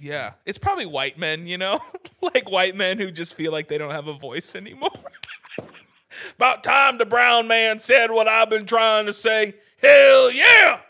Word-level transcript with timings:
Yeah, 0.00 0.32
it's 0.46 0.56
probably 0.56 0.86
white 0.86 1.18
men, 1.18 1.46
you 1.46 1.58
know, 1.58 1.80
like 2.22 2.50
white 2.50 2.74
men 2.74 2.98
who 2.98 3.10
just 3.10 3.34
feel 3.34 3.52
like 3.52 3.68
they 3.68 3.76
don't 3.76 3.90
have 3.90 4.06
a 4.06 4.14
voice 4.14 4.54
anymore. 4.54 4.90
About 6.36 6.64
time 6.64 6.98
the 6.98 7.06
brown 7.06 7.46
man 7.46 7.78
said 7.78 8.10
what 8.10 8.26
I've 8.26 8.50
been 8.50 8.66
trying 8.66 9.06
to 9.06 9.12
say. 9.12 9.54
Hell 9.82 10.30
yeah! 10.30 10.80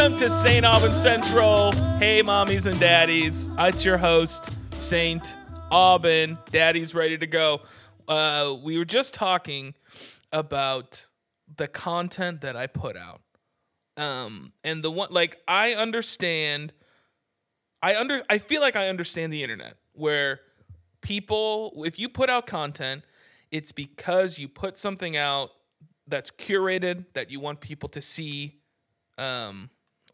Welcome 0.00 0.16
to 0.16 0.30
St. 0.30 0.64
Aubin 0.64 0.94
Central. 0.94 1.72
Hey, 1.98 2.22
mommies 2.22 2.64
and 2.64 2.80
daddies. 2.80 3.50
It's 3.58 3.84
your 3.84 3.98
host, 3.98 4.48
St. 4.74 5.36
Aubin. 5.70 6.38
Daddy's 6.50 6.94
ready 6.94 7.18
to 7.18 7.26
go. 7.26 7.60
Uh, 8.08 8.56
we 8.62 8.78
were 8.78 8.86
just 8.86 9.12
talking 9.12 9.74
about 10.32 11.04
the 11.54 11.68
content 11.68 12.40
that 12.40 12.56
I 12.56 12.66
put 12.66 12.96
out. 12.96 13.20
Um, 13.98 14.54
and 14.64 14.82
the 14.82 14.90
one, 14.90 15.08
like, 15.10 15.36
I 15.46 15.74
understand. 15.74 16.72
I 17.82 17.94
under. 17.94 18.22
I 18.30 18.38
feel 18.38 18.62
like 18.62 18.76
I 18.76 18.88
understand 18.88 19.34
the 19.34 19.42
internet 19.42 19.76
where 19.92 20.40
people, 21.02 21.84
if 21.84 21.98
you 21.98 22.08
put 22.08 22.30
out 22.30 22.46
content, 22.46 23.04
it's 23.50 23.70
because 23.70 24.38
you 24.38 24.48
put 24.48 24.78
something 24.78 25.14
out 25.18 25.50
that's 26.06 26.30
curated 26.30 27.04
that 27.12 27.30
you 27.30 27.38
want 27.38 27.60
people 27.60 27.90
to 27.90 28.00
see 28.00 28.62
um, 29.18 29.68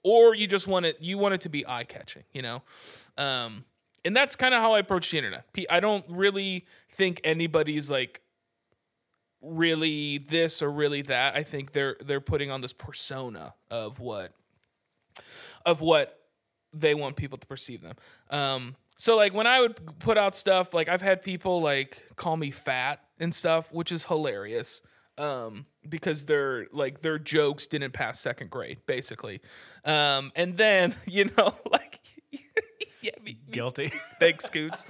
or 0.07 0.37
you 0.37 0.47
just 0.47 0.69
want 0.69 0.87
it 0.87 0.97
you 1.01 1.19
want 1.19 1.35
it 1.35 1.41
to 1.41 1.49
be 1.49 1.67
eye 1.67 1.85
catching 1.85 2.23
you 2.33 2.43
know? 2.43 2.63
Um, 3.19 3.65
and 4.05 4.15
that's 4.15 4.37
kind 4.37 4.55
of 4.55 4.63
how 4.63 4.73
i 4.73 4.79
approach 4.79 5.11
the 5.11 5.19
internet. 5.19 5.47
I 5.69 5.81
don't 5.81 6.05
really 6.09 6.65
think 6.93 7.21
anybody's 7.25 7.91
like 7.91 8.23
really 9.43 10.19
this 10.19 10.63
or 10.63 10.71
really 10.71 11.03
that. 11.03 11.35
I 11.35 11.43
think 11.43 11.73
they're 11.73 11.97
they're 12.05 12.21
putting 12.21 12.51
on 12.51 12.61
this 12.61 12.73
persona 12.73 13.55
of 13.69 13.99
what 13.99 14.33
of 15.65 15.81
what 15.81 16.21
they 16.73 16.95
want 16.95 17.17
people 17.17 17.37
to 17.39 17.47
perceive 17.47 17.83
them. 17.83 17.97
Um, 18.31 18.77
so 18.99 19.17
like 19.17 19.35
when 19.35 19.47
i 19.47 19.61
would 19.61 19.99
put 19.99 20.17
out 20.17 20.35
stuff 20.35 20.73
like 20.73 20.89
i've 20.89 21.03
had 21.03 21.23
people 21.23 21.61
like 21.61 22.03
call 22.17 22.35
me 22.35 22.51
fat 22.51 22.99
and 23.21 23.35
stuff 23.35 23.73
which 23.73 23.91
is 23.93 24.05
hilarious. 24.07 24.83
Um, 25.19 25.67
because 25.89 26.25
their 26.25 26.67
like 26.73 27.01
their 27.01 27.19
jokes 27.19 27.67
didn't 27.67 27.93
pass 27.93 28.21
second 28.21 28.51
grade, 28.51 28.79
basically. 28.87 29.41
Um, 29.85 30.33
and 30.37 30.57
then 30.57 30.95
you 31.07 31.31
know, 31.37 31.55
like, 31.71 32.01
yeah, 33.03 33.13
me, 33.23 33.39
Guilty. 33.51 33.93
thanks, 34.21 34.45
Scoots. 34.45 34.85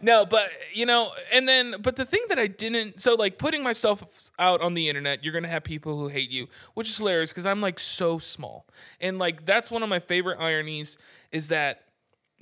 no, 0.00 0.26
but 0.26 0.48
you 0.72 0.86
know, 0.86 1.10
and 1.32 1.48
then, 1.48 1.76
but 1.80 1.96
the 1.96 2.04
thing 2.04 2.22
that 2.28 2.38
I 2.38 2.46
didn't, 2.46 3.00
so 3.00 3.14
like 3.14 3.38
putting 3.38 3.62
myself 3.62 4.04
out 4.38 4.60
on 4.60 4.74
the 4.74 4.88
internet, 4.88 5.24
you're 5.24 5.32
gonna 5.32 5.48
have 5.48 5.64
people 5.64 5.98
who 5.98 6.08
hate 6.08 6.30
you, 6.30 6.48
which 6.74 6.88
is 6.88 6.96
hilarious 6.98 7.30
because 7.30 7.46
I'm 7.46 7.60
like 7.60 7.78
so 7.78 8.18
small, 8.18 8.66
and 9.00 9.18
like 9.18 9.44
that's 9.44 9.70
one 9.70 9.82
of 9.82 9.88
my 9.88 10.00
favorite 10.00 10.38
ironies 10.38 10.98
is 11.30 11.48
that 11.48 11.84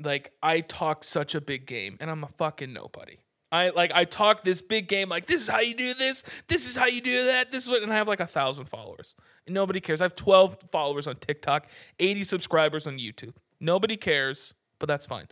like 0.03 0.33
I 0.43 0.61
talk 0.61 1.05
such 1.05 1.35
a 1.35 1.41
big 1.41 1.67
game 1.67 1.97
and 2.01 2.11
I'm 2.11 2.25
a 2.25 2.29
fucking 2.29 2.73
nobody. 2.73 3.19
I 3.53 3.71
like 3.71 3.91
I 3.93 4.05
talk 4.05 4.45
this 4.45 4.63
big 4.63 4.89
game 4.89 5.09
like 5.09 5.27
this 5.27 5.43
is 5.43 5.49
how 5.49 5.61
you 5.61 5.75
do 5.75 5.95
this, 5.95 6.23
this 6.49 6.69
is 6.69 6.77
how 6.77 6.87
you 6.87 7.01
do 7.01 7.25
that, 7.27 7.51
this 7.51 7.65
is 7.65 7.69
what 7.69 7.83
and 7.83 7.93
I 7.93 7.97
have 7.97 8.09
like 8.09 8.21
a 8.21 8.27
thousand 8.27 8.67
followers. 8.67 9.15
And 9.47 9.55
nobody 9.55 9.81
cares. 9.81 10.01
I 10.01 10.05
have 10.05 10.15
12 10.15 10.59
followers 10.71 11.07
on 11.07 11.17
TikTok, 11.17 11.69
80 11.99 12.25
subscribers 12.25 12.87
on 12.87 12.99
YouTube. 12.99 13.35
Nobody 13.59 13.97
cares, 13.97 14.55
but 14.79 14.87
that's 14.87 15.07
fine. 15.07 15.27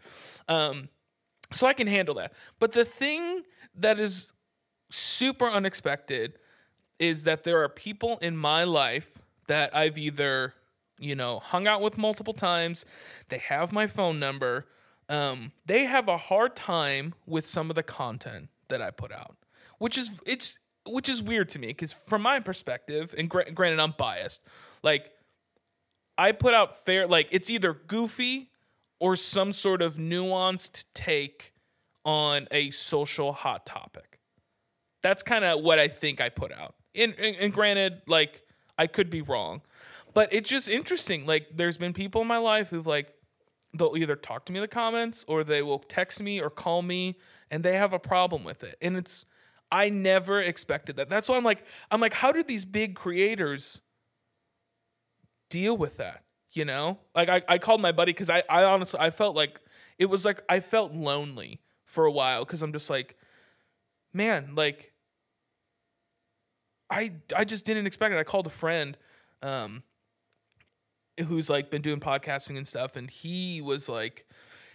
Um 0.48 0.88
so 1.52 1.66
I 1.66 1.72
can 1.72 1.86
handle 1.86 2.14
that. 2.16 2.32
But 2.58 2.72
the 2.72 2.84
thing 2.84 3.42
that 3.74 3.98
is 3.98 4.32
super 4.90 5.48
unexpected 5.48 6.34
is 6.98 7.24
that 7.24 7.44
there 7.44 7.62
are 7.62 7.68
people 7.68 8.18
in 8.20 8.36
my 8.36 8.64
life 8.64 9.18
that 9.46 9.74
I've 9.74 9.96
either, 9.96 10.54
you 10.98 11.14
know, 11.14 11.38
hung 11.38 11.66
out 11.66 11.80
with 11.80 11.96
multiple 11.96 12.34
times, 12.34 12.84
they 13.28 13.38
have 13.38 13.72
my 13.72 13.86
phone 13.86 14.18
number, 14.18 14.66
um, 15.08 15.52
they 15.66 15.84
have 15.84 16.08
a 16.08 16.16
hard 16.16 16.54
time 16.54 17.14
with 17.26 17.46
some 17.46 17.70
of 17.70 17.76
the 17.76 17.82
content 17.82 18.48
that 18.68 18.82
I 18.82 18.90
put 18.90 19.12
out, 19.12 19.36
which 19.78 19.96
is 19.96 20.10
it's 20.26 20.58
which 20.86 21.08
is 21.08 21.22
weird 21.22 21.48
to 21.50 21.58
me 21.58 21.68
because 21.68 21.92
from 21.92 22.22
my 22.22 22.40
perspective, 22.40 23.14
and 23.16 23.28
gra- 23.28 23.50
granted 23.50 23.80
I'm 23.80 23.94
biased, 23.96 24.42
like 24.82 25.12
I 26.16 26.32
put 26.32 26.54
out 26.54 26.84
fair 26.84 27.06
like 27.06 27.28
it's 27.30 27.48
either 27.48 27.72
goofy 27.72 28.50
or 29.00 29.16
some 29.16 29.52
sort 29.52 29.80
of 29.80 29.94
nuanced 29.94 30.84
take 30.94 31.52
on 32.04 32.48
a 32.50 32.70
social 32.70 33.32
hot 33.32 33.64
topic. 33.64 34.18
That's 35.02 35.22
kind 35.22 35.44
of 35.44 35.62
what 35.62 35.78
I 35.78 35.88
think 35.88 36.20
I 36.20 36.28
put 36.28 36.52
out. 36.52 36.74
And, 36.94 37.14
and, 37.18 37.36
and 37.36 37.52
granted, 37.52 38.02
like 38.06 38.42
I 38.76 38.86
could 38.88 39.08
be 39.08 39.22
wrong, 39.22 39.62
but 40.14 40.32
it's 40.32 40.50
just 40.50 40.68
interesting. 40.68 41.26
Like 41.26 41.48
there's 41.54 41.78
been 41.78 41.92
people 41.92 42.22
in 42.22 42.26
my 42.26 42.38
life 42.38 42.68
who've 42.70 42.86
like 42.86 43.14
they'll 43.74 43.96
either 43.96 44.16
talk 44.16 44.44
to 44.46 44.52
me 44.52 44.58
in 44.58 44.62
the 44.62 44.68
comments 44.68 45.24
or 45.28 45.44
they 45.44 45.62
will 45.62 45.78
text 45.78 46.20
me 46.20 46.40
or 46.40 46.50
call 46.50 46.82
me 46.82 47.16
and 47.50 47.62
they 47.64 47.76
have 47.76 47.92
a 47.92 47.98
problem 47.98 48.44
with 48.44 48.62
it. 48.62 48.76
And 48.80 48.96
it's 48.96 49.26
I 49.70 49.90
never 49.90 50.40
expected 50.40 50.96
that. 50.96 51.08
That's 51.08 51.28
why 51.28 51.36
I'm 51.36 51.44
like 51.44 51.64
I'm 51.90 52.00
like 52.00 52.14
how 52.14 52.32
did 52.32 52.48
these 52.48 52.64
big 52.64 52.94
creators 52.94 53.80
deal 55.50 55.76
with 55.76 55.98
that? 55.98 56.24
You 56.52 56.64
know? 56.64 56.98
Like 57.14 57.28
I, 57.28 57.42
I 57.48 57.58
called 57.58 57.80
my 57.80 57.92
buddy 57.92 58.12
because 58.12 58.30
I, 58.30 58.42
I 58.48 58.64
honestly 58.64 59.00
I 59.00 59.10
felt 59.10 59.36
like 59.36 59.60
it 59.98 60.06
was 60.06 60.24
like 60.24 60.42
I 60.48 60.60
felt 60.60 60.92
lonely 60.92 61.60
for 61.84 62.04
a 62.04 62.12
while 62.12 62.44
because 62.44 62.62
I'm 62.62 62.72
just 62.72 62.88
like, 62.88 63.16
man, 64.12 64.54
like 64.54 64.92
I 66.90 67.12
I 67.36 67.44
just 67.44 67.64
didn't 67.64 67.86
expect 67.86 68.14
it. 68.14 68.18
I 68.18 68.24
called 68.24 68.46
a 68.46 68.50
friend, 68.50 68.96
um, 69.42 69.82
who's 71.26 71.50
like 71.50 71.70
been 71.70 71.82
doing 71.82 72.00
podcasting 72.00 72.56
and 72.56 72.66
stuff, 72.66 72.96
and 72.96 73.10
he 73.10 73.60
was 73.60 73.88
like, 73.88 74.26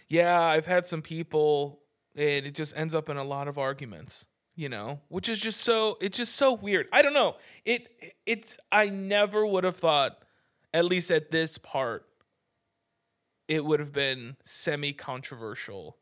Yeah, 0.08 0.40
I've 0.40 0.66
had 0.66 0.86
some 0.86 1.02
people 1.02 1.80
and 2.16 2.46
it 2.46 2.54
just 2.54 2.76
ends 2.76 2.94
up 2.94 3.08
in 3.08 3.16
a 3.16 3.24
lot 3.24 3.48
of 3.48 3.58
arguments 3.58 4.26
you 4.56 4.68
know 4.68 5.00
which 5.08 5.28
is 5.28 5.38
just 5.38 5.60
so 5.60 5.98
it's 6.00 6.16
just 6.16 6.36
so 6.36 6.52
weird. 6.52 6.86
I 6.92 7.02
don't 7.02 7.14
know. 7.14 7.36
It 7.64 7.88
it's 8.26 8.58
i 8.70 8.86
never 8.86 9.44
would 9.44 9.64
have 9.64 9.76
thought 9.76 10.18
at 10.72 10.84
least 10.84 11.10
at 11.10 11.30
this 11.30 11.58
part 11.58 12.06
it 13.48 13.64
would 13.64 13.80
have 13.80 13.92
been 13.92 14.36
semi 14.44 14.92
controversial 14.92 15.98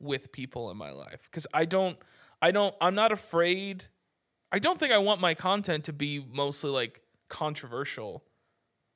with 0.00 0.32
people 0.32 0.70
in 0.70 0.76
my 0.76 0.90
life 0.90 1.28
because 1.30 1.46
i 1.54 1.64
don't 1.64 1.96
i 2.42 2.50
don't 2.50 2.74
i'm 2.80 2.94
not 2.94 3.12
afraid. 3.12 3.84
I 4.52 4.58
don't 4.60 4.78
think 4.78 4.92
i 4.92 4.98
want 4.98 5.20
my 5.20 5.34
content 5.34 5.84
to 5.84 5.92
be 5.92 6.24
mostly 6.32 6.70
like 6.70 7.02
controversial 7.28 8.22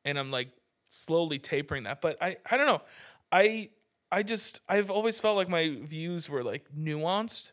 and 0.05 0.19
i'm 0.19 0.31
like 0.31 0.49
slowly 0.89 1.39
tapering 1.39 1.85
that 1.85 2.01
but 2.01 2.21
i 2.23 2.37
i 2.51 2.57
don't 2.57 2.67
know. 2.67 2.83
I 3.31 3.71
i 4.11 4.23
just 4.23 4.61
i've 4.69 4.91
always 4.91 5.19
felt 5.19 5.37
like 5.37 5.49
my 5.49 5.77
views 5.83 6.29
were 6.29 6.43
like 6.43 6.65
nuanced 6.77 7.53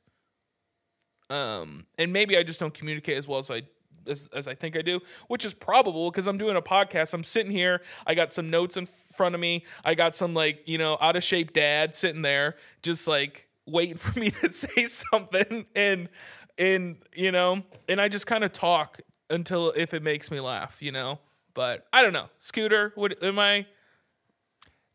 um 1.29 1.85
and 1.97 2.11
maybe 2.11 2.37
i 2.37 2.43
just 2.43 2.59
don't 2.59 2.73
communicate 2.73 3.17
as 3.17 3.27
well 3.27 3.39
as 3.39 3.51
i 3.51 3.61
as, 4.07 4.29
as 4.33 4.47
i 4.47 4.55
think 4.55 4.77
i 4.77 4.81
do 4.81 4.99
which 5.27 5.45
is 5.45 5.53
probable 5.53 6.09
because 6.09 6.25
i'm 6.27 6.37
doing 6.37 6.55
a 6.55 6.61
podcast. 6.61 7.13
I'm 7.13 7.23
sitting 7.23 7.51
here. 7.51 7.81
I 8.05 8.15
got 8.15 8.33
some 8.33 8.49
notes 8.49 8.77
in 8.77 8.87
front 9.13 9.35
of 9.35 9.41
me. 9.41 9.65
I 9.83 9.95
got 9.95 10.15
some 10.15 10.33
like 10.33 10.67
you 10.67 10.77
know 10.77 10.97
out 11.01 11.15
of 11.15 11.23
shape 11.23 11.53
dad 11.53 11.93
sitting 11.93 12.21
there 12.21 12.55
just 12.81 13.07
like 13.07 13.47
waiting 13.67 13.97
for 13.97 14.17
me 14.17 14.31
to 14.31 14.51
say 14.51 14.85
something 14.85 15.65
and 15.75 16.09
and 16.57 16.97
you 17.15 17.31
know 17.31 17.63
and 17.87 18.01
i 18.01 18.07
just 18.07 18.25
kind 18.25 18.43
of 18.43 18.51
talk 18.51 18.99
until 19.29 19.71
if 19.75 19.93
it 19.93 20.01
makes 20.01 20.31
me 20.31 20.39
laugh 20.39 20.81
you 20.81 20.91
know 20.91 21.19
but 21.57 21.87
i 21.91 22.03
don't 22.03 22.13
know. 22.13 22.29
Scooter 22.37 22.93
what 22.93 23.21
am 23.23 23.39
i? 23.39 23.65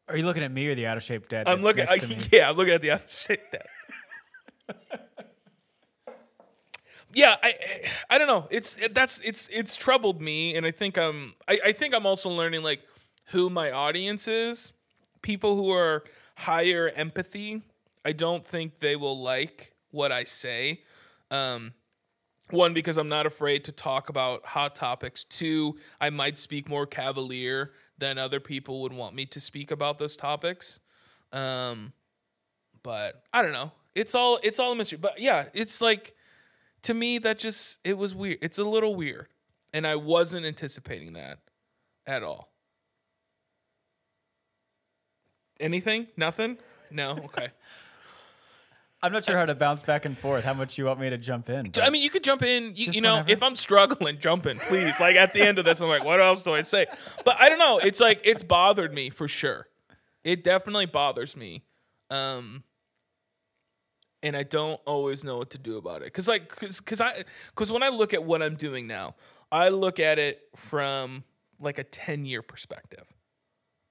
Are 0.09 0.17
you 0.17 0.25
looking 0.25 0.45
at 0.45 0.53
me 0.53 0.69
or 0.69 0.75
the 0.77 0.87
out 0.87 0.97
of 0.97 1.03
shape 1.03 1.29
dad? 1.29 1.49
i'm 1.49 1.61
looking 1.61 1.85
me? 2.09 2.17
yeah 2.31 2.49
i'm 2.49 2.57
looking 2.57 2.73
at 2.73 2.81
the 2.81 2.93
out 2.93 3.05
of 3.05 3.11
shape 3.13 3.43
dad. 3.51 3.67
Yeah 7.15 7.35
I, 7.43 7.49
I 7.49 7.91
i 8.15 8.19
don't 8.19 8.29
know. 8.29 8.47
It's 8.51 8.77
it, 8.79 8.95
that's 8.95 9.21
it's 9.21 9.49
it's 9.53 9.75
troubled 9.77 10.23
me 10.23 10.55
and 10.55 10.65
i 10.65 10.71
think 10.71 10.97
i'm 10.97 11.35
I, 11.49 11.59
I 11.67 11.73
think 11.73 11.95
i'm 11.95 12.07
also 12.07 12.31
learning 12.31 12.63
like 12.63 12.81
who 13.27 13.51
my 13.51 13.71
audience 13.73 14.29
is. 14.29 14.73
People 15.21 15.57
who 15.57 15.71
are 15.73 16.05
higher 16.37 16.89
empathy 16.95 17.63
i 18.05 18.13
don't 18.13 18.47
think 18.47 18.79
they 18.79 18.95
will 18.97 19.21
like 19.21 19.75
what 19.91 20.13
i 20.13 20.23
say. 20.25 20.83
Um 21.31 21.75
one 22.53 22.73
because 22.75 22.97
i'm 22.97 23.09
not 23.09 23.27
afraid 23.27 23.65
to 23.65 23.73
talk 23.73 24.09
about 24.09 24.45
hot 24.45 24.75
topics 24.75 25.25
two 25.25 25.77
i 26.01 26.11
might 26.11 26.39
speak 26.39 26.69
more 26.69 26.87
cavalier 26.87 27.73
than 27.99 28.19
other 28.19 28.41
people 28.41 28.83
would 28.83 28.93
want 28.93 29.15
me 29.15 29.25
to 29.27 29.41
speak 29.41 29.71
about 29.71 29.99
those 29.99 30.17
topics 30.17 30.81
um 31.33 31.93
but 32.83 33.23
i 33.33 33.43
don't 33.43 33.53
know 33.53 33.73
it's 33.95 34.15
all 34.15 34.39
it's 34.43 34.59
all 34.59 34.73
a 34.73 34.75
mystery 34.75 34.99
but 34.99 35.19
yeah 35.19 35.49
it's 35.55 35.81
like 35.81 36.15
to 36.83 36.95
me 36.95 37.19
that 37.19 37.39
just 37.39 37.79
it 37.85 37.97
was 37.97 38.15
weird 38.15 38.39
it's 38.43 38.59
a 38.59 38.65
little 38.65 38.95
weird 38.95 39.29
And 39.75 39.87
I 39.87 39.97
wasn't 39.97 40.45
anticipating 40.45 41.15
that 41.15 41.39
at 42.07 42.23
all. 42.23 42.53
Anything? 45.61 46.09
Nothing? 46.17 46.59
No? 46.91 47.13
Okay. 47.13 47.49
I'm 49.03 49.11
not 49.11 49.25
sure 49.25 49.37
how 49.37 49.47
to 49.47 49.55
bounce 49.57 49.83
back 49.83 50.05
and 50.05 50.17
forth. 50.17 50.45
How 50.45 50.55
much 50.55 50.79
you 50.79 50.85
want 50.85 51.01
me 51.01 51.11
to 51.11 51.19
jump 51.19 51.49
in? 51.49 51.73
I 51.81 51.91
mean, 51.91 52.03
you 52.03 52.11
could 52.11 52.23
jump 52.23 52.43
in. 52.43 52.75
You, 52.77 52.93
you 52.93 53.01
know, 53.01 53.15
whenever. 53.15 53.33
if 53.33 53.43
I'm 53.43 53.57
struggling, 53.57 54.19
jump 54.21 54.47
in, 54.47 54.59
please. 54.61 55.01
Like 55.01 55.17
at 55.17 55.33
the 55.33 55.43
end 55.43 55.59
of 55.59 55.65
this, 55.65 55.81
I'm 55.81 55.89
like, 55.89 56.05
what 56.05 56.21
else 56.21 56.45
do 56.45 56.55
I 56.55 56.63
say? 56.63 56.87
But 57.25 57.41
I 57.41 57.49
don't 57.49 57.59
know. 57.59 57.79
It's 57.79 57.99
like 57.99 58.21
it's 58.23 58.45
bothered 58.45 58.95
me 58.95 59.11
for 59.11 59.27
sure. 59.27 59.67
It 60.23 60.45
definitely 60.45 60.87
bothers 60.87 61.37
me, 61.37 61.65
um, 62.11 62.63
and 64.23 64.37
I 64.37 64.45
don't 64.45 64.81
always 64.87 65.25
know 65.25 65.39
what 65.39 65.51
to 65.51 65.59
do 65.59 65.79
about 65.79 66.03
it. 66.03 66.13
Cause 66.15 66.29
like, 66.29 66.49
cause, 66.49 66.81
cause 66.81 67.01
I, 67.01 67.25
cause 67.57 67.73
when 67.73 67.83
I 67.83 67.89
look 67.89 68.15
at 68.15 68.23
what 68.23 68.41
I'm 68.41 68.55
doing 68.55 68.87
now, 68.87 69.17
I 69.51 69.71
look 69.71 69.99
at 69.99 70.21
it 70.21 70.43
from 70.55 71.25
like 71.59 71.79
a 71.79 71.85
ten 71.85 72.25
year 72.25 72.41
perspective. 72.41 73.05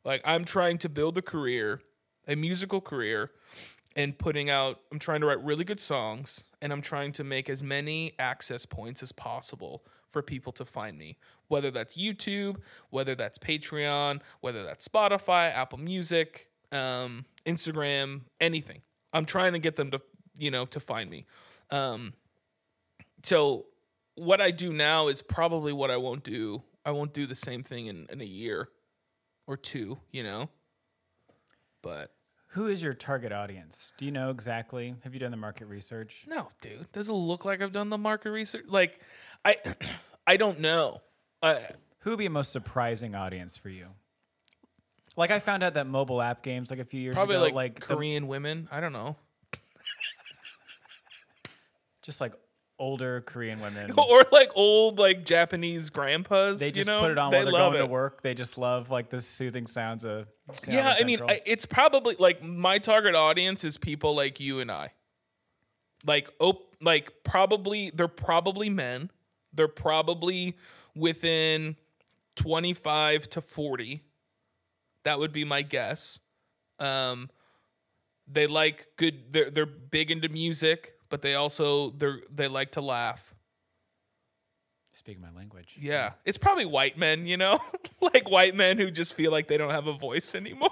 Like 0.05 0.21
I'm 0.23 0.45
trying 0.45 0.77
to 0.79 0.89
build 0.89 1.17
a 1.17 1.21
career, 1.21 1.81
a 2.29 2.35
musical 2.37 2.79
career, 2.79 3.31
and 3.95 4.17
putting 4.17 4.49
out 4.49 4.79
I'm 4.91 4.99
trying 4.99 5.21
to 5.21 5.27
write 5.27 5.43
really 5.43 5.63
good 5.63 5.79
songs 5.79 6.43
and 6.61 6.71
I'm 6.71 6.81
trying 6.81 7.11
to 7.13 7.23
make 7.23 7.49
as 7.49 7.63
many 7.63 8.13
access 8.19 8.65
points 8.65 9.03
as 9.03 9.11
possible 9.11 9.83
for 10.07 10.21
people 10.21 10.51
to 10.53 10.65
find 10.65 10.97
me. 10.97 11.17
Whether 11.47 11.71
that's 11.71 11.97
YouTube, 11.97 12.57
whether 12.89 13.15
that's 13.15 13.37
Patreon, 13.37 14.21
whether 14.41 14.63
that's 14.63 14.87
Spotify, 14.87 15.53
Apple 15.53 15.79
Music, 15.79 16.47
um, 16.71 17.25
Instagram, 17.45 18.21
anything. 18.39 18.81
I'm 19.13 19.25
trying 19.25 19.53
to 19.53 19.59
get 19.59 19.75
them 19.75 19.91
to 19.91 20.01
you 20.37 20.51
know 20.51 20.65
to 20.65 20.79
find 20.79 21.09
me. 21.09 21.25
Um, 21.69 22.13
so 23.23 23.65
what 24.15 24.41
I 24.41 24.51
do 24.51 24.73
now 24.73 25.07
is 25.07 25.21
probably 25.21 25.73
what 25.73 25.91
I 25.91 25.97
won't 25.97 26.23
do. 26.23 26.63
I 26.85 26.91
won't 26.91 27.13
do 27.13 27.25
the 27.25 27.35
same 27.35 27.63
thing 27.63 27.87
in, 27.87 28.07
in 28.09 28.21
a 28.21 28.25
year 28.25 28.69
or 29.47 29.57
two, 29.57 29.99
you 30.11 30.23
know. 30.23 30.49
But 31.81 32.13
Who 32.51 32.67
is 32.67 32.83
your 32.83 32.93
target 32.93 33.31
audience? 33.31 33.93
Do 33.97 34.03
you 34.05 34.11
know 34.11 34.29
exactly? 34.29 34.95
Have 35.03 35.13
you 35.13 35.19
done 35.21 35.31
the 35.31 35.37
market 35.37 35.67
research? 35.67 36.25
No, 36.27 36.49
dude. 36.59 36.91
Does 36.91 37.07
it 37.07 37.13
look 37.13 37.45
like 37.45 37.61
I've 37.61 37.71
done 37.71 37.89
the 37.89 37.97
market 37.97 38.31
research? 38.31 38.65
Like, 38.67 38.99
I, 39.45 39.55
I 40.27 40.35
don't 40.37 40.59
know. 40.59 41.01
Uh, 41.41 41.59
Who 41.99 42.09
would 42.11 42.19
be 42.19 42.25
a 42.25 42.29
most 42.29 42.51
surprising 42.51 43.15
audience 43.15 43.55
for 43.55 43.69
you? 43.69 43.87
Like 45.17 45.31
I 45.31 45.39
found 45.39 45.63
out 45.63 45.73
that 45.75 45.87
mobile 45.87 46.21
app 46.21 46.41
games 46.43 46.69
like 46.69 46.79
a 46.79 46.85
few 46.85 46.99
years 47.01 47.15
probably 47.15 47.35
ago, 47.35 47.43
like, 47.43 47.53
like 47.53 47.75
the- 47.75 47.81
Korean 47.95 48.27
women. 48.27 48.67
I 48.71 48.79
don't 48.81 48.93
know. 48.93 49.15
just 52.01 52.19
like 52.21 52.33
older 52.81 53.21
Korean 53.21 53.61
women. 53.61 53.93
Or 53.97 54.23
like 54.31 54.49
old 54.55 54.99
like 54.99 55.23
Japanese 55.23 55.89
grandpas. 55.89 56.59
they 56.59 56.65
you 56.67 56.71
just 56.71 56.87
know? 56.87 56.99
put 56.99 57.11
it 57.11 57.17
on 57.17 57.31
They 57.31 57.37
while 57.37 57.45
they're 57.45 57.53
going 57.53 57.77
to 57.77 57.85
work. 57.85 58.21
They 58.21 58.33
just 58.33 58.57
love 58.57 58.89
like 58.89 59.09
the 59.09 59.21
soothing 59.21 59.67
sounds 59.67 60.03
of. 60.03 60.27
Sound 60.53 60.73
Yeah, 60.73 60.95
I 60.99 61.03
mean, 61.03 61.21
I, 61.21 61.39
it's 61.45 61.65
probably 61.65 62.15
like 62.19 62.43
my 62.43 62.79
target 62.79 63.15
audience 63.15 63.63
is 63.63 63.77
people 63.77 64.15
like 64.15 64.39
you 64.39 64.59
and 64.59 64.71
I. 64.71 64.91
Like, 66.05 66.29
op- 66.39 66.75
like 66.81 67.13
probably 67.23 67.91
they're 67.93 68.07
probably 68.07 68.69
men. 68.69 69.11
They're 69.53 69.67
probably 69.67 70.57
within 70.95 71.77
twenty 72.35 72.73
five 72.73 73.29
to 73.29 73.41
forty. 73.41 74.01
That 75.03 75.19
would 75.19 75.31
be 75.31 75.45
my 75.45 75.61
guess. 75.61 76.19
Um, 76.79 77.29
they 78.27 78.47
like 78.47 78.87
good. 78.97 79.31
They're 79.31 79.51
they're 79.51 79.65
big 79.65 80.09
into 80.09 80.29
music, 80.29 80.93
but 81.11 81.21
they 81.21 81.35
also 81.35 81.91
they're 81.91 82.21
they 82.33 82.47
like 82.47 82.71
to 82.71 82.81
laugh. 82.81 83.35
speak 84.93 85.19
my 85.19 85.29
language. 85.35 85.75
Yeah, 85.79 86.13
it's 86.25 86.39
probably 86.39 86.65
white 86.65 86.97
men, 86.97 87.27
you 87.27 87.37
know, 87.37 87.59
like 88.01 88.27
white 88.29 88.55
men 88.55 88.79
who 88.79 88.89
just 88.89 89.13
feel 89.13 89.31
like 89.31 89.47
they 89.47 89.57
don't 89.57 89.69
have 89.69 89.85
a 89.85 89.93
voice 89.93 90.33
anymore. 90.33 90.71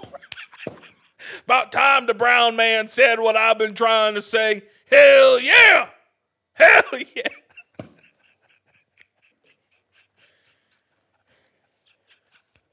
About 1.44 1.70
time 1.70 2.06
the 2.06 2.14
brown 2.14 2.56
man 2.56 2.88
said 2.88 3.20
what 3.20 3.36
I've 3.36 3.58
been 3.58 3.74
trying 3.74 4.14
to 4.14 4.22
say. 4.22 4.62
Hell 4.90 5.38
yeah! 5.38 5.88
Hell 6.54 6.82
yeah! 7.14 7.22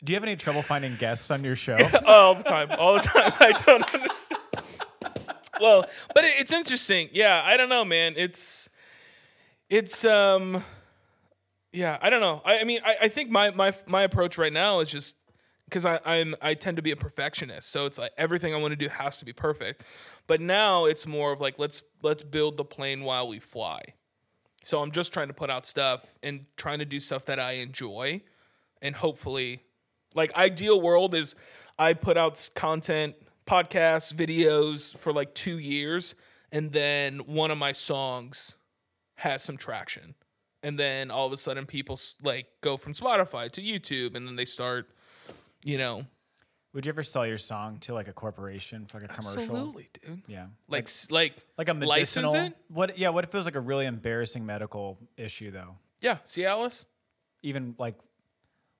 Do 0.03 0.11
you 0.11 0.15
have 0.15 0.23
any 0.23 0.37
trouble 0.37 0.61
finding 0.61 0.95
guests 0.95 1.29
on 1.31 1.43
your 1.43 1.55
show? 1.57 1.75
all 2.05 2.35
the 2.35 2.43
time, 2.43 2.69
all 2.79 2.93
the 2.93 3.01
time. 3.01 3.33
I 3.39 3.51
don't 3.65 3.93
understand. 3.93 4.39
Well, 5.61 5.85
but 6.13 6.23
it, 6.23 6.33
it's 6.39 6.53
interesting. 6.53 7.09
Yeah, 7.11 7.41
I 7.45 7.57
don't 7.57 7.69
know, 7.69 7.85
man. 7.85 8.13
It's 8.17 8.69
it's 9.69 10.05
um 10.05 10.63
yeah, 11.71 11.97
I 12.01 12.09
don't 12.09 12.21
know. 12.21 12.41
I, 12.45 12.59
I 12.59 12.63
mean, 12.63 12.79
I, 12.85 12.95
I 13.03 13.07
think 13.07 13.29
my 13.29 13.51
my 13.51 13.73
my 13.85 14.03
approach 14.03 14.37
right 14.37 14.53
now 14.53 14.79
is 14.79 14.89
just 14.89 15.15
because 15.65 15.85
I 15.85 15.99
I'm 16.05 16.35
I 16.41 16.53
tend 16.53 16.77
to 16.77 16.83
be 16.83 16.91
a 16.91 16.95
perfectionist, 16.95 17.69
so 17.69 17.85
it's 17.85 17.97
like 17.97 18.11
everything 18.17 18.53
I 18.53 18.57
want 18.57 18.71
to 18.71 18.77
do 18.77 18.89
has 18.89 19.19
to 19.19 19.25
be 19.25 19.33
perfect. 19.33 19.83
But 20.25 20.41
now 20.41 20.85
it's 20.85 21.05
more 21.05 21.31
of 21.31 21.41
like 21.41 21.59
let's 21.59 21.83
let's 22.01 22.23
build 22.23 22.57
the 22.57 22.65
plane 22.65 23.03
while 23.03 23.27
we 23.27 23.39
fly. 23.39 23.81
So 24.63 24.81
I'm 24.81 24.91
just 24.91 25.13
trying 25.13 25.27
to 25.27 25.33
put 25.33 25.49
out 25.49 25.65
stuff 25.65 26.05
and 26.23 26.45
trying 26.57 26.79
to 26.79 26.85
do 26.85 26.99
stuff 26.99 27.25
that 27.25 27.39
I 27.39 27.53
enjoy, 27.53 28.21
and 28.81 28.95
hopefully, 28.95 29.61
like 30.15 30.35
ideal 30.35 30.81
world 30.81 31.13
is 31.13 31.35
I 31.77 31.93
put 31.93 32.17
out 32.17 32.49
content, 32.55 33.15
podcasts, 33.47 34.13
videos 34.13 34.95
for 34.95 35.11
like 35.11 35.33
two 35.33 35.57
years, 35.57 36.13
and 36.51 36.71
then 36.71 37.19
one 37.19 37.49
of 37.51 37.57
my 37.57 37.71
songs 37.71 38.57
has 39.15 39.41
some 39.41 39.57
traction, 39.57 40.13
and 40.61 40.77
then 40.79 41.09
all 41.09 41.25
of 41.25 41.33
a 41.33 41.37
sudden 41.37 41.65
people 41.65 41.99
like 42.21 42.45
go 42.61 42.77
from 42.77 42.93
Spotify 42.93 43.49
to 43.51 43.61
YouTube, 43.61 44.15
and 44.15 44.27
then 44.27 44.35
they 44.35 44.45
start, 44.45 44.89
you 45.63 45.77
know, 45.77 46.03
Would 46.73 46.85
you 46.85 46.91
ever 46.91 47.01
sell 47.03 47.25
your 47.25 47.39
song 47.39 47.79
to 47.79 47.93
like 47.95 48.07
a 48.07 48.13
corporation 48.13 48.85
for 48.85 48.99
like 48.99 49.09
a 49.09 49.13
commercial? 49.13 49.41
absolutely, 49.41 49.89
dude. 50.05 50.21
Yeah. 50.27 50.47
Like 50.67 50.83
s- 50.83 51.09
like 51.09 51.43
like 51.57 51.69
a 51.69 51.73
medicinal. 51.73 52.51
What? 52.67 52.97
Yeah. 52.99 53.09
What 53.09 53.23
if 53.23 53.33
it 53.33 53.37
was 53.37 53.45
like 53.45 53.55
a 53.55 53.59
really 53.71 53.85
embarrassing 53.87 54.45
medical 54.45 54.99
issue 55.17 55.49
though? 55.49 55.77
Yeah, 56.01 56.17
see 56.25 56.45
Alice 56.45 56.85
Even 57.41 57.73
like, 57.79 57.95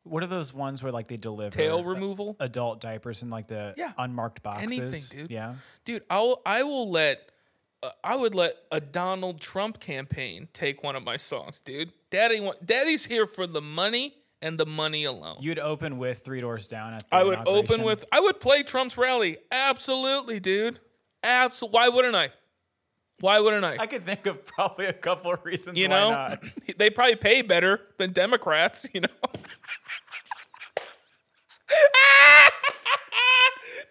what 0.03 0.23
are 0.23 0.27
those 0.27 0.53
ones 0.53 0.81
where 0.81 0.91
like 0.91 1.07
they 1.07 1.17
deliver 1.17 1.49
tail 1.49 1.83
removal. 1.83 2.35
adult 2.39 2.79
diapers 2.81 3.21
and 3.21 3.31
like 3.31 3.47
the 3.47 3.73
Yeah. 3.77 3.91
unmarked 3.97 4.41
boxes? 4.43 4.63
Anything, 4.71 5.19
dude. 5.19 5.31
Yeah. 5.31 5.55
dude 5.85 6.03
i'll 6.09 6.41
i 6.45 6.63
will 6.63 6.89
let 6.89 7.29
uh, 7.83 7.89
i 8.03 8.15
would 8.15 8.33
let 8.33 8.53
a 8.71 8.79
donald 8.79 9.41
trump 9.41 9.79
campaign 9.79 10.47
take 10.53 10.81
one 10.83 10.95
of 10.95 11.03
my 11.03 11.17
songs 11.17 11.59
dude 11.61 11.91
daddy 12.09 12.39
want, 12.39 12.65
daddy's 12.65 13.05
here 13.05 13.25
for 13.27 13.45
the 13.47 13.61
money 13.61 14.13
and 14.41 14.59
the 14.59 14.65
money 14.65 15.03
alone 15.03 15.37
You'd 15.41 15.57
open 15.59 15.97
with 15.97 16.19
Three 16.23 16.41
Doors 16.41 16.67
Down 16.67 16.93
at 16.93 17.09
the 17.09 17.15
i 17.15 17.23
would 17.23 17.39
open 17.47 17.81
with 17.83 18.05
i 18.11 18.19
would 18.19 18.39
play 18.39 18.63
trump's 18.63 18.97
rally 18.97 19.37
absolutely 19.51 20.39
dude 20.39 20.79
absolutely 21.23 21.75
why 21.77 21.89
wouldn't 21.89 22.15
i 22.15 22.29
why 23.19 23.39
wouldn't 23.39 23.63
i, 23.65 23.77
I 23.79 23.87
could 23.87 24.05
think 24.05 24.25
of 24.25 24.45
probably 24.45 24.85
a 24.85 24.93
couple 24.93 25.33
of 25.33 25.43
reasons 25.45 25.77
you 25.77 25.87
why 25.89 25.95
know 25.95 26.09
not. 26.11 26.43
they 26.77 26.89
probably 26.89 27.15
pay 27.15 27.41
better 27.41 27.81
than 27.97 28.11
democrats 28.13 28.85
you 28.93 29.01
know 29.01 29.07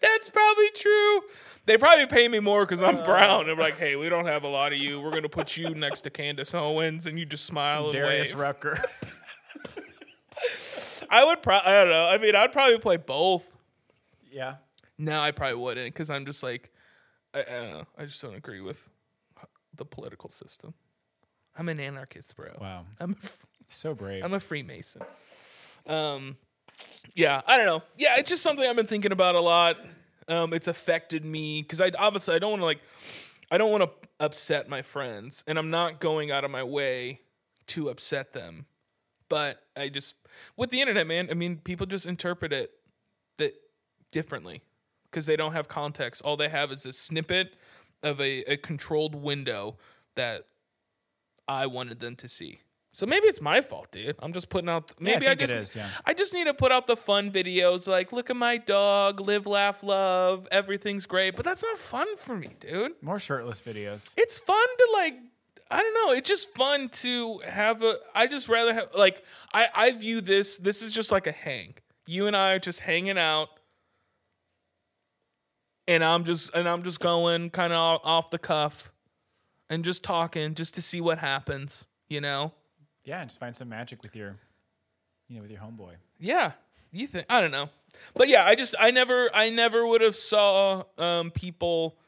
That's 0.03 0.29
probably 0.29 0.71
true. 0.75 1.21
They 1.65 1.77
probably 1.79 2.07
pay 2.07 2.29
me 2.29 2.39
more 2.39 2.65
because 2.67 2.83
Uh. 2.83 2.87
I'm 2.87 3.03
brown. 3.05 3.47
They're 3.47 3.57
like, 3.57 3.79
hey, 3.79 3.97
we 3.97 4.09
don't 4.09 4.27
have 4.27 4.45
a 4.45 4.49
lot 4.49 4.73
of 4.73 4.79
you. 4.79 5.01
We're 5.01 5.11
gonna 5.13 5.29
put 5.29 5.57
you 5.57 5.71
next 5.75 6.03
to 6.03 6.11
Candace 6.11 6.55
Owens, 6.55 7.07
and 7.07 7.19
you 7.19 7.25
just 7.25 7.45
smile 7.45 7.85
and 7.87 7.93
Darius 7.95 8.29
wave. 8.33 8.39
Rucker. 8.39 8.83
I 11.11 11.25
would 11.25 11.43
probably, 11.43 11.71
I 11.71 11.85
don't 11.85 11.93
know. 11.93 12.07
I 12.07 12.19
mean, 12.19 12.35
I'd 12.37 12.53
probably 12.53 12.79
play 12.79 12.97
both. 12.99 13.45
yeah. 14.31 14.57
No, 14.99 15.21
I 15.21 15.31
probably 15.31 15.57
wouldn't 15.57 15.93
because 15.93 16.09
I'm 16.09 16.25
just 16.25 16.43
like, 16.43 16.71
I, 17.35 17.41
I 17.41 17.45
don't 17.45 17.71
know. 17.71 17.85
I 17.99 18.05
just 18.07 18.21
don't 18.23 18.35
agree 18.35 18.61
with 18.63 18.89
the 19.77 19.85
political 19.85 20.31
system. 20.31 20.75
I'm 21.57 21.69
an 21.69 21.81
anarchist, 21.81 22.37
bro. 22.37 22.49
Wow. 22.61 22.85
I'm 23.01 23.13
a, 23.23 23.29
So 23.69 23.95
brave. 23.95 24.25
I'm 24.25 24.35
a 24.35 24.41
Freemason. 24.41 25.03
Um, 25.87 26.37
yeah, 27.15 27.41
I 27.47 27.57
don't 27.57 27.67
know. 27.67 27.83
Yeah, 27.97 28.17
it's 28.19 28.29
just 28.29 28.43
something 28.43 28.67
I've 28.69 28.77
been 28.77 28.87
thinking 28.87 29.13
about 29.13 29.35
a 29.35 29.41
lot. 29.41 29.77
Um, 30.29 30.53
it's 30.53 30.67
affected 30.67 31.25
me 31.25 31.63
because 31.63 31.81
I 31.81 31.91
obviously 31.99 32.35
I 32.35 32.39
don't 32.39 32.51
want 32.51 32.63
to 32.63 32.67
like, 32.67 32.81
I 33.51 33.59
don't 33.59 33.71
want 33.71 33.85
to 33.85 33.91
upset 34.19 34.69
my 34.69 34.83
friends, 34.83 35.45
and 35.47 35.59
I'm 35.59 35.71
not 35.71 36.01
going 36.01 36.31
out 36.31 36.45
of 36.45 36.51
my 36.51 36.65
way 36.65 37.21
to 37.69 37.89
upset 37.89 38.33
them. 38.33 38.67
But 39.29 39.63
I 39.77 39.89
just 39.89 40.17
with 40.57 40.71
the 40.71 40.81
internet, 40.81 41.07
man. 41.07 41.29
I 41.31 41.35
mean, 41.35 41.59
people 41.59 41.87
just 41.87 42.07
interpret 42.07 42.53
it 42.53 42.73
that 43.39 43.55
differently 44.11 44.63
because 45.11 45.27
they 45.27 45.37
don't 45.37 45.53
have 45.53 45.69
context. 45.69 46.23
All 46.23 46.37
they 46.37 46.49
have 46.49 46.73
is 46.73 46.85
a 46.85 46.93
snippet 46.93 47.55
of 48.03 48.21
a, 48.21 48.43
a 48.43 48.57
controlled 48.57 49.15
window 49.15 49.77
that 50.15 50.47
I 51.49 51.67
wanted 51.67 52.01
them 52.01 52.17
to 52.17 52.29
see. 52.29 52.61
So 52.97 53.05
maybe 53.05 53.27
it's 53.27 53.43
my 53.43 53.61
fault, 53.61 53.93
dude. 53.93 54.17
I'm 54.21 54.33
just 54.33 54.49
putting 54.49 54.71
out. 54.71 54.91
Maybe 54.99 55.27
I, 55.27 55.31
think 55.37 55.43
it 55.43 55.47
just. 55.49 55.55
is, 55.55 55.77
yeah. 55.77 55.89
I 56.07 56.15
just 56.15 56.33
need 56.33 56.47
to 56.47 56.55
put 56.55 56.73
out 56.73 56.87
the 56.87 56.97
fun 56.97 57.31
videos, 57.31 57.87
like 57.87 58.11
look 58.11 58.31
at 58.31 58.37
my 58.37 58.57
dog, 58.57 59.21
live, 59.21 59.47
laugh, 59.47 59.83
love, 59.83 60.49
everything's 60.51 61.05
great. 61.05 61.37
But 61.37 61.45
that's 61.45 61.63
not 61.63 61.77
fun 61.77 62.17
for 62.17 62.35
me, 62.39 62.49
dude. 62.59 62.93
More 63.03 63.19
shirtless 63.19 63.61
videos. 63.61 64.13
It's 64.17 64.39
fun 64.39 64.67
to 64.79 64.89
like. 64.95 65.15
I 65.71 65.83
don't 65.83 65.95
know. 65.95 66.13
It's 66.17 66.27
just 66.27 66.55
fun 66.55 66.89
to 66.89 67.41
have 67.41 67.83
a. 67.83 67.97
I 68.15 68.29
just 68.29 68.49
rather 68.49 68.73
have 68.73 68.89
like 68.97 69.23
I 69.53 69.69
I 69.75 69.93
view 69.93 70.23
this. 70.23 70.57
This 70.57 70.81
is 70.81 70.91
just 70.91 71.13
like 71.13 71.27
a 71.27 71.33
hang. 71.33 71.75
You 72.07 72.27
and 72.29 72.35
I 72.35 72.53
are 72.53 72.59
just 72.59 72.81
hanging 72.81 73.19
out, 73.19 73.51
and 75.89 76.05
I'm 76.05 76.25
just 76.25 76.55
and 76.55 76.69
I'm 76.69 76.83
just 76.83 77.01
going 77.01 77.51
kind 77.51 77.73
of 77.73 78.01
off 78.05 78.31
the 78.31 78.39
cuff, 78.39 78.93
and 79.69 79.85
just 79.85 80.03
talking 80.03 80.55
just 80.55 80.75
to 80.75 80.83
see 80.83 81.01
what 81.01 81.19
happens. 81.19 81.87
You 82.09 82.21
know. 82.21 82.53
Yeah, 83.05 83.25
just 83.25 83.39
find 83.39 83.55
some 83.55 83.69
magic 83.69 84.03
with 84.03 84.17
your, 84.17 84.37
you 85.29 85.37
know, 85.37 85.43
with 85.43 85.51
your 85.51 85.61
homeboy. 85.61 85.93
Yeah. 86.19 86.53
You 86.91 87.07
think 87.07 87.27
I 87.29 87.41
don't 87.41 87.51
know. 87.51 87.71
But 88.15 88.29
yeah, 88.29 88.45
I 88.45 88.55
just 88.55 88.75
I 88.79 88.91
never 88.91 89.31
I 89.35 89.51
never 89.51 89.87
would 89.87 90.01
have 90.01 90.17
saw 90.17 90.85
um 90.99 91.31
people 91.31 91.99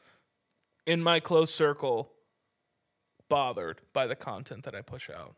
in 0.85 1.01
my 1.01 1.19
close 1.19 1.53
circle 1.53 2.11
bothered 3.29 3.81
by 3.93 4.07
the 4.07 4.15
content 4.15 4.63
that 4.63 4.75
I 4.75 4.81
push 4.81 5.09
out. 5.09 5.35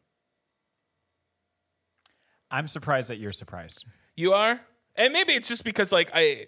I'm 2.50 2.67
surprised 2.67 3.10
that 3.10 3.17
you're 3.17 3.31
surprised. 3.31 3.86
You 4.15 4.33
are? 4.33 4.62
And 4.95 5.13
maybe 5.13 5.33
it's 5.33 5.48
just 5.48 5.63
because 5.63 5.91
like 5.91 6.10
I 6.13 6.48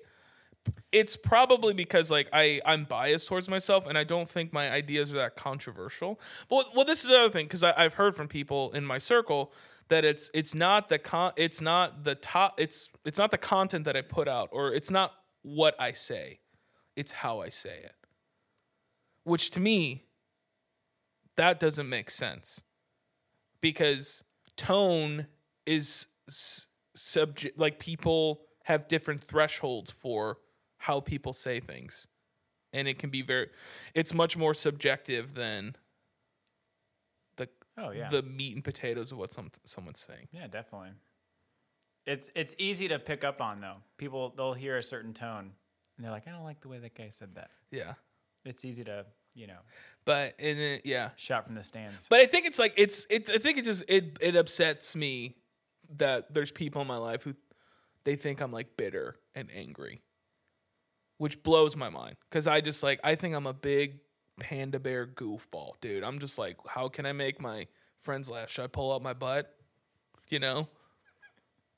it's 0.91 1.17
probably 1.17 1.73
because 1.73 2.11
like 2.11 2.29
I 2.31 2.61
I'm 2.65 2.85
biased 2.85 3.27
towards 3.27 3.49
myself 3.49 3.87
and 3.87 3.97
I 3.97 4.03
don't 4.03 4.29
think 4.29 4.53
my 4.53 4.71
ideas 4.71 5.11
are 5.11 5.15
that 5.15 5.35
controversial. 5.35 6.19
But 6.49 6.75
well 6.75 6.85
this 6.85 7.03
is 7.03 7.09
the 7.09 7.19
other 7.19 7.29
thing 7.29 7.45
because 7.45 7.63
I've 7.63 7.95
heard 7.95 8.15
from 8.15 8.27
people 8.27 8.71
in 8.71 8.85
my 8.85 8.99
circle 8.99 9.51
that 9.89 10.05
it's 10.05 10.29
it's 10.33 10.55
not 10.55 10.89
the 10.89 10.99
con 10.99 11.33
it's 11.35 11.61
not 11.61 12.03
the 12.03 12.15
top 12.15 12.59
it's 12.59 12.89
it's 13.05 13.17
not 13.17 13.31
the 13.31 13.37
content 13.37 13.85
that 13.85 13.97
I 13.97 14.01
put 14.01 14.27
out 14.27 14.49
or 14.51 14.73
it's 14.73 14.91
not 14.91 15.13
what 15.41 15.75
I 15.79 15.91
say. 15.91 16.39
It's 16.95 17.11
how 17.11 17.41
I 17.41 17.49
say 17.49 17.79
it. 17.83 17.95
Which 19.23 19.49
to 19.51 19.59
me 19.59 20.05
that 21.35 21.59
doesn't 21.59 21.89
make 21.89 22.11
sense. 22.11 22.61
Because 23.59 24.23
tone 24.55 25.27
is 25.65 26.05
subject 26.29 27.57
like 27.57 27.79
people 27.79 28.41
have 28.65 28.87
different 28.87 29.21
thresholds 29.21 29.91
for 29.91 30.37
how 30.83 30.99
people 30.99 31.31
say 31.31 31.59
things. 31.61 32.07
And 32.73 32.87
it 32.87 32.99
can 32.99 33.09
be 33.09 33.21
very 33.21 33.47
it's 33.93 34.13
much 34.13 34.35
more 34.35 34.53
subjective 34.53 35.35
than 35.35 35.75
the 37.37 37.47
Oh 37.77 37.91
yeah. 37.91 38.09
the 38.09 38.21
meat 38.21 38.55
and 38.55 38.63
potatoes 38.63 39.11
of 39.11 39.17
what 39.17 39.31
some 39.31 39.51
someone's 39.63 39.99
saying. 40.05 40.27
yeah, 40.31 40.47
definitely. 40.47 40.89
It's 42.05 42.29
it's 42.35 42.53
easy 42.57 42.87
to 42.89 42.99
pick 42.99 43.23
up 43.23 43.41
on 43.41 43.61
though. 43.61 43.77
People 43.97 44.33
they'll 44.35 44.53
hear 44.53 44.77
a 44.77 44.83
certain 44.83 45.13
tone 45.13 45.51
and 45.97 46.03
they're 46.03 46.11
like, 46.11 46.27
I 46.27 46.31
don't 46.31 46.43
like 46.43 46.61
the 46.61 46.67
way 46.67 46.79
that 46.79 46.95
guy 46.95 47.09
said 47.09 47.35
that. 47.35 47.49
Yeah. 47.71 47.93
It's 48.43 48.65
easy 48.65 48.83
to, 48.83 49.05
you 49.35 49.47
know, 49.47 49.59
But 50.03 50.33
and 50.39 50.59
it, 50.59 50.81
yeah. 50.83 51.11
shot 51.15 51.45
from 51.45 51.55
the 51.55 51.63
stands. 51.63 52.07
But 52.09 52.19
I 52.19 52.25
think 52.25 52.45
it's 52.45 52.59
like 52.59 52.73
it's 52.75 53.05
it 53.09 53.29
I 53.29 53.37
think 53.37 53.57
it 53.59 53.65
just 53.65 53.83
it 53.87 54.17
it 54.19 54.35
upsets 54.35 54.95
me 54.95 55.37
that 55.95 56.33
there's 56.33 56.51
people 56.51 56.81
in 56.81 56.87
my 56.87 56.97
life 56.97 57.23
who 57.23 57.35
they 58.03 58.15
think 58.17 58.41
I'm 58.41 58.51
like 58.51 58.75
bitter 58.75 59.15
and 59.35 59.47
angry. 59.55 60.01
Which 61.23 61.41
blows 61.41 61.75
my 61.75 61.89
mind 61.89 62.17
cuz 62.31 62.47
I 62.47 62.59
just 62.59 62.83
like 62.83 62.99
I 63.03 63.15
think 63.15 63.33
I'm 63.33 63.47
a 63.47 63.53
big 63.53 63.99
panda 64.39 64.79
bear 64.79 65.07
goofball, 65.07 65.79
dude. 65.79 66.03
I'm 66.03 66.19
just 66.19 66.37
like 66.37 66.57
how 66.67 66.89
can 66.89 67.05
I 67.05 67.13
make 67.13 67.39
my 67.39 67.67
friends 67.97 68.29
laugh? 68.29 68.49
Should 68.49 68.63
I 68.63 68.67
pull 68.67 68.91
out 68.93 69.01
my 69.01 69.13
butt? 69.13 69.55
You 70.27 70.39
know? 70.39 70.67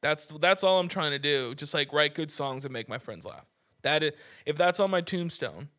That's 0.01 0.27
that's 0.39 0.63
all 0.63 0.79
I'm 0.79 0.87
trying 0.87 1.11
to 1.11 1.19
do. 1.19 1.55
Just 1.55 1.73
like 1.73 1.93
write 1.93 2.15
good 2.15 2.31
songs 2.31 2.65
and 2.65 2.73
make 2.73 2.89
my 2.89 2.97
friends 2.97 3.25
laugh. 3.25 3.45
That 3.83 4.01
is, 4.01 4.13
if 4.45 4.57
that's 4.57 4.79
on 4.79 4.89
my 4.89 5.01
tombstone, 5.01 5.69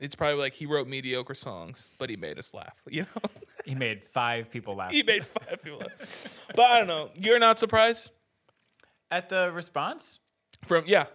it's 0.00 0.14
probably 0.14 0.40
like 0.40 0.54
he 0.54 0.66
wrote 0.66 0.88
mediocre 0.88 1.34
songs, 1.34 1.88
but 1.98 2.08
he 2.08 2.16
made 2.16 2.38
us 2.38 2.54
laugh. 2.54 2.76
You 2.90 3.02
know? 3.02 3.30
he 3.64 3.74
made 3.74 4.02
five 4.02 4.50
people 4.50 4.76
laugh. 4.76 4.90
he 4.98 5.02
made 5.02 5.24
five 5.26 5.62
people 5.62 5.78
laugh. 5.78 6.36
But 6.56 6.64
I 6.70 6.78
don't 6.78 6.86
know. 6.86 7.10
You're 7.14 7.38
not 7.38 7.58
surprised 7.58 8.10
At 9.10 9.28
the 9.28 9.50
response, 9.52 10.18
from 10.64 10.84
yeah. 10.86 11.06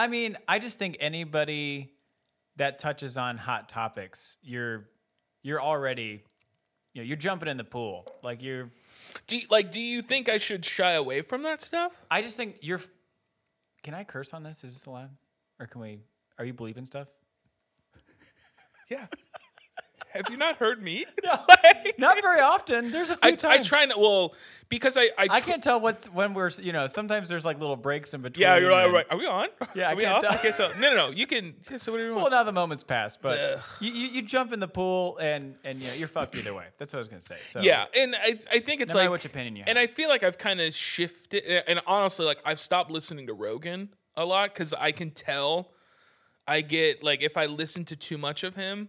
I 0.00 0.06
mean, 0.06 0.38
I 0.48 0.58
just 0.58 0.78
think 0.78 0.96
anybody 0.98 1.92
that 2.56 2.78
touches 2.78 3.18
on 3.18 3.36
hot 3.36 3.68
topics, 3.68 4.36
you're 4.42 4.88
you're 5.42 5.60
already 5.60 6.24
you 6.94 7.02
know, 7.02 7.06
you're 7.06 7.18
jumping 7.18 7.50
in 7.50 7.58
the 7.58 7.64
pool. 7.64 8.06
Like 8.22 8.42
you're 8.42 8.70
Do 9.26 9.36
you, 9.36 9.42
like 9.50 9.70
do 9.70 9.78
you 9.78 10.00
think 10.00 10.30
I 10.30 10.38
should 10.38 10.64
shy 10.64 10.92
away 10.92 11.20
from 11.20 11.42
that 11.42 11.60
stuff? 11.60 11.92
I 12.10 12.22
just 12.22 12.38
think 12.38 12.56
you're 12.62 12.80
Can 13.82 13.92
I 13.92 14.04
curse 14.04 14.32
on 14.32 14.42
this? 14.42 14.64
Is 14.64 14.72
this 14.72 14.86
allowed? 14.86 15.10
Or 15.58 15.66
can 15.66 15.82
we 15.82 16.00
are 16.38 16.46
you 16.46 16.54
bleeping 16.54 16.86
stuff? 16.86 17.08
Yeah. 18.88 19.06
Have 20.12 20.24
you 20.30 20.36
not 20.36 20.56
heard 20.56 20.82
me? 20.82 21.04
Not 21.98 22.20
very 22.22 22.40
often. 22.40 22.90
There's 22.90 23.10
a 23.10 23.16
few 23.16 23.48
I, 23.48 23.54
I 23.54 23.58
try 23.58 23.84
not 23.84 23.98
well 24.00 24.34
because 24.68 24.96
I 24.96 25.02
I, 25.18 25.26
I 25.30 25.40
can't 25.40 25.62
tell 25.62 25.80
what's 25.80 26.06
when 26.06 26.34
we're 26.34 26.50
you 26.62 26.72
know 26.72 26.86
sometimes 26.86 27.28
there's 27.28 27.44
like 27.44 27.58
little 27.60 27.76
breaks 27.76 28.14
in 28.14 28.22
between. 28.22 28.42
Yeah, 28.42 28.56
you're 28.56 28.70
right, 28.70 28.90
right. 28.90 29.06
Are 29.10 29.16
we 29.18 29.26
on? 29.26 29.48
Yeah, 29.74 29.88
I 29.88 29.92
Are 29.92 29.96
we 29.96 30.02
can't 30.04 30.14
off? 30.16 30.22
tell. 30.22 30.32
I 30.32 30.36
can't 30.38 30.56
tell. 30.56 30.68
No, 30.78 30.90
no, 30.90 30.96
no. 30.96 31.10
You 31.10 31.26
can. 31.26 31.54
Yeah, 31.70 31.76
so 31.76 31.92
what 31.92 31.98
do 31.98 32.04
you 32.04 32.10
want? 32.12 32.22
Well, 32.22 32.30
now 32.30 32.42
the 32.42 32.52
moment's 32.52 32.84
passed, 32.84 33.20
but 33.22 33.60
you, 33.80 33.92
you, 33.92 34.06
you 34.08 34.22
jump 34.22 34.52
in 34.52 34.60
the 34.60 34.68
pool 34.68 35.18
and 35.18 35.54
and 35.64 35.80
you 35.80 35.88
know, 35.88 35.94
you're 35.94 36.08
fucked 36.08 36.34
either 36.36 36.54
way. 36.54 36.66
That's 36.78 36.92
what 36.92 36.98
I 36.98 37.00
was 37.00 37.08
gonna 37.08 37.20
say. 37.20 37.36
So 37.50 37.60
Yeah, 37.60 37.84
and 37.96 38.14
I 38.16 38.38
I 38.50 38.58
think 38.60 38.80
it's 38.80 38.94
no 38.94 39.00
like 39.00 39.10
which 39.10 39.24
opinion 39.24 39.56
you 39.56 39.62
have. 39.62 39.68
and 39.68 39.78
I 39.78 39.86
feel 39.86 40.08
like 40.08 40.22
I've 40.22 40.38
kind 40.38 40.60
of 40.60 40.74
shifted. 40.74 41.44
And 41.68 41.80
honestly, 41.86 42.24
like 42.26 42.38
I've 42.44 42.60
stopped 42.60 42.90
listening 42.90 43.26
to 43.26 43.34
Rogan 43.34 43.90
a 44.16 44.24
lot 44.24 44.54
because 44.54 44.72
I 44.74 44.92
can 44.92 45.10
tell 45.10 45.72
I 46.46 46.62
get 46.62 47.02
like 47.02 47.22
if 47.22 47.36
I 47.36 47.46
listen 47.46 47.84
to 47.86 47.96
too 47.96 48.18
much 48.18 48.42
of 48.44 48.56
him, 48.56 48.88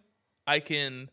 I 0.52 0.60
can 0.60 1.10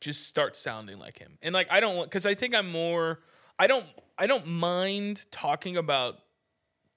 just 0.00 0.26
start 0.26 0.56
sounding 0.56 0.98
like 0.98 1.18
him. 1.18 1.36
And 1.42 1.52
like 1.52 1.66
I 1.70 1.80
don't 1.80 1.96
want 1.96 2.08
because 2.08 2.24
I 2.24 2.34
think 2.34 2.54
I'm 2.54 2.70
more. 2.70 3.20
I 3.58 3.66
don't. 3.66 3.84
I 4.16 4.26
don't 4.26 4.46
mind 4.46 5.26
talking 5.30 5.76
about 5.76 6.18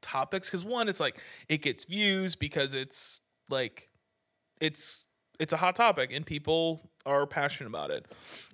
topics 0.01 0.47
because 0.47 0.63
one, 0.63 0.87
it's 0.87 1.01
like 1.01 1.19
it 1.49 1.61
gets 1.61 1.83
views 1.83 2.37
because 2.37 2.73
it's 2.73 3.19
like 3.49 3.89
it's 4.61 5.05
it's 5.39 5.51
a 5.51 5.57
hot 5.57 5.75
topic 5.75 6.11
and 6.13 6.25
people 6.25 6.89
are 7.05 7.27
passionate 7.27 7.67
about 7.67 7.91
it. 7.91 8.05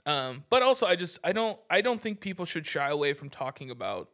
Um, 0.08 0.44
but 0.50 0.64
also, 0.64 0.88
I 0.88 0.96
just 0.96 1.20
I 1.24 1.34
don't 1.34 1.60
I 1.70 1.82
don't 1.82 2.02
think 2.02 2.20
people 2.20 2.46
should 2.46 2.66
shy 2.66 2.90
away 2.90 3.14
from 3.14 3.30
talking 3.30 3.70
about 3.70 4.10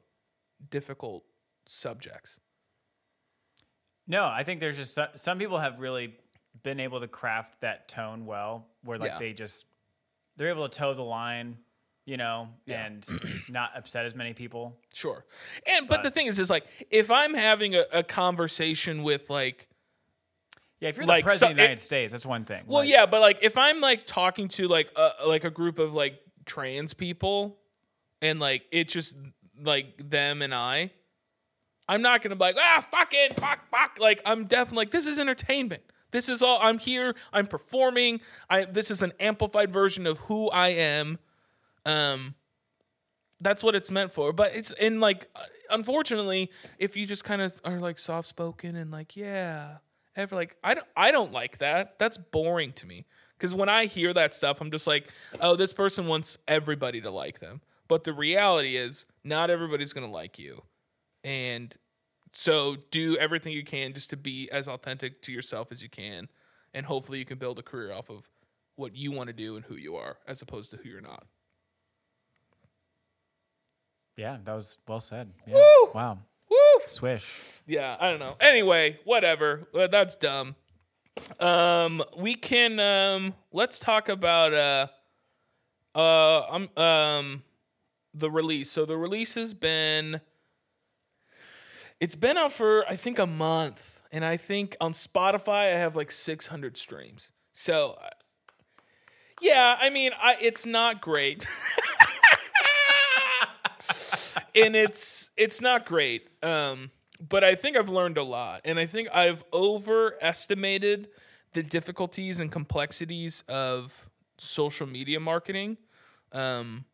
difficult 0.69 1.23
subjects. 1.67 2.41
No, 4.07 4.25
I 4.25 4.43
think 4.43 4.59
there's 4.59 4.75
just 4.75 4.99
some 5.15 5.39
people 5.39 5.59
have 5.59 5.79
really 5.79 6.15
been 6.63 6.79
able 6.79 6.99
to 6.99 7.07
craft 7.07 7.61
that 7.61 7.87
tone 7.87 8.25
well, 8.25 8.67
where 8.83 8.97
like 8.97 9.11
Yeah. 9.11 9.19
they 9.19 9.33
just 9.33 9.65
they're 10.37 10.49
able 10.49 10.67
to 10.67 10.77
toe 10.77 10.93
the 10.93 11.01
line, 11.01 11.57
you 12.05 12.17
know, 12.17 12.49
Yeah. 12.65 12.85
and 12.85 13.05
not 13.49 13.71
upset 13.75 14.05
as 14.05 14.15
many 14.15 14.33
people. 14.33 14.77
Sure. 14.93 15.25
And 15.67 15.87
but, 15.87 15.97
But- 15.97 16.03
the 16.03 16.11
thing 16.11 16.27
is, 16.27 16.39
is 16.39 16.49
like 16.49 16.65
if 16.89 17.11
I'm 17.11 17.33
having 17.33 17.75
a, 17.75 17.85
a 17.91 18.03
conversation 18.03 19.03
with 19.03 19.29
like 19.29 19.67
Yeah, 20.79 20.89
if 20.89 20.95
you're 20.97 21.05
Like, 21.05 21.23
the 21.25 21.27
president 21.27 21.49
so- 21.49 21.51
of 21.51 21.55
the 21.57 21.61
United 21.63 21.79
it- 21.81 21.83
States, 21.83 22.11
that's 22.13 22.25
one 22.25 22.45
thing. 22.45 22.63
Well, 22.67 22.79
Like, 22.83 22.89
yeah, 22.89 23.05
but 23.05 23.21
like 23.21 23.39
if 23.41 23.57
I'm 23.57 23.81
like 23.81 24.05
talking 24.05 24.47
to 24.49 24.67
like 24.67 24.89
a 24.95 25.11
like 25.27 25.43
a 25.43 25.49
group 25.51 25.77
of 25.79 25.93
like 25.93 26.21
trans 26.45 26.93
people, 26.93 27.57
and 28.21 28.39
like 28.39 28.63
it's 28.71 28.91
just 28.93 29.15
like 29.61 30.09
them 30.09 30.41
and 30.41 30.53
I, 30.55 30.91
I'm 31.87 32.01
not 32.01 32.21
gonna 32.21 32.35
be 32.37 32.39
like 32.39 32.55
ah 32.57 32.85
fucking 32.91 33.31
fuck 33.37 33.69
fuck. 33.69 33.97
Like 33.99 34.21
I'm 34.25 34.45
definitely 34.45 34.77
like 34.83 34.91
this 34.91 35.05
is 35.05 35.19
entertainment. 35.19 35.83
This 36.11 36.29
is 36.29 36.41
all 36.41 36.59
I'm 36.61 36.79
here. 36.79 37.15
I'm 37.31 37.47
performing. 37.47 38.21
I 38.49 38.65
this 38.65 38.91
is 38.91 39.01
an 39.01 39.13
amplified 39.19 39.71
version 39.71 40.07
of 40.07 40.17
who 40.19 40.49
I 40.49 40.69
am. 40.69 41.19
Um, 41.85 42.35
that's 43.41 43.63
what 43.63 43.75
it's 43.75 43.91
meant 43.91 44.11
for. 44.11 44.33
But 44.33 44.55
it's 44.55 44.71
in 44.71 44.99
like 44.99 45.27
unfortunately, 45.69 46.51
if 46.77 46.97
you 46.97 47.05
just 47.05 47.23
kind 47.23 47.41
of 47.41 47.59
are 47.63 47.79
like 47.79 47.99
soft 47.99 48.27
spoken 48.27 48.75
and 48.75 48.91
like 48.91 49.15
yeah, 49.15 49.77
ever 50.15 50.35
like 50.35 50.55
I 50.63 50.73
don't 50.73 50.87
I 50.95 51.11
don't 51.11 51.31
like 51.31 51.59
that. 51.59 51.99
That's 51.99 52.17
boring 52.17 52.73
to 52.73 52.85
me. 52.85 53.05
Because 53.37 53.55
when 53.55 53.69
I 53.69 53.85
hear 53.85 54.13
that 54.13 54.33
stuff, 54.33 54.59
I'm 54.59 54.69
just 54.69 54.85
like, 54.85 55.07
oh, 55.39 55.55
this 55.55 55.71
person 55.71 56.07
wants 56.07 56.37
everybody 56.45 56.99
to 57.01 57.09
like 57.09 57.39
them. 57.39 57.61
But 57.87 58.03
the 58.03 58.11
reality 58.11 58.75
is, 58.75 59.05
not 59.23 59.49
everybody's 59.49 59.93
gonna 59.93 60.11
like 60.11 60.37
you, 60.37 60.63
and 61.23 61.73
so 62.31 62.77
do 62.91 63.17
everything 63.17 63.53
you 63.53 63.63
can 63.63 63.93
just 63.93 64.09
to 64.11 64.17
be 64.17 64.49
as 64.51 64.67
authentic 64.67 65.21
to 65.23 65.31
yourself 65.31 65.71
as 65.71 65.81
you 65.83 65.89
can, 65.89 66.27
and 66.73 66.85
hopefully 66.85 67.17
you 67.19 67.25
can 67.25 67.37
build 67.37 67.59
a 67.59 67.63
career 67.63 67.91
off 67.91 68.09
of 68.09 68.29
what 68.75 68.95
you 68.95 69.11
want 69.11 69.27
to 69.27 69.33
do 69.33 69.55
and 69.55 69.65
who 69.65 69.75
you 69.75 69.95
are, 69.95 70.17
as 70.27 70.41
opposed 70.41 70.71
to 70.71 70.77
who 70.77 70.87
you're 70.89 71.01
not. 71.01 71.25
yeah, 74.17 74.37
that 74.43 74.53
was 74.53 74.77
well 74.87 74.99
said. 74.99 75.31
Yeah. 75.47 75.55
Woo! 75.55 75.91
Wow, 75.93 76.17
Woo! 76.49 76.57
swish. 76.87 77.61
Yeah, 77.65 77.95
I 77.99 78.09
don't 78.09 78.19
know. 78.19 78.35
Anyway, 78.41 78.99
whatever. 79.05 79.67
Uh, 79.73 79.87
That's 79.87 80.15
dumb. 80.17 80.55
Um, 81.39 82.03
we 82.17 82.35
can 82.35 82.79
um, 82.79 83.33
let's 83.51 83.79
talk 83.79 84.09
about 84.09 84.53
uh, 84.53 84.87
uh, 85.95 86.41
um, 86.49 86.69
um, 86.77 87.43
the 88.13 88.29
release. 88.29 88.69
So 88.71 88.85
the 88.85 88.97
release 88.97 89.35
has 89.35 89.53
been, 89.53 90.19
it's 91.99 92.15
been 92.15 92.37
out 92.37 92.53
for 92.53 92.85
I 92.89 92.95
think 92.95 93.19
a 93.19 93.27
month, 93.27 94.01
and 94.11 94.23
I 94.25 94.37
think 94.37 94.75
on 94.79 94.93
Spotify 94.93 95.73
I 95.73 95.77
have 95.77 95.95
like 95.95 96.11
600 96.11 96.77
streams. 96.77 97.31
So, 97.53 97.97
Yeah, 99.41 99.77
I 99.79 99.89
mean, 99.89 100.11
I, 100.21 100.35
it's 100.41 100.65
not 100.65 101.01
great. 101.01 101.47
and 104.55 104.75
it's 104.75 105.29
it's 105.37 105.61
not 105.61 105.85
great. 105.85 106.27
Um, 106.43 106.91
but 107.19 107.43
I 107.43 107.55
think 107.55 107.75
I've 107.75 107.89
learned 107.89 108.17
a 108.17 108.23
lot, 108.23 108.61
and 108.63 108.79
I 108.79 108.85
think 108.85 109.09
I've 109.13 109.43
overestimated 109.51 111.09
the 111.53 111.63
difficulties 111.63 112.39
and 112.39 112.51
complexities 112.51 113.43
of 113.49 114.09
social 114.37 114.87
media 114.87 115.19
marketing. 115.19 115.77
Um, 116.31 116.85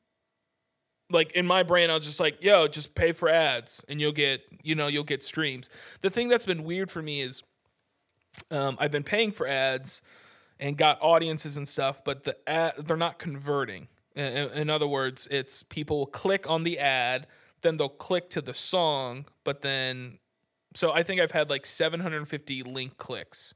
like 1.09 1.31
in 1.33 1.45
my 1.45 1.63
brain, 1.63 1.89
I 1.89 1.93
was 1.93 2.05
just 2.05 2.19
like, 2.19 2.43
"Yo, 2.43 2.67
just 2.67 2.95
pay 2.95 3.12
for 3.12 3.29
ads, 3.29 3.83
and 3.88 4.01
you'll 4.01 4.12
get, 4.12 4.41
you 4.63 4.75
know, 4.75 4.88
you'll 4.88 5.03
get 5.03 5.24
streams." 5.24 5.69
The 6.01 6.09
thing 6.09 6.29
that's 6.29 6.45
been 6.45 6.63
weird 6.63 6.89
for 6.89 7.01
me 7.01 7.21
is, 7.21 7.43
um, 8.51 8.77
I've 8.79 8.91
been 8.91 9.03
paying 9.03 9.31
for 9.31 9.47
ads 9.47 10.01
and 10.59 10.77
got 10.77 10.97
audiences 11.01 11.57
and 11.57 11.67
stuff, 11.67 12.03
but 12.03 12.24
the 12.24 12.38
ad, 12.50 12.74
they're 12.85 12.97
not 12.97 13.19
converting. 13.19 13.88
In, 14.15 14.24
in 14.51 14.69
other 14.69 14.88
words, 14.88 15.27
it's 15.29 15.63
people 15.63 16.00
will 16.00 16.05
click 16.05 16.50
on 16.50 16.63
the 16.63 16.79
ad, 16.79 17.27
then 17.62 17.77
they'll 17.77 17.89
click 17.89 18.29
to 18.31 18.41
the 18.41 18.53
song, 18.53 19.25
but 19.43 19.62
then, 19.62 20.19
so 20.74 20.91
I 20.91 21.03
think 21.03 21.19
I've 21.19 21.31
had 21.31 21.50
like 21.50 21.65
750 21.65 22.63
link 22.63 22.97
clicks 22.97 23.53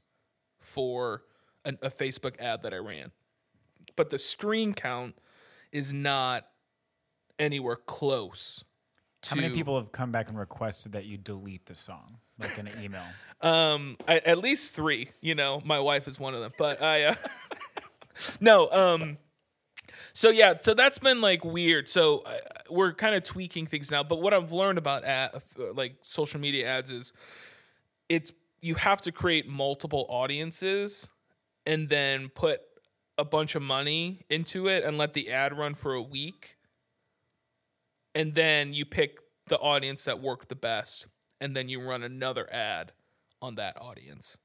for 0.60 1.22
an, 1.64 1.78
a 1.82 1.90
Facebook 1.90 2.38
ad 2.38 2.62
that 2.62 2.74
I 2.74 2.78
ran, 2.78 3.12
but 3.96 4.10
the 4.10 4.18
stream 4.18 4.74
count 4.74 5.16
is 5.72 5.92
not 5.92 6.46
anywhere 7.40 7.76
close. 7.76 8.64
How 9.26 9.36
many 9.36 9.50
people 9.50 9.76
have 9.76 9.92
come 9.92 10.12
back 10.12 10.28
and 10.28 10.38
requested 10.38 10.92
that 10.92 11.04
you 11.04 11.18
delete 11.18 11.66
the 11.66 11.74
song, 11.74 12.18
like 12.38 12.56
in 12.58 12.68
an 12.68 12.82
email? 12.82 13.02
Um, 13.42 13.96
I, 14.06 14.18
at 14.18 14.36
least 14.36 14.74
three. 14.74 15.08
You 15.22 15.34
know, 15.34 15.62
my 15.64 15.80
wife 15.80 16.06
is 16.06 16.20
one 16.20 16.34
of 16.34 16.42
them. 16.42 16.52
But 16.58 16.82
I, 16.82 17.04
uh, 17.04 17.14
no. 18.40 18.70
Um, 18.70 19.16
so 20.12 20.28
yeah, 20.28 20.54
so 20.60 20.74
that's 20.74 20.98
been 20.98 21.22
like 21.22 21.42
weird. 21.42 21.88
So 21.88 22.18
uh, 22.18 22.36
we're 22.68 22.92
kind 22.92 23.14
of 23.14 23.22
tweaking 23.22 23.66
things 23.66 23.90
now. 23.90 24.02
But 24.02 24.20
what 24.20 24.34
I've 24.34 24.52
learned 24.52 24.76
about 24.76 25.04
ad, 25.04 25.30
uh, 25.58 25.72
like 25.72 25.94
social 26.02 26.38
media 26.38 26.68
ads 26.68 26.90
is, 26.90 27.14
it's 28.10 28.30
you 28.60 28.74
have 28.74 29.00
to 29.02 29.12
create 29.12 29.48
multiple 29.48 30.04
audiences, 30.10 31.08
and 31.64 31.88
then 31.88 32.28
put 32.28 32.60
a 33.16 33.24
bunch 33.24 33.54
of 33.54 33.62
money 33.62 34.24
into 34.28 34.66
it 34.66 34.84
and 34.84 34.98
let 34.98 35.12
the 35.14 35.30
ad 35.30 35.56
run 35.56 35.74
for 35.74 35.94
a 35.94 36.02
week, 36.02 36.56
and 38.14 38.34
then 38.34 38.72
you 38.72 38.84
pick 38.84 39.18
the 39.48 39.58
audience 39.58 40.04
that 40.04 40.20
worked 40.20 40.48
the 40.48 40.54
best, 40.54 41.06
and 41.40 41.56
then 41.56 41.68
you 41.68 41.80
run 41.80 42.02
another 42.02 42.50
ad 42.52 42.92
on 43.42 43.56
that 43.56 43.80
audience. 43.80 44.36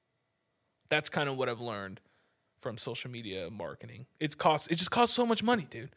That's 0.89 1.09
kind 1.09 1.29
of 1.29 1.37
what 1.37 1.49
I've 1.49 1.61
learned 1.61 2.01
from 2.59 2.77
social 2.77 3.11
media 3.11 3.49
marketing. 3.51 4.05
It's 4.19 4.35
cost 4.35 4.71
it 4.71 4.75
just 4.75 4.91
costs 4.91 5.15
so 5.15 5.25
much 5.25 5.43
money, 5.43 5.67
dude. 5.69 5.95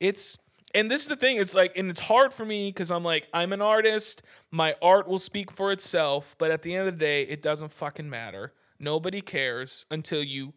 It's 0.00 0.36
and 0.74 0.90
this 0.90 1.02
is 1.02 1.08
the 1.08 1.16
thing, 1.16 1.36
it's 1.36 1.54
like 1.54 1.76
and 1.76 1.90
it's 1.90 2.00
hard 2.00 2.32
for 2.32 2.44
me 2.44 2.72
cuz 2.72 2.90
I'm 2.90 3.04
like 3.04 3.28
I'm 3.32 3.52
an 3.52 3.62
artist, 3.62 4.22
my 4.50 4.74
art 4.82 5.06
will 5.06 5.18
speak 5.18 5.50
for 5.50 5.70
itself, 5.72 6.34
but 6.38 6.50
at 6.50 6.62
the 6.62 6.74
end 6.74 6.88
of 6.88 6.94
the 6.94 6.98
day, 6.98 7.22
it 7.22 7.42
doesn't 7.42 7.70
fucking 7.70 8.08
matter. 8.08 8.52
Nobody 8.78 9.20
cares 9.20 9.86
until 9.90 10.22
you 10.22 10.54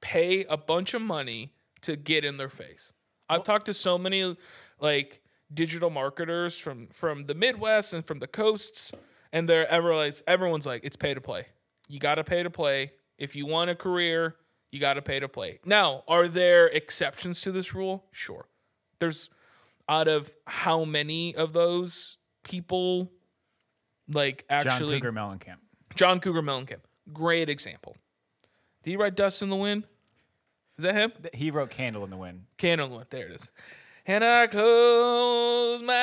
pay 0.00 0.44
a 0.44 0.56
bunch 0.56 0.94
of 0.94 1.02
money 1.02 1.52
to 1.82 1.96
get 1.96 2.24
in 2.24 2.36
their 2.36 2.48
face. 2.48 2.92
I've 3.28 3.44
talked 3.44 3.66
to 3.66 3.74
so 3.74 3.96
many 3.96 4.36
like 4.80 5.20
digital 5.54 5.90
marketers 5.90 6.58
from 6.58 6.88
from 6.88 7.26
the 7.26 7.34
Midwest 7.34 7.92
and 7.92 8.04
from 8.04 8.18
the 8.18 8.26
coasts, 8.26 8.92
and 9.32 9.48
they're 9.48 9.70
ever 9.70 9.94
like 9.94 10.14
everyone's 10.26 10.66
like 10.66 10.84
it's 10.84 10.96
pay 10.96 11.14
to 11.14 11.20
play. 11.20 11.46
You 11.88 11.98
got 11.98 12.16
to 12.16 12.24
pay 12.24 12.42
to 12.42 12.50
play 12.50 12.92
if 13.18 13.36
you 13.36 13.46
want 13.46 13.70
a 13.70 13.74
career. 13.74 14.36
You 14.72 14.80
got 14.80 14.94
to 14.94 15.02
pay 15.02 15.20
to 15.20 15.28
play. 15.28 15.60
Now, 15.64 16.02
are 16.08 16.26
there 16.26 16.66
exceptions 16.66 17.40
to 17.42 17.52
this 17.52 17.74
rule? 17.74 18.06
Sure. 18.10 18.48
There's 18.98 19.30
out 19.88 20.08
of 20.08 20.32
how 20.46 20.84
many 20.84 21.34
of 21.34 21.52
those 21.52 22.18
people 22.42 23.12
like 24.08 24.44
actually 24.50 25.00
John 25.00 25.12
Cougar 25.12 25.12
Mellencamp. 25.12 25.58
John 25.94 26.20
Cougar 26.20 26.42
Mellencamp. 26.42 26.80
Great 27.12 27.48
example. 27.48 27.96
Did 28.82 28.90
he 28.90 28.96
write 28.96 29.14
Dust 29.14 29.42
in 29.42 29.50
the 29.50 29.56
Wind? 29.56 29.84
Is 30.76 30.82
that 30.82 30.94
him? 30.94 31.12
He 31.32 31.50
wrote 31.50 31.70
"Candle 31.70 32.02
in 32.04 32.10
the 32.10 32.16
Wind." 32.16 32.46
Candle 32.56 32.86
in 32.86 32.90
the 32.90 32.96
Wind. 32.98 33.10
There 33.10 33.26
it 33.26 33.32
is. 33.32 33.50
And 34.06 34.22
I 34.22 34.46
close 34.48 35.82
my 35.82 35.94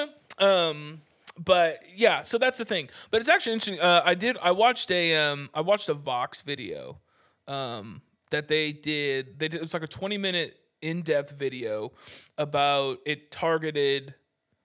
eyes. 0.00 0.08
Um, 0.38 1.02
but 1.38 1.82
yeah, 1.94 2.22
so 2.22 2.38
that's 2.38 2.56
the 2.56 2.64
thing. 2.64 2.88
But 3.10 3.20
it's 3.20 3.28
actually 3.28 3.52
interesting. 3.52 3.78
Uh, 3.78 4.00
I 4.04 4.14
did. 4.14 4.38
I 4.42 4.52
watched 4.52 4.90
a. 4.90 5.16
Um, 5.16 5.50
I 5.52 5.60
watched 5.60 5.90
a 5.90 5.94
Vox 5.94 6.40
video. 6.40 6.98
Um, 7.46 8.00
that 8.30 8.48
they 8.48 8.72
did. 8.72 9.38
They 9.38 9.48
did. 9.48 9.56
It 9.58 9.62
was 9.62 9.74
like 9.74 9.82
a 9.82 9.88
twenty 9.88 10.16
minute 10.16 10.58
in 10.80 11.02
depth 11.02 11.32
video 11.32 11.92
about 12.38 13.00
it 13.04 13.30
targeted 13.30 14.14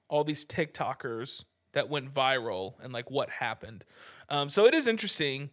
all 0.08 0.24
these 0.24 0.46
TikTokers 0.46 1.44
that 1.74 1.90
went 1.90 2.14
viral 2.14 2.76
and 2.82 2.94
like 2.94 3.12
what 3.12 3.30
happened. 3.30 3.84
Um, 4.30 4.50
so 4.50 4.66
it 4.66 4.74
is 4.74 4.88
interesting. 4.88 5.50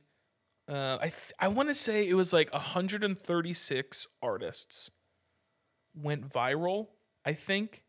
Uh, 0.68 0.96
I 1.00 1.08
th- 1.08 1.32
I 1.38 1.48
want 1.48 1.68
to 1.68 1.74
say 1.74 2.08
it 2.08 2.14
was 2.14 2.32
like 2.32 2.52
136 2.52 4.06
artists 4.22 4.90
went 5.94 6.28
viral. 6.28 6.88
I 7.24 7.34
think. 7.34 7.84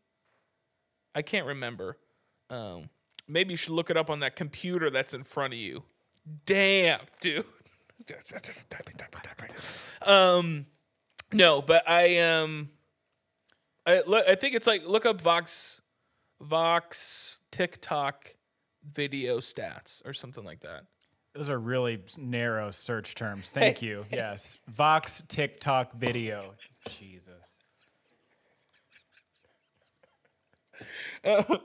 I 1.14 1.22
can't 1.22 1.46
remember. 1.46 1.98
Um, 2.50 2.90
maybe 3.28 3.52
you 3.52 3.56
should 3.56 3.72
look 3.72 3.90
it 3.90 3.96
up 3.96 4.10
on 4.10 4.20
that 4.20 4.36
computer 4.36 4.90
that's 4.90 5.14
in 5.14 5.22
front 5.24 5.54
of 5.54 5.58
you. 5.58 5.84
Damn, 6.46 7.00
dude. 7.20 7.44
um, 10.02 10.66
no, 11.32 11.62
but 11.62 11.88
I 11.88 12.18
um, 12.18 12.70
I. 13.86 14.02
I 14.28 14.34
think 14.34 14.54
it's 14.54 14.66
like 14.66 14.86
look 14.86 15.06
up 15.06 15.20
Vox, 15.20 15.80
Vox 16.40 17.40
TikTok 17.50 18.34
video 18.84 19.38
stats 19.38 20.04
or 20.04 20.12
something 20.12 20.44
like 20.44 20.60
that. 20.60 20.84
Those 21.34 21.50
are 21.50 21.58
really 21.58 22.00
narrow 22.16 22.70
search 22.70 23.14
terms. 23.16 23.50
Thank 23.54 23.82
you. 23.82 24.06
Yes, 24.10 24.58
Vox 24.68 25.22
TikTok 25.26 25.92
video. 25.94 26.54
Jesus. 26.98 27.32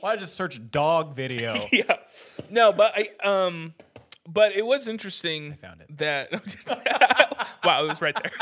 Why 0.00 0.16
just 0.16 0.34
search 0.34 0.60
dog 0.70 1.14
video? 1.14 1.54
yeah. 1.72 1.96
No, 2.48 2.72
but 2.72 2.92
I 2.96 3.26
um 3.26 3.74
but 4.26 4.52
it 4.52 4.64
was 4.64 4.88
interesting 4.88 5.52
I 5.52 5.56
found 5.56 5.82
it. 5.82 5.98
that 5.98 6.32
wow, 7.64 7.84
it 7.84 7.88
was 7.88 8.00
right 8.00 8.16
there. 8.20 8.32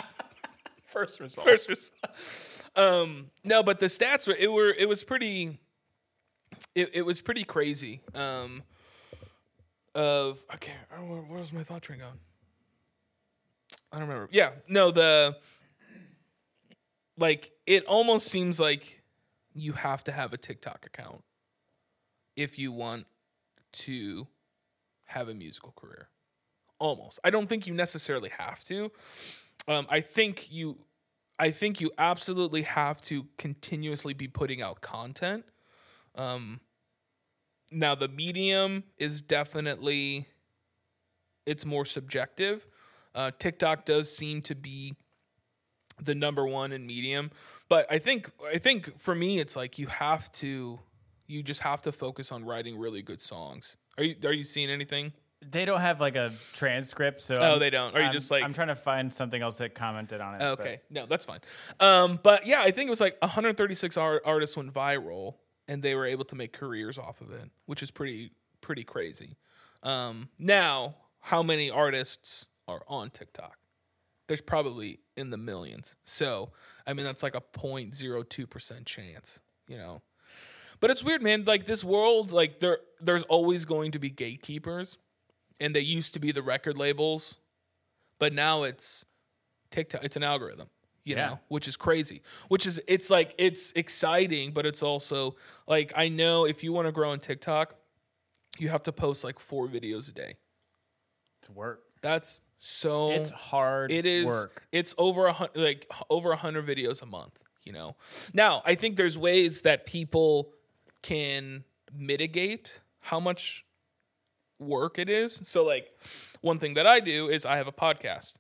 First 0.87 1.21
result. 1.21 1.47
First 1.47 1.69
result. 1.69 2.65
um 2.77 3.31
no, 3.45 3.63
but 3.63 3.81
the 3.81 3.87
stats 3.87 4.27
were 4.27 4.37
it 4.39 4.53
were 4.53 4.71
it 4.71 4.89
was 4.89 5.03
pretty 5.05 5.59
it, 6.75 6.91
it 6.95 7.03
was 7.03 7.21
pretty 7.21 7.45
crazy. 7.45 8.01
Um 8.15 8.63
of 9.95 10.45
okay, 10.55 10.73
I 10.93 10.97
don't 10.97 11.09
know, 11.09 11.17
where 11.17 11.41
was 11.41 11.53
my 11.53 11.65
thought 11.65 11.83
train 11.83 12.01
going? 12.01 12.13
I 13.93 13.99
don't 13.99 14.09
remember. 14.09 14.29
Yeah, 14.33 14.51
no, 14.69 14.91
the 14.91 15.37
like 17.17 17.53
it 17.67 17.85
almost 17.87 18.29
seems 18.29 18.61
like 18.61 19.03
you 19.55 19.73
have 19.73 20.05
to 20.05 20.13
have 20.13 20.33
a 20.33 20.37
TikTok 20.37 20.87
account 20.87 21.23
if 22.37 22.59
you 22.59 22.71
want 22.71 23.07
to 23.73 24.29
have 25.07 25.29
a 25.29 25.35
musical 25.35 25.73
career. 25.77 26.09
Almost. 26.79 27.19
I 27.25 27.31
don't 27.31 27.49
think 27.49 27.67
you 27.67 27.75
necessarily 27.75 28.31
have 28.39 28.63
to. 28.65 28.93
Um, 29.67 29.87
I 29.91 30.01
think 30.01 30.53
you 30.53 30.79
I 31.39 31.51
think 31.51 31.81
you 31.81 31.91
absolutely 31.99 32.63
have 32.63 33.01
to 33.03 33.27
continuously 33.37 34.13
be 34.13 34.29
putting 34.29 34.61
out 34.61 34.81
content. 34.81 35.45
Um, 36.15 36.61
now 37.71 37.95
the 37.95 38.09
medium 38.09 38.85
is 38.99 39.21
definitely 39.23 40.27
it's 41.47 41.65
more 41.65 41.85
subjective. 41.85 42.67
Uh, 43.15 43.31
TikTok 43.39 43.85
does 43.85 44.15
seem 44.15 44.43
to 44.43 44.55
be 44.55 44.95
the 46.01 46.15
number 46.15 46.47
one 46.47 46.73
in 46.73 46.87
medium, 46.87 47.31
but 47.69 47.87
I 47.91 47.99
think 47.99 48.31
I 48.53 48.59
think 48.59 48.99
for 49.01 49.15
me 49.15 49.39
it's 49.39 49.57
like 49.57 49.79
you 49.79 49.87
have 49.89 50.31
to 50.33 50.79
you 51.27 51.43
just 51.43 51.61
have 51.63 51.83
to 51.83 51.93
focus 51.93 52.31
on 52.33 52.45
writing 52.45 52.79
really 52.79 53.03
good 53.03 53.21
songs. 53.21 53.77
Are 53.97 54.05
you 54.05 54.15
are 54.25 54.33
you 54.33 54.45
seeing 54.45 54.71
anything? 54.71 55.13
They 55.41 55.65
don't 55.65 55.81
have 55.81 56.01
like 56.01 56.17
a 56.17 56.33
transcript, 56.53 57.21
so 57.21 57.35
Oh, 57.37 57.43
I'm- 57.43 57.59
they 57.61 57.71
don't. 57.71 57.95
Are 57.95 57.99
you 58.01 58.07
I'm- 58.07 58.13
just 58.13 58.29
like- 58.29 58.43
I'm 58.43 58.53
trying 58.55 58.69
to 58.69 58.75
find 58.75 59.13
something 59.15 59.41
else 59.41 59.57
that 59.59 59.73
commented 59.73 60.21
on 60.21 60.35
it. 60.35 60.39
Oh, 60.43 60.57
but- 60.57 60.67
Okay, 60.67 60.81
no, 60.91 61.07
that's 61.07 61.25
fine. 61.27 61.39
Um, 61.79 62.19
but 62.23 62.45
yeah, 62.45 62.61
I 62.61 62.73
think 62.73 62.89
it 62.89 62.91
was 62.91 63.01
like 63.01 63.17
136 63.23 63.97
art- 63.97 64.23
artists 64.25 64.57
went 64.57 64.73
viral, 64.75 65.35
and 65.69 65.83
they 65.83 65.95
were 65.95 66.07
able 66.07 66.25
to 66.25 66.35
make 66.35 66.53
careers 66.53 66.99
off 66.99 67.21
of 67.21 67.31
it, 67.31 67.51
which 67.67 67.83
is 67.83 67.91
pretty 67.91 68.33
pretty 68.61 68.85
crazy. 68.85 69.37
Um, 69.83 70.31
now, 70.39 70.97
how 71.21 71.43
many 71.43 71.71
artists 71.71 72.47
are 72.67 72.83
on 72.89 73.11
TikTok? 73.11 73.59
There's 74.27 74.41
probably 74.41 74.99
in 75.17 75.31
the 75.31 75.37
millions. 75.37 75.97
So, 76.05 76.51
I 76.87 76.93
mean, 76.93 77.05
that's 77.05 77.23
like 77.23 77.35
a 77.35 77.41
0.02 77.41 78.51
percent 78.51 78.87
chance, 78.87 79.41
you 79.69 79.79
know. 79.79 80.03
But 80.81 80.91
it's 80.91 81.03
weird, 81.03 81.23
man. 81.23 81.45
Like 81.45 81.67
this 81.67 81.85
world, 81.85 82.33
like 82.33 82.61
there, 82.61 82.79
there's 83.01 83.25
always 83.25 83.65
going 83.65 83.93
to 83.93 83.99
be 83.99 84.11
gatekeepers, 84.11 84.99
and 85.61 85.75
they 85.75 85.81
used 85.81 86.15
to 86.15 86.21
be 86.21 86.33
the 86.33 86.43
record 86.43 86.77
labels 86.77 87.37
but 88.19 88.33
now 88.33 88.65
it's 88.65 89.05
TikTok. 89.71 90.05
It's 90.05 90.17
an 90.17 90.23
algorithm, 90.23 90.69
you 91.09 91.17
Yeah. 91.17 91.27
know, 91.29 91.41
which 91.49 91.67
is 91.67 91.77
crazy. 91.77 92.23
Which 92.49 92.67
is 92.67 92.81
it's 92.87 93.11
like 93.11 93.35
it's 93.39 93.73
exciting, 93.73 94.53
but 94.53 94.65
it's 94.67 94.83
also 94.83 95.37
like 95.67 95.93
I 95.97 96.09
know 96.09 96.45
if 96.45 96.63
you 96.63 96.73
want 96.73 96.87
to 96.87 96.93
grow 96.93 97.11
on 97.11 97.19
TikTok, 97.21 97.75
you 98.59 98.69
have 98.69 98.83
to 98.85 98.93
post 98.93 99.25
like 99.25 99.39
four 99.39 99.67
videos 99.69 100.09
a 100.09 100.13
day. 100.13 100.37
It's 101.41 101.51
work. 101.51 101.83
That's 102.03 102.41
so 102.61 103.11
It's 103.13 103.31
hard 103.31 103.91
it 103.93 104.05
is 104.07 104.27
work. 104.27 104.67
it's 104.73 104.95
over 104.99 105.27
a 105.27 105.33
hundred, 105.33 105.57
like 105.57 105.87
over 106.11 106.33
a 106.33 106.37
hundred 106.37 106.67
videos 106.67 107.01
a 107.03 107.07
month 107.07 107.41
you 107.63 107.73
know 107.73 107.95
now 108.35 108.63
i 108.65 108.75
think 108.75 108.97
there's 108.97 109.17
ways 109.17 109.63
that 109.63 109.87
people 109.87 110.53
can 111.03 111.63
mitigate 111.97 112.81
how 112.99 113.21
much 113.21 113.65
work 114.59 114.99
it 114.99 115.09
is 115.09 115.41
so 115.45 115.65
like 115.65 115.87
one 116.41 116.59
thing 116.59 116.75
that 116.75 116.85
i 116.87 116.99
do 116.99 117.29
is 117.29 117.45
i 117.47 117.57
have 117.59 117.69
a 117.69 117.73
podcast 117.73 118.35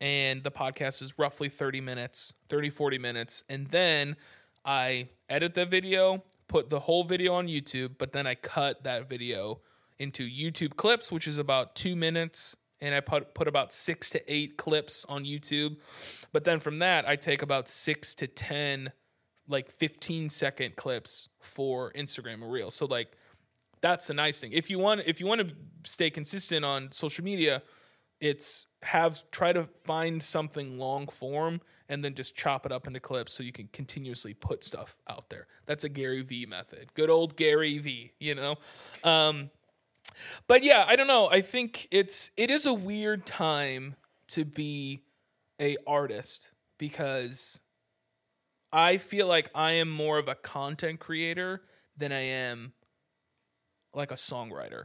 and 0.00 0.42
the 0.42 0.50
podcast 0.50 1.02
is 1.02 1.18
roughly 1.18 1.48
30 1.48 1.80
minutes 1.80 2.32
30 2.48 2.70
40 2.70 2.98
minutes. 2.98 3.42
And 3.48 3.68
then 3.68 4.16
i 4.64 5.08
edit 5.28 5.54
the 5.54 5.64
video 5.64 6.22
put 6.48 6.68
the 6.68 6.80
whole 6.80 7.02
video 7.02 7.32
on 7.32 7.46
youtube 7.46 7.92
but 7.96 8.12
then 8.12 8.26
i 8.26 8.34
cut 8.34 8.84
that 8.84 9.08
video 9.08 9.60
into 9.98 10.28
youtube 10.28 10.76
clips 10.76 11.10
which 11.10 11.26
is 11.26 11.38
about 11.38 11.74
two 11.74 11.96
minutes. 11.96 12.56
And 12.82 12.94
i 12.94 13.00
put, 13.00 13.34
put 13.34 13.46
about 13.48 13.72
six 13.72 14.10
to 14.10 14.32
eight 14.32 14.56
clips 14.56 15.04
on 15.08 15.24
youtube. 15.24 15.76
But 16.32 16.44
then 16.44 16.60
from 16.60 16.78
that 16.78 17.08
i 17.08 17.16
take 17.16 17.42
about 17.42 17.68
six 17.68 18.14
to 18.16 18.26
ten 18.26 18.92
like 19.48 19.70
15 19.70 20.30
second 20.30 20.76
clips 20.76 21.28
for 21.40 21.92
instagram 21.92 22.34
and 22.34 22.52
reels. 22.52 22.74
So 22.74 22.86
like 22.86 23.16
that's 23.80 24.06
the 24.06 24.14
nice 24.14 24.40
thing. 24.40 24.52
If 24.52 24.70
you 24.70 24.78
want 24.78 25.02
if 25.06 25.20
you 25.20 25.26
want 25.26 25.40
to 25.40 25.54
stay 25.84 26.10
consistent 26.10 26.64
on 26.64 26.92
social 26.92 27.24
media, 27.24 27.62
it's 28.20 28.66
have 28.82 29.22
try 29.30 29.52
to 29.52 29.68
find 29.84 30.22
something 30.22 30.78
long 30.78 31.06
form 31.08 31.60
and 31.88 32.04
then 32.04 32.14
just 32.14 32.36
chop 32.36 32.64
it 32.64 32.72
up 32.72 32.86
into 32.86 33.00
clips 33.00 33.32
so 33.32 33.42
you 33.42 33.52
can 33.52 33.68
continuously 33.72 34.34
put 34.34 34.62
stuff 34.62 34.96
out 35.08 35.28
there. 35.30 35.46
That's 35.66 35.84
a 35.84 35.88
Gary 35.88 36.22
V 36.22 36.46
method. 36.46 36.94
Good 36.94 37.10
old 37.10 37.36
Gary 37.36 37.78
V, 37.78 38.12
you 38.18 38.34
know. 38.34 38.56
Um 39.02 39.50
but 40.46 40.62
yeah, 40.62 40.84
I 40.86 40.96
don't 40.96 41.06
know. 41.06 41.28
I 41.30 41.40
think 41.40 41.88
it's 41.90 42.30
it 42.36 42.50
is 42.50 42.66
a 42.66 42.74
weird 42.74 43.26
time 43.26 43.96
to 44.28 44.44
be 44.44 45.02
a 45.60 45.76
artist 45.86 46.52
because 46.78 47.60
I 48.72 48.96
feel 48.96 49.26
like 49.26 49.50
I 49.54 49.72
am 49.72 49.90
more 49.90 50.18
of 50.18 50.28
a 50.28 50.34
content 50.34 51.00
creator 51.00 51.62
than 51.96 52.12
I 52.12 52.20
am 52.20 52.72
like 53.92 54.10
a 54.10 54.16
songwriter. 54.16 54.84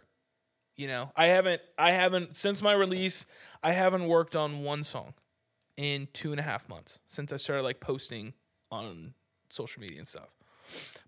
You 0.75 0.87
know, 0.87 1.11
I 1.15 1.25
haven't 1.27 1.61
I 1.77 1.91
haven't 1.91 2.35
since 2.35 2.61
my 2.61 2.73
release, 2.73 3.25
I 3.63 3.71
haven't 3.71 4.05
worked 4.07 4.35
on 4.35 4.63
one 4.63 4.83
song 4.83 5.13
in 5.77 6.07
two 6.13 6.31
and 6.31 6.39
a 6.39 6.43
half 6.43 6.67
months 6.67 6.99
since 7.07 7.31
I 7.31 7.37
started 7.37 7.63
like 7.63 7.79
posting 7.79 8.33
on 8.71 9.13
social 9.49 9.81
media 9.81 9.99
and 9.99 10.07
stuff. 10.07 10.29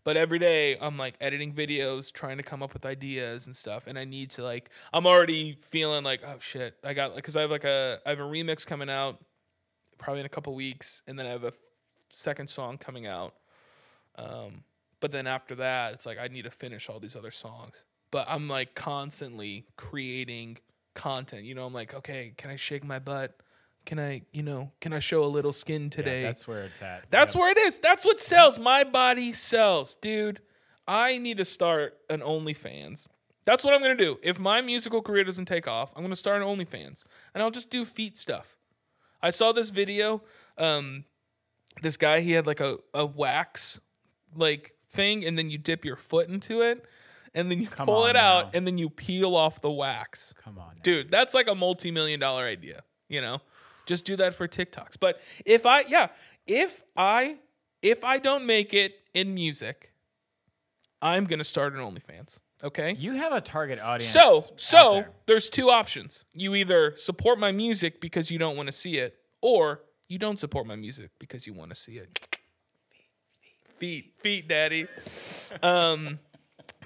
But 0.03 0.15
every 0.15 0.39
day 0.39 0.77
I'm 0.79 0.97
like 0.97 1.15
editing 1.19 1.53
videos, 1.53 2.13
trying 2.13 2.37
to 2.37 2.43
come 2.43 2.63
up 2.63 2.73
with 2.73 2.85
ideas 2.85 3.45
and 3.45 3.55
stuff, 3.55 3.87
and 3.87 3.99
I 3.99 4.05
need 4.05 4.29
to 4.31 4.43
like 4.43 4.69
I'm 4.93 5.05
already 5.05 5.57
feeling 5.59 6.03
like 6.03 6.21
oh 6.25 6.37
shit, 6.39 6.75
I 6.83 6.93
got 6.93 7.09
like, 7.09 7.17
because 7.17 7.35
I 7.35 7.41
have 7.41 7.51
like 7.51 7.65
a 7.65 7.99
I 8.05 8.11
have 8.11 8.19
a 8.19 8.23
remix 8.23 8.65
coming 8.65 8.89
out 8.89 9.19
probably 9.97 10.21
in 10.21 10.25
a 10.25 10.29
couple 10.29 10.53
weeks, 10.55 11.03
and 11.07 11.19
then 11.19 11.25
I 11.25 11.29
have 11.31 11.43
a 11.43 11.47
f- 11.47 11.55
second 12.13 12.49
song 12.49 12.77
coming 12.77 13.05
out. 13.05 13.33
Um, 14.15 14.63
but 14.99 15.11
then 15.11 15.27
after 15.27 15.55
that, 15.55 15.93
it's 15.93 16.05
like 16.05 16.17
I 16.19 16.27
need 16.27 16.43
to 16.45 16.51
finish 16.51 16.87
all 16.87 16.99
these 16.99 17.15
other 17.15 17.31
songs. 17.31 17.83
But 18.11 18.25
I'm 18.29 18.47
like 18.47 18.73
constantly 18.75 19.65
creating 19.75 20.57
content. 20.95 21.43
You 21.43 21.55
know, 21.55 21.65
I'm 21.65 21.73
like, 21.73 21.93
okay, 21.93 22.33
can 22.37 22.49
I 22.49 22.55
shake 22.55 22.83
my 22.83 22.99
butt? 22.99 23.35
Can 23.85 23.99
I, 23.99 24.23
you 24.33 24.43
know, 24.43 24.71
can 24.81 24.91
I 24.93 24.99
show 24.99 25.23
a 25.23 25.27
little 25.27 25.53
skin 25.53 25.83
Yeah, 25.83 25.89
today? 25.89 26.21
that's 26.23 26.47
where 26.47 26.63
it's 26.63 26.81
at. 26.81 27.05
That's 27.09 27.33
Yep. 27.35 27.39
where 27.39 27.51
it 27.51 27.57
is. 27.57 27.79
That's 27.79 28.03
what 28.05 28.19
sells. 28.19 28.59
My 28.59 28.83
body 28.83 29.33
sells, 29.33 29.95
dude. 29.95 30.41
I 30.87 31.17
need 31.17 31.37
to 31.37 31.45
start 31.45 31.97
an 32.09 32.21
OnlyFans. 32.21 33.07
That's 33.45 33.63
what 33.63 33.73
I'm 33.73 33.81
gonna 33.81 33.95
do. 33.95 34.19
If 34.23 34.39
my 34.39 34.59
musical 34.61 35.01
career 35.01 35.23
doesn't 35.23 35.45
take 35.45 35.67
off, 35.67 35.93
I'm 35.95 36.01
gonna 36.03 36.15
start 36.17 36.41
an 36.41 36.47
OnlyFans, 36.47 37.05
and 37.33 37.41
I'll 37.41 37.51
just 37.51 37.69
do 37.69 37.85
feet 37.85 38.17
stuff. 38.17 38.57
I 39.21 39.29
saw 39.29 39.51
this 39.53 39.69
video. 39.69 40.21
Um, 40.57 41.05
this 41.81 41.95
guy 41.97 42.19
he 42.21 42.31
had 42.31 42.45
like 42.45 42.59
a, 42.59 42.77
a 42.93 43.05
wax 43.05 43.79
like 44.35 44.73
thing, 44.89 45.25
and 45.25 45.37
then 45.37 45.49
you 45.49 45.57
dip 45.57 45.85
your 45.85 45.95
foot 45.95 46.27
into 46.27 46.61
it, 46.61 46.83
and 47.33 47.51
then 47.51 47.59
you 47.61 47.67
Come 47.67 47.85
pull 47.87 48.03
on 48.03 48.09
it 48.11 48.15
out, 48.15 48.45
now. 48.45 48.51
and 48.57 48.65
then 48.67 48.77
you 48.77 48.89
peel 48.89 49.35
off 49.35 49.61
the 49.61 49.71
wax 49.71 50.33
Come 50.43 50.57
on, 50.57 50.75
now. 50.75 50.81
dude 50.83 51.11
that's 51.11 51.33
like 51.33 51.47
a 51.47 51.55
multi-million 51.55 52.19
dollar 52.19 52.45
idea 52.45 52.83
you 53.09 53.21
know 53.21 53.39
just 53.85 54.05
do 54.05 54.15
that 54.17 54.33
for 54.33 54.47
tiktoks 54.47 54.95
but 54.99 55.19
if 55.45 55.65
i 55.65 55.81
yeah 55.87 56.07
if 56.45 56.83
i 56.95 57.37
if 57.81 58.03
i 58.03 58.17
don't 58.19 58.45
make 58.45 58.73
it 58.73 58.93
in 59.13 59.33
music 59.33 59.93
i'm 61.01 61.25
gonna 61.25 61.43
start 61.43 61.73
an 61.73 61.79
onlyfans 61.79 62.37
okay 62.63 62.95
You 62.97 63.13
have 63.13 63.31
a 63.33 63.39
target 63.41 63.79
audience. 63.79 64.11
so 64.11 64.41
so 64.55 64.93
there. 64.95 65.11
there's 65.27 65.49
two 65.49 65.69
options 65.69 66.23
you 66.33 66.55
either 66.55 66.93
support 66.97 67.37
my 67.39 67.51
music 67.51 68.01
because 68.01 68.31
you 68.31 68.39
don't 68.39 68.55
want 68.57 68.67
to 68.67 68.73
see 68.73 68.97
it 68.97 69.15
or 69.41 69.81
you 70.09 70.17
don't 70.17 70.39
support 70.39 70.65
my 70.65 70.75
music 70.75 71.11
because 71.19 71.45
you 71.45 71.53
want 71.53 71.69
to 71.69 71.75
see 71.75 71.97
it 71.97 72.19
feet 73.77 74.13
feet 74.21 74.47
daddy 74.47 74.87
um 75.61 76.17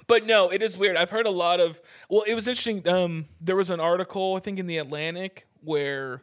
but 0.06 0.26
no, 0.26 0.50
it 0.50 0.62
is 0.62 0.76
weird. 0.76 0.96
I've 0.96 1.10
heard 1.10 1.26
a 1.26 1.30
lot 1.30 1.60
of. 1.60 1.80
Well, 2.08 2.22
it 2.22 2.34
was 2.34 2.48
interesting. 2.48 2.86
Um, 2.88 3.26
there 3.40 3.56
was 3.56 3.70
an 3.70 3.80
article 3.80 4.36
I 4.36 4.40
think 4.40 4.58
in 4.58 4.66
the 4.66 4.78
Atlantic 4.78 5.46
where 5.60 6.22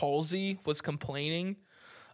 Halsey 0.00 0.58
was 0.64 0.80
complaining 0.80 1.56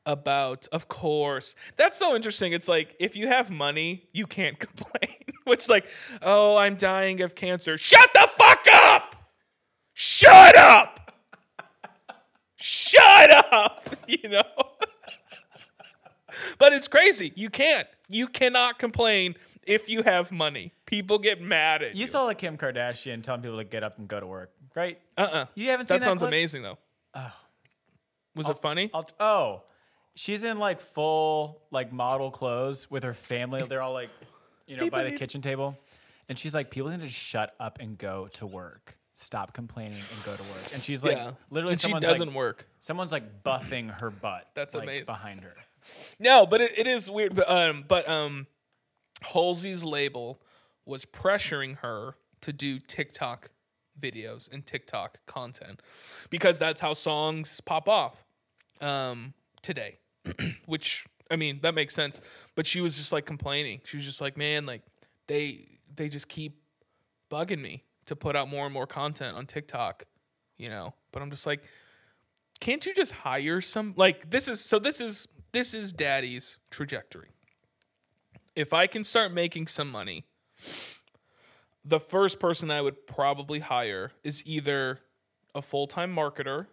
about. 0.07 0.67
Of 0.73 0.89
course, 0.89 1.57
that's 1.77 1.99
so 1.99 2.15
interesting. 2.15 2.53
It's 2.53 2.69
like 2.69 2.95
if 2.99 3.17
you 3.17 3.29
have 3.29 3.51
money, 3.51 4.09
you 4.13 4.27
can't 4.27 4.59
complain. 4.59 5.17
Which, 5.45 5.69
like, 5.69 5.87
oh, 6.23 6.57
I'm 6.57 6.77
dying 6.77 7.23
of 7.23 7.35
cancer. 7.35 7.77
Shut 7.77 8.09
the 8.15 8.29
fuck 8.37 8.67
up. 8.73 9.17
Shut 9.95 10.57
up. 10.57 11.13
Shut 12.57 13.31
up. 13.53 13.97
You 14.09 14.29
know. 14.29 14.43
but 16.59 16.73
it's 16.73 16.89
crazy. 16.89 17.33
You 17.37 17.49
can't. 17.49 17.87
You 18.09 18.27
cannot 18.27 18.81
complain 18.81 19.37
if 19.71 19.89
you 19.89 20.03
have 20.03 20.33
money. 20.33 20.73
People 20.87 21.19
get 21.19 21.41
mad 21.41 21.83
at 21.83 21.95
you. 21.95 22.01
you 22.01 22.07
saw 22.07 22.25
like 22.25 22.39
Kim 22.39 22.57
Kardashian 22.57 23.23
telling 23.23 23.43
people 23.43 23.59
to 23.59 23.65
get 23.65 23.83
up 23.83 23.99
and 23.99 24.09
go 24.09 24.19
to 24.21 24.27
work, 24.27 24.53
right? 24.75 24.99
uh-uh. 25.17 25.47
You 25.55 25.69
haven't 25.71 25.87
seen 25.87 25.95
That 25.95 26.01
that 26.01 26.05
sounds 26.05 26.19
clip? 26.21 26.31
amazing 26.31 26.63
though. 26.63 26.79
Oh. 27.15 27.33
Was 28.37 28.49
it 28.49 28.59
funny? 28.59 28.91
I'll, 28.95 29.09
oh, 29.19 29.63
she's 30.15 30.45
in 30.45 30.59
like 30.59 30.81
full 30.81 31.63
like 31.71 31.93
model 31.93 32.31
clothes 32.31 32.91
with 32.91 33.03
her 33.03 33.15
family. 33.15 33.63
They're 33.63 33.83
all 33.83 33.93
like, 33.93 34.11
you 34.67 34.77
know, 34.77 34.89
by 34.91 35.03
the 35.03 35.11
need- 35.11 35.19
kitchen 35.19 35.43
table, 35.43 35.75
and 36.29 36.39
she's 36.39 36.55
like, 36.55 36.71
people 36.71 36.91
need 36.91 37.01
to 37.01 37.09
shut 37.09 37.55
up 37.59 37.79
and 37.81 37.99
go 37.99 38.29
to 38.35 38.47
work. 38.47 38.97
Stop 39.13 39.53
complaining 39.53 39.99
and 39.99 40.25
go 40.25 40.35
to 40.35 40.43
work. 40.43 40.73
And 40.73 40.81
she's 40.81 41.05
like, 41.05 41.17
yeah. 41.17 41.33
literally, 41.51 41.73
and 41.73 41.81
she 41.81 41.83
someone's 41.83 42.07
doesn't 42.07 42.29
like, 42.29 42.37
work. 42.37 42.67
someone's 42.79 43.13
like 43.13 43.43
buffing 43.43 43.91
her 44.01 44.11
butt. 44.11 44.49
That's 44.55 44.75
like, 44.75 44.85
amazing. 44.85 45.05
behind 45.07 45.41
her. 45.43 45.55
No, 46.19 46.47
but 46.47 46.61
it, 46.61 46.79
it 46.79 46.87
is 46.87 47.11
weird. 47.11 47.35
But 47.35 47.51
um, 47.51 47.85
but 47.87 48.09
um, 48.09 48.47
Halsey's 49.23 49.85
label 49.85 50.41
was 50.85 51.05
pressuring 51.05 51.79
her 51.79 52.15
to 52.41 52.53
do 52.53 52.79
TikTok 52.79 53.51
videos 53.99 54.51
and 54.51 54.65
TikTok 54.65 55.19
content 55.27 55.83
because 56.31 56.59
that's 56.59 56.81
how 56.81 56.95
songs 56.95 57.61
pop 57.61 57.89
off 57.89 58.25
um, 58.81 59.35
today. 59.63 59.99
Which 60.67 61.07
I 61.31 61.37
mean, 61.37 61.61
that 61.63 61.75
makes 61.75 61.95
sense. 61.95 62.21
But 62.55 62.67
she 62.67 62.81
was 62.81 62.97
just 62.97 63.13
like 63.13 63.27
complaining. 63.27 63.81
She 63.85 63.97
was 63.97 64.05
just 64.05 64.21
like, 64.21 64.37
man, 64.37 64.67
like 64.67 64.83
they 65.29 65.79
they 65.95 66.09
just 66.09 66.29
keep 66.29 66.61
bugging 67.31 67.61
me 67.61 67.85
to 68.07 68.17
put 68.17 68.35
out 68.35 68.49
more 68.49 68.65
and 68.65 68.75
more 68.75 68.87
content 68.87 69.37
on 69.37 69.47
TikTok, 69.47 70.05
you 70.59 70.69
know. 70.69 70.95
But 71.13 71.23
I'm 71.23 71.31
just 71.31 71.47
like, 71.47 71.63
can't 72.61 72.85
you 72.85 72.95
just 72.95 73.13
hire 73.13 73.61
some 73.61 73.95
like 73.97 74.31
this 74.31 74.49
is 74.49 74.61
so 74.61 74.79
this 74.79 75.01
is 75.01 75.29
this 75.53 75.75
is 75.75 75.93
daddy's 75.93 76.59
trajectory. 76.71 77.29
If 78.57 78.73
I 78.73 78.87
can 78.87 79.05
start 79.05 79.33
making 79.33 79.69
some 79.69 79.91
money, 79.91 80.25
the 81.85 82.01
first 82.01 82.39
person 82.39 82.71
I 82.71 82.81
would 82.81 83.07
probably 83.07 83.61
hire 83.61 84.13
is 84.23 84.45
either 84.47 85.01
a 85.55 85.63
full-time 85.63 86.15
marketer. 86.15 86.67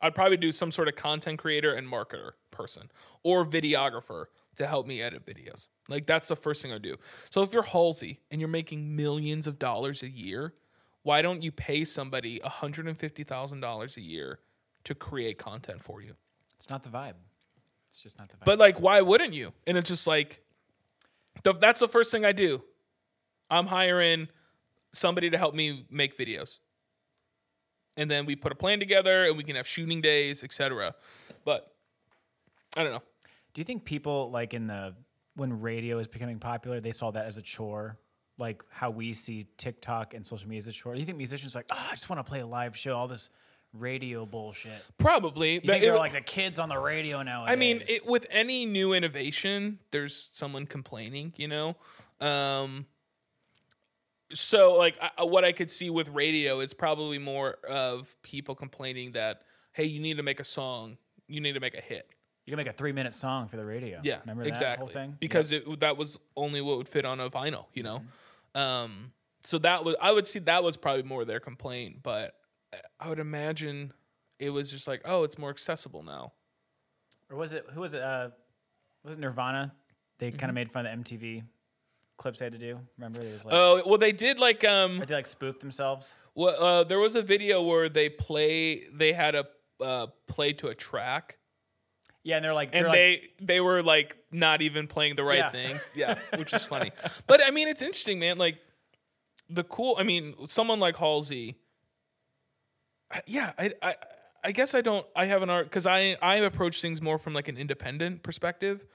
I'd 0.00 0.14
probably 0.14 0.36
do 0.36 0.52
some 0.52 0.70
sort 0.70 0.88
of 0.88 0.96
content 0.96 1.38
creator 1.38 1.72
and 1.72 1.90
marketer 1.90 2.32
person 2.50 2.90
or 3.22 3.46
videographer 3.46 4.26
to 4.56 4.66
help 4.66 4.86
me 4.86 5.00
edit 5.00 5.24
videos. 5.24 5.68
Like 5.88 6.06
that's 6.06 6.28
the 6.28 6.36
first 6.36 6.62
thing 6.62 6.72
I 6.72 6.78
do. 6.78 6.96
So 7.30 7.42
if 7.42 7.52
you're 7.52 7.62
Halsey 7.62 8.20
and 8.30 8.40
you're 8.40 8.48
making 8.48 8.94
millions 8.94 9.46
of 9.46 9.58
dollars 9.58 10.02
a 10.02 10.08
year, 10.08 10.54
why 11.02 11.22
don't 11.22 11.42
you 11.42 11.52
pay 11.52 11.84
somebody 11.84 12.40
$150,000 12.40 13.96
a 13.96 14.00
year 14.00 14.40
to 14.84 14.94
create 14.94 15.38
content 15.38 15.82
for 15.82 16.02
you? 16.02 16.14
It's 16.56 16.68
not 16.68 16.82
the 16.82 16.90
vibe. 16.90 17.14
It's 17.90 18.02
just 18.02 18.18
not 18.18 18.28
the 18.28 18.36
vibe. 18.36 18.44
But 18.44 18.58
like, 18.58 18.80
why 18.80 19.00
wouldn't 19.00 19.34
you? 19.34 19.52
And 19.66 19.78
it's 19.78 19.88
just 19.88 20.06
like, 20.06 20.42
that's 21.44 21.80
the 21.80 21.88
first 21.88 22.10
thing 22.10 22.24
I 22.24 22.32
do. 22.32 22.62
I'm 23.50 23.66
hiring 23.66 24.28
somebody 24.92 25.30
to 25.30 25.38
help 25.38 25.54
me 25.54 25.86
make 25.90 26.16
videos. 26.18 26.58
and 27.96 28.10
then 28.10 28.26
we 28.26 28.36
put 28.36 28.52
a 28.52 28.54
plan 28.54 28.78
together, 28.78 29.24
and 29.24 29.36
we 29.36 29.42
can 29.44 29.56
have 29.56 29.66
shooting 29.66 30.00
days, 30.00 30.44
etc. 30.44 30.94
But 31.44 31.72
I 32.76 32.82
don't 32.82 32.92
know. 32.92 33.02
Do 33.54 33.60
you 33.60 33.64
think 33.64 33.84
people 33.84 34.30
like 34.30 34.52
in 34.52 34.66
the 34.66 34.94
when 35.34 35.60
radio 35.60 35.98
is 35.98 36.06
becoming 36.06 36.38
popular, 36.38 36.80
they 36.80 36.92
saw 36.92 37.10
that 37.12 37.26
as 37.26 37.36
a 37.38 37.42
chore? 37.42 37.98
Like 38.38 38.62
how 38.68 38.90
we 38.90 39.14
see 39.14 39.46
TikTok 39.56 40.12
and 40.12 40.26
social 40.26 40.46
media 40.46 40.58
as 40.58 40.66
a 40.66 40.72
chore. 40.72 40.92
Do 40.92 41.00
you 41.00 41.06
think 41.06 41.16
musicians 41.16 41.54
like, 41.54 41.66
oh, 41.70 41.86
I 41.90 41.92
just 41.92 42.10
want 42.10 42.20
to 42.20 42.24
play 42.24 42.40
a 42.40 42.46
live 42.46 42.76
show, 42.76 42.94
all 42.94 43.08
this 43.08 43.30
radio 43.72 44.26
bullshit? 44.26 44.82
Probably. 44.98 45.54
You 45.54 45.60
think 45.60 45.82
it- 45.82 45.86
they're 45.86 45.98
like 45.98 46.12
the 46.12 46.20
kids 46.20 46.58
on 46.58 46.68
the 46.68 46.78
radio 46.78 47.22
nowadays? 47.22 47.52
I 47.52 47.56
mean, 47.56 47.82
it, 47.88 48.06
with 48.06 48.26
any 48.30 48.66
new 48.66 48.92
innovation, 48.92 49.78
there's 49.90 50.30
someone 50.32 50.66
complaining, 50.66 51.32
you 51.36 51.48
know. 51.48 51.76
Um, 52.20 52.86
so, 54.32 54.74
like, 54.76 54.96
I, 55.00 55.24
what 55.24 55.44
I 55.44 55.52
could 55.52 55.70
see 55.70 55.88
with 55.90 56.08
radio 56.08 56.60
is 56.60 56.74
probably 56.74 57.18
more 57.18 57.58
of 57.68 58.14
people 58.22 58.54
complaining 58.54 59.12
that, 59.12 59.42
hey, 59.72 59.84
you 59.84 60.00
need 60.00 60.16
to 60.16 60.22
make 60.22 60.40
a 60.40 60.44
song, 60.44 60.96
you 61.28 61.40
need 61.40 61.52
to 61.52 61.60
make 61.60 61.76
a 61.76 61.80
hit. 61.80 62.08
you 62.44 62.50
can 62.52 62.56
make 62.56 62.66
a 62.66 62.72
three 62.72 62.92
minute 62.92 63.14
song 63.14 63.48
for 63.48 63.56
the 63.56 63.64
radio. 63.64 64.00
Yeah, 64.02 64.20
remember 64.20 64.44
that 64.44 64.48
exactly. 64.48 64.86
whole 64.86 64.92
thing? 64.92 65.16
Because 65.20 65.52
it, 65.52 65.80
that 65.80 65.96
was 65.96 66.18
only 66.36 66.60
what 66.60 66.78
would 66.78 66.88
fit 66.88 67.04
on 67.04 67.20
a 67.20 67.28
vinyl, 67.30 67.66
you 67.74 67.82
know. 67.82 68.02
Mm-hmm. 68.54 68.60
Um, 68.60 69.12
so 69.44 69.58
that 69.58 69.84
was 69.84 69.94
I 70.00 70.12
would 70.12 70.26
see 70.26 70.38
that 70.40 70.64
was 70.64 70.76
probably 70.76 71.02
more 71.04 71.24
their 71.24 71.40
complaint, 71.40 71.98
but 72.02 72.34
I- 73.00 73.08
would 73.08 73.18
imagine 73.18 73.92
it 74.38 74.50
was 74.50 74.70
just 74.70 74.86
like, 74.86 75.02
oh, 75.04 75.22
it's 75.24 75.38
more 75.38 75.50
accessible 75.50 76.02
now. 76.02 76.32
or 77.30 77.36
was 77.36 77.52
it 77.52 77.64
who 77.72 77.80
was 77.80 77.94
it? 77.94 78.02
Uh, 78.02 78.30
was 79.04 79.14
it 79.14 79.18
Nirvana? 79.20 79.74
They 80.18 80.28
Mm-hmm. 80.28 80.38
kind 80.38 80.50
of 80.50 80.54
made 80.54 80.70
fun 80.70 80.86
of 80.86 81.04
the 81.04 81.16
MTV 81.16 81.42
clips 82.16 82.38
they 82.38 82.46
had 82.46 82.52
to 82.52 82.58
do. 82.58 82.78
Remember, 82.98 83.22
it 83.22 83.32
was 83.32 83.44
like 83.44 83.54
Oh 83.54 83.82
well, 83.86 83.98
they 83.98 84.12
did 84.12 84.38
like 84.38 84.64
um. 84.64 84.98
they 85.06 85.14
like 85.14 85.26
spoofed 85.26 85.60
themselves. 85.60 86.14
Well, 86.34 86.62
uh, 86.62 86.84
there 86.84 86.98
was 86.98 87.14
a 87.16 87.22
video 87.22 87.62
where 87.62 87.88
they 87.88 88.08
play. 88.08 88.84
They 88.92 89.12
had 89.12 89.34
a 89.34 89.46
uh, 89.82 90.06
play 90.26 90.52
to 90.54 90.68
a 90.68 90.74
track, 90.74 91.38
Yeah, 92.24 92.36
and 92.36 92.44
they're 92.44 92.54
like, 92.54 92.70
and 92.72 92.84
they're 92.84 92.88
like, 92.88 92.94
they 92.94 93.28
they 93.40 93.60
were 93.60 93.82
like 93.82 94.16
not 94.32 94.62
even 94.62 94.86
playing 94.86 95.16
the 95.16 95.24
right 95.24 95.38
Yeah. 95.38 95.50
things. 95.50 95.92
Yeah, 95.94 96.18
which 96.36 96.52
is 96.54 96.64
funny. 96.64 96.92
But 97.26 97.40
I 97.44 97.50
mean, 97.50 97.68
it's 97.68 97.82
interesting, 97.82 98.18
man. 98.18 98.38
Like 98.38 98.58
the 99.50 99.64
cool. 99.64 99.96
I 99.98 100.02
mean, 100.02 100.34
someone 100.46 100.80
like 100.80 100.96
Halsey. 100.96 101.56
Yeah, 103.26 103.52
I 103.58 103.72
I 103.82 103.94
I 104.44 104.52
guess 104.52 104.74
I 104.74 104.80
don't. 104.80 105.06
I 105.14 105.26
have 105.26 105.42
an 105.42 105.50
art 105.50 105.66
because 105.66 105.86
I 105.86 106.16
I 106.22 106.36
approach 106.36 106.80
things 106.80 107.00
more 107.02 107.18
from 107.18 107.34
like 107.34 107.48
an 107.48 107.56
independent 107.56 108.22
perspective, 108.22 108.86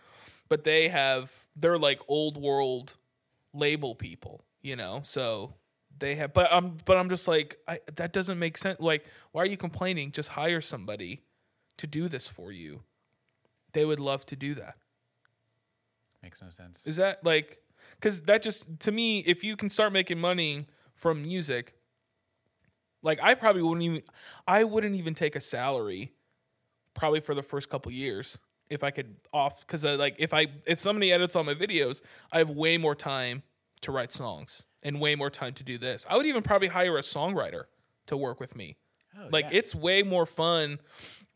but 0.49 0.63
they 0.63 0.89
have 0.89 1.31
they're 1.55 1.77
like 1.77 1.99
old 2.07 2.37
world 2.37 2.95
label 3.53 3.95
people, 3.95 4.45
you 4.61 4.75
know. 4.75 5.01
So 5.03 5.55
they 5.97 6.15
have, 6.15 6.33
but 6.33 6.47
I'm 6.51 6.77
but 6.85 6.97
I'm 6.97 7.09
just 7.09 7.27
like 7.27 7.57
I, 7.67 7.79
that 7.95 8.13
doesn't 8.13 8.39
make 8.39 8.57
sense. 8.57 8.79
Like, 8.79 9.05
why 9.31 9.43
are 9.43 9.47
you 9.47 9.57
complaining? 9.57 10.11
Just 10.11 10.29
hire 10.29 10.61
somebody 10.61 11.23
to 11.77 11.87
do 11.87 12.07
this 12.07 12.27
for 12.27 12.51
you. 12.51 12.83
They 13.73 13.85
would 13.85 13.99
love 13.99 14.25
to 14.27 14.35
do 14.35 14.53
that. 14.55 14.75
makes 16.21 16.41
no 16.41 16.49
sense. 16.49 16.85
Is 16.87 16.97
that 16.97 17.23
like 17.23 17.59
cuz 17.99 18.21
that 18.21 18.41
just 18.41 18.79
to 18.81 18.91
me 18.91 19.19
if 19.19 19.43
you 19.43 19.55
can 19.57 19.69
start 19.69 19.91
making 19.91 20.19
money 20.19 20.67
from 20.93 21.21
music 21.23 21.75
like 23.03 23.19
I 23.21 23.33
probably 23.33 23.61
wouldn't 23.61 23.83
even 23.83 24.03
I 24.47 24.63
wouldn't 24.63 24.95
even 24.95 25.13
take 25.13 25.35
a 25.35 25.41
salary 25.41 26.13
probably 26.93 27.19
for 27.19 27.33
the 27.33 27.43
first 27.43 27.69
couple 27.69 27.91
years 27.91 28.37
if 28.69 28.83
I 28.83 28.91
could 28.91 29.15
off 29.33 29.65
cuz 29.67 29.83
uh, 29.83 29.95
like 29.97 30.15
if 30.19 30.33
I 30.33 30.47
if 30.65 30.79
somebody 30.79 31.11
edits 31.11 31.35
all 31.35 31.43
my 31.43 31.55
videos 31.55 32.01
I 32.31 32.37
have 32.39 32.49
way 32.49 32.77
more 32.77 32.95
time 32.95 33.43
to 33.81 33.91
write 33.91 34.11
songs 34.11 34.63
and 34.83 34.99
way 34.99 35.15
more 35.15 35.29
time 35.29 35.53
to 35.53 35.63
do 35.63 35.77
this. 35.77 36.05
I 36.09 36.17
would 36.17 36.25
even 36.25 36.43
probably 36.43 36.69
hire 36.69 36.97
a 36.97 37.01
songwriter 37.01 37.65
to 38.07 38.17
work 38.17 38.39
with 38.39 38.55
me. 38.55 38.77
Oh, 39.17 39.27
like 39.31 39.45
yeah. 39.45 39.57
it's 39.59 39.75
way 39.75 40.03
more 40.03 40.25
fun 40.25 40.79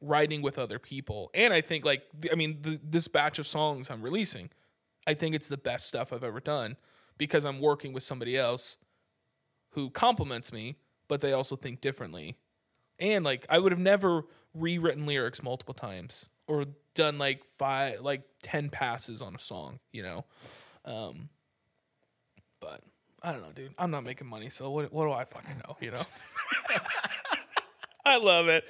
writing 0.01 0.41
with 0.41 0.57
other 0.57 0.79
people. 0.79 1.29
And 1.33 1.53
I 1.53 1.61
think 1.61 1.85
like 1.85 2.03
I 2.31 2.35
mean 2.35 2.61
th- 2.61 2.81
this 2.83 3.07
batch 3.07 3.39
of 3.39 3.47
songs 3.47 3.89
I'm 3.89 4.01
releasing, 4.01 4.49
I 5.07 5.13
think 5.13 5.35
it's 5.35 5.47
the 5.47 5.57
best 5.57 5.87
stuff 5.87 6.13
I've 6.13 6.23
ever 6.23 6.39
done 6.39 6.77
because 7.17 7.45
I'm 7.45 7.59
working 7.59 7.93
with 7.93 8.03
somebody 8.03 8.37
else 8.37 8.77
who 9.71 9.89
compliments 9.89 10.53
me, 10.53 10.77
but 11.07 11.21
they 11.21 11.33
also 11.33 11.55
think 11.55 11.81
differently. 11.81 12.35
And 12.99 13.25
like 13.25 13.45
I 13.49 13.59
would 13.59 13.71
have 13.71 13.79
never 13.79 14.23
rewritten 14.53 15.05
lyrics 15.05 15.43
multiple 15.43 15.73
times 15.73 16.27
or 16.47 16.65
done 16.93 17.17
like 17.17 17.43
five 17.57 18.01
like 18.01 18.23
10 18.43 18.69
passes 18.69 19.21
on 19.21 19.35
a 19.35 19.39
song, 19.39 19.79
you 19.91 20.03
know. 20.03 20.25
Um 20.85 21.29
but 22.59 22.81
I 23.21 23.31
don't 23.31 23.41
know, 23.41 23.51
dude. 23.53 23.73
I'm 23.77 23.91
not 23.91 24.03
making 24.03 24.27
money, 24.27 24.49
so 24.49 24.69
what 24.71 24.91
what 24.93 25.05
do 25.05 25.11
I 25.11 25.25
fucking 25.25 25.57
know, 25.67 25.77
you 25.79 25.91
know? 25.91 26.01
I 28.05 28.17
love 28.17 28.47
it. 28.47 28.63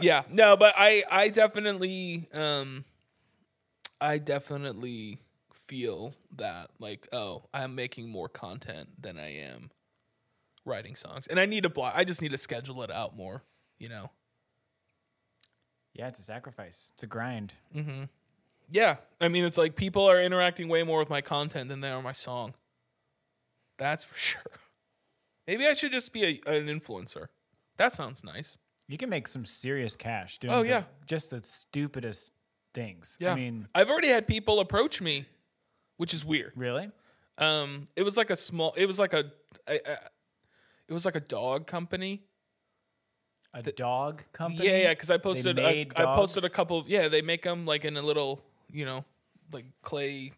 Yeah. 0.00 0.22
No, 0.30 0.56
but 0.56 0.74
I 0.76 1.04
I 1.10 1.28
definitely 1.28 2.28
um 2.32 2.84
I 4.00 4.18
definitely 4.18 5.18
feel 5.66 6.14
that 6.36 6.70
like 6.78 7.08
oh, 7.12 7.44
I'm 7.54 7.74
making 7.74 8.10
more 8.10 8.28
content 8.28 8.90
than 9.00 9.18
I 9.18 9.36
am 9.36 9.70
writing 10.64 10.96
songs. 10.96 11.26
And 11.26 11.38
I 11.40 11.46
need 11.46 11.62
to 11.64 11.68
block 11.68 11.94
I 11.96 12.04
just 12.04 12.22
need 12.22 12.30
to 12.32 12.38
schedule 12.38 12.82
it 12.82 12.90
out 12.90 13.16
more, 13.16 13.42
you 13.78 13.88
know. 13.88 14.10
yeah, 15.94 16.08
it's 16.08 16.18
a 16.18 16.22
sacrifice. 16.22 16.90
It's 16.94 17.02
a 17.02 17.06
grind. 17.06 17.54
Yeah. 18.70 18.96
I 19.20 19.28
mean, 19.28 19.44
it's 19.44 19.58
like 19.58 19.76
people 19.76 20.08
are 20.08 20.20
interacting 20.20 20.68
way 20.68 20.82
more 20.82 20.98
with 20.98 21.10
my 21.10 21.20
content 21.20 21.68
than 21.68 21.80
they 21.80 21.90
are 21.90 22.02
my 22.02 22.12
song. 22.12 22.54
That's 23.78 24.04
for 24.04 24.14
sure. 24.18 24.42
Maybe 25.46 25.66
I 25.66 25.74
should 25.74 25.92
just 25.92 26.12
be 26.12 26.24
a, 26.46 26.50
an 26.50 26.66
influencer. 26.66 27.26
That 27.76 27.92
sounds 27.92 28.24
nice. 28.24 28.56
You 28.88 28.98
can 28.98 29.08
make 29.10 29.28
some 29.28 29.44
serious 29.46 29.94
cash 29.96 30.38
doing 30.38 30.52
Oh, 30.54 30.62
the- 30.62 30.68
yeah. 30.68 30.82
just 31.06 31.30
the 31.30 31.40
stupidest 31.42 32.32
things. 32.74 33.16
Yeah. 33.20 33.32
I 33.32 33.34
mean, 33.36 33.68
I've 33.74 33.88
already 33.90 34.08
had 34.08 34.26
people 34.26 34.60
approach 34.60 35.00
me, 35.00 35.26
which 35.96 36.12
is 36.14 36.24
weird. 36.24 36.52
really? 36.56 36.90
Um, 37.38 37.88
it 37.96 38.02
was 38.04 38.16
like 38.16 38.30
a 38.30 38.36
small. 38.36 38.72
It 38.76 38.86
was 38.86 38.98
like 38.98 39.12
a 39.12 39.24
it 40.88 40.92
was 40.92 41.04
like 41.04 41.16
a 41.16 41.20
dog 41.20 41.66
company. 41.66 42.22
A 43.52 43.62
dog 43.62 44.24
company? 44.32 44.68
Yeah, 44.68 44.76
yeah. 44.78 44.90
Because 44.90 45.10
I 45.10 45.16
posted. 45.16 45.58
A, 45.58 45.86
I 45.96 46.04
posted 46.16 46.44
a 46.44 46.48
couple. 46.48 46.80
Of, 46.80 46.88
yeah, 46.88 47.06
they 47.08 47.22
make 47.22 47.42
them 47.42 47.66
like 47.66 47.84
in 47.84 47.96
a 47.96 48.02
little, 48.02 48.42
you 48.70 48.84
know, 48.84 49.04
like 49.52 49.64
clay 49.82 50.32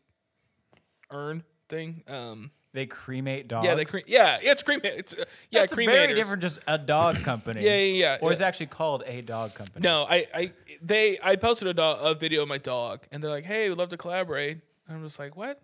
urn 1.11 1.43
thing. 1.71 2.03
Um, 2.09 2.51
They 2.75 2.85
cremate 2.85 3.49
dogs. 3.49 3.67
yeah, 3.67 3.75
they. 3.75 3.87
Cre- 3.87 4.01
yeah, 4.07 4.39
yeah, 4.43 4.53
it's 4.53 4.63
cremate. 4.63 4.93
It's 4.99 5.15
uh, 5.15 5.25
yeah, 5.51 5.61
That's 5.61 5.73
cremators. 5.73 5.87
very 5.87 6.15
different. 6.15 6.43
Just 6.43 6.59
a 6.67 6.77
dog 6.77 7.17
company. 7.23 7.65
Yeah, 7.65 7.79
yeah, 7.79 8.01
yeah. 8.01 8.19
Or 8.21 8.33
is 8.33 8.41
yeah. 8.41 8.45
it 8.45 8.49
actually 8.49 8.67
called 8.67 9.03
a 9.07 9.23
dog 9.23 9.55
company? 9.55 9.83
No, 9.83 10.05
I, 10.05 10.27
I, 10.35 10.53
they, 10.83 11.19
I 11.23 11.37
posted 11.37 11.69
a, 11.69 11.75
dog, 11.75 11.99
a 12.03 12.15
video 12.15 12.43
of 12.43 12.49
my 12.49 12.59
dog, 12.59 13.07
and 13.11 13.25
they're 13.25 13.31
like, 13.31 13.47
"Hey, 13.47 13.71
we'd 13.71 13.79
love 13.79 13.89
to 13.89 13.97
collaborate." 13.97 14.59
And 14.87 14.99
I'm 14.99 15.03
just 15.03 15.19
like, 15.19 15.37
"What? 15.39 15.63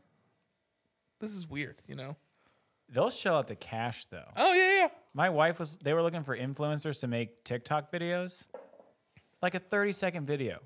This 1.21 1.33
is 1.35 1.47
weird," 1.47 1.83
you 1.87 1.97
know? 1.97 2.17
They'll 2.93 3.11
shell 3.11 3.37
out 3.39 3.49
the 3.49 3.57
cash 3.57 4.05
though. 4.07 4.29
Oh 4.37 4.53
yeah, 4.53 4.81
yeah. 4.81 4.89
My 5.15 5.31
wife 5.31 5.59
was. 5.59 5.79
They 5.79 5.95
were 5.95 6.03
looking 6.03 6.25
for 6.25 6.37
influencers 6.37 7.01
to 7.01 7.07
make 7.09 7.43
TikTok 7.45 7.91
videos, 7.91 8.45
like 9.41 9.55
a 9.55 9.59
thirty 9.61 9.93
second 9.93 10.27
video. 10.27 10.59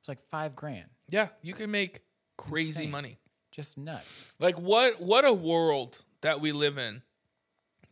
It's 0.00 0.08
like 0.08 0.20
five 0.30 0.54
grand. 0.54 0.90
Yeah, 1.08 1.28
you 1.42 1.54
can 1.54 1.70
make 1.70 2.00
crazy 2.36 2.70
Insane. 2.70 2.90
money. 2.90 3.18
Just 3.50 3.78
nuts. 3.78 4.24
Like 4.38 4.58
what 4.58 5.00
what 5.00 5.24
a 5.24 5.32
world 5.32 6.02
that 6.20 6.40
we 6.40 6.52
live 6.52 6.76
in. 6.76 7.02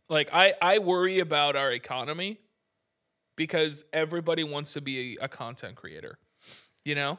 Like 0.09 0.29
I 0.33 0.53
I 0.61 0.79
worry 0.79 1.19
about 1.21 1.57
our 1.57 1.73
economy 1.73 2.39
because 3.37 3.85
everybody 3.93 4.45
wants 4.45 4.75
to 4.75 4.81
be 4.81 5.17
a, 5.21 5.25
a 5.25 5.29
content 5.29 5.77
creator. 5.77 6.19
You 6.85 6.95
know? 6.95 7.19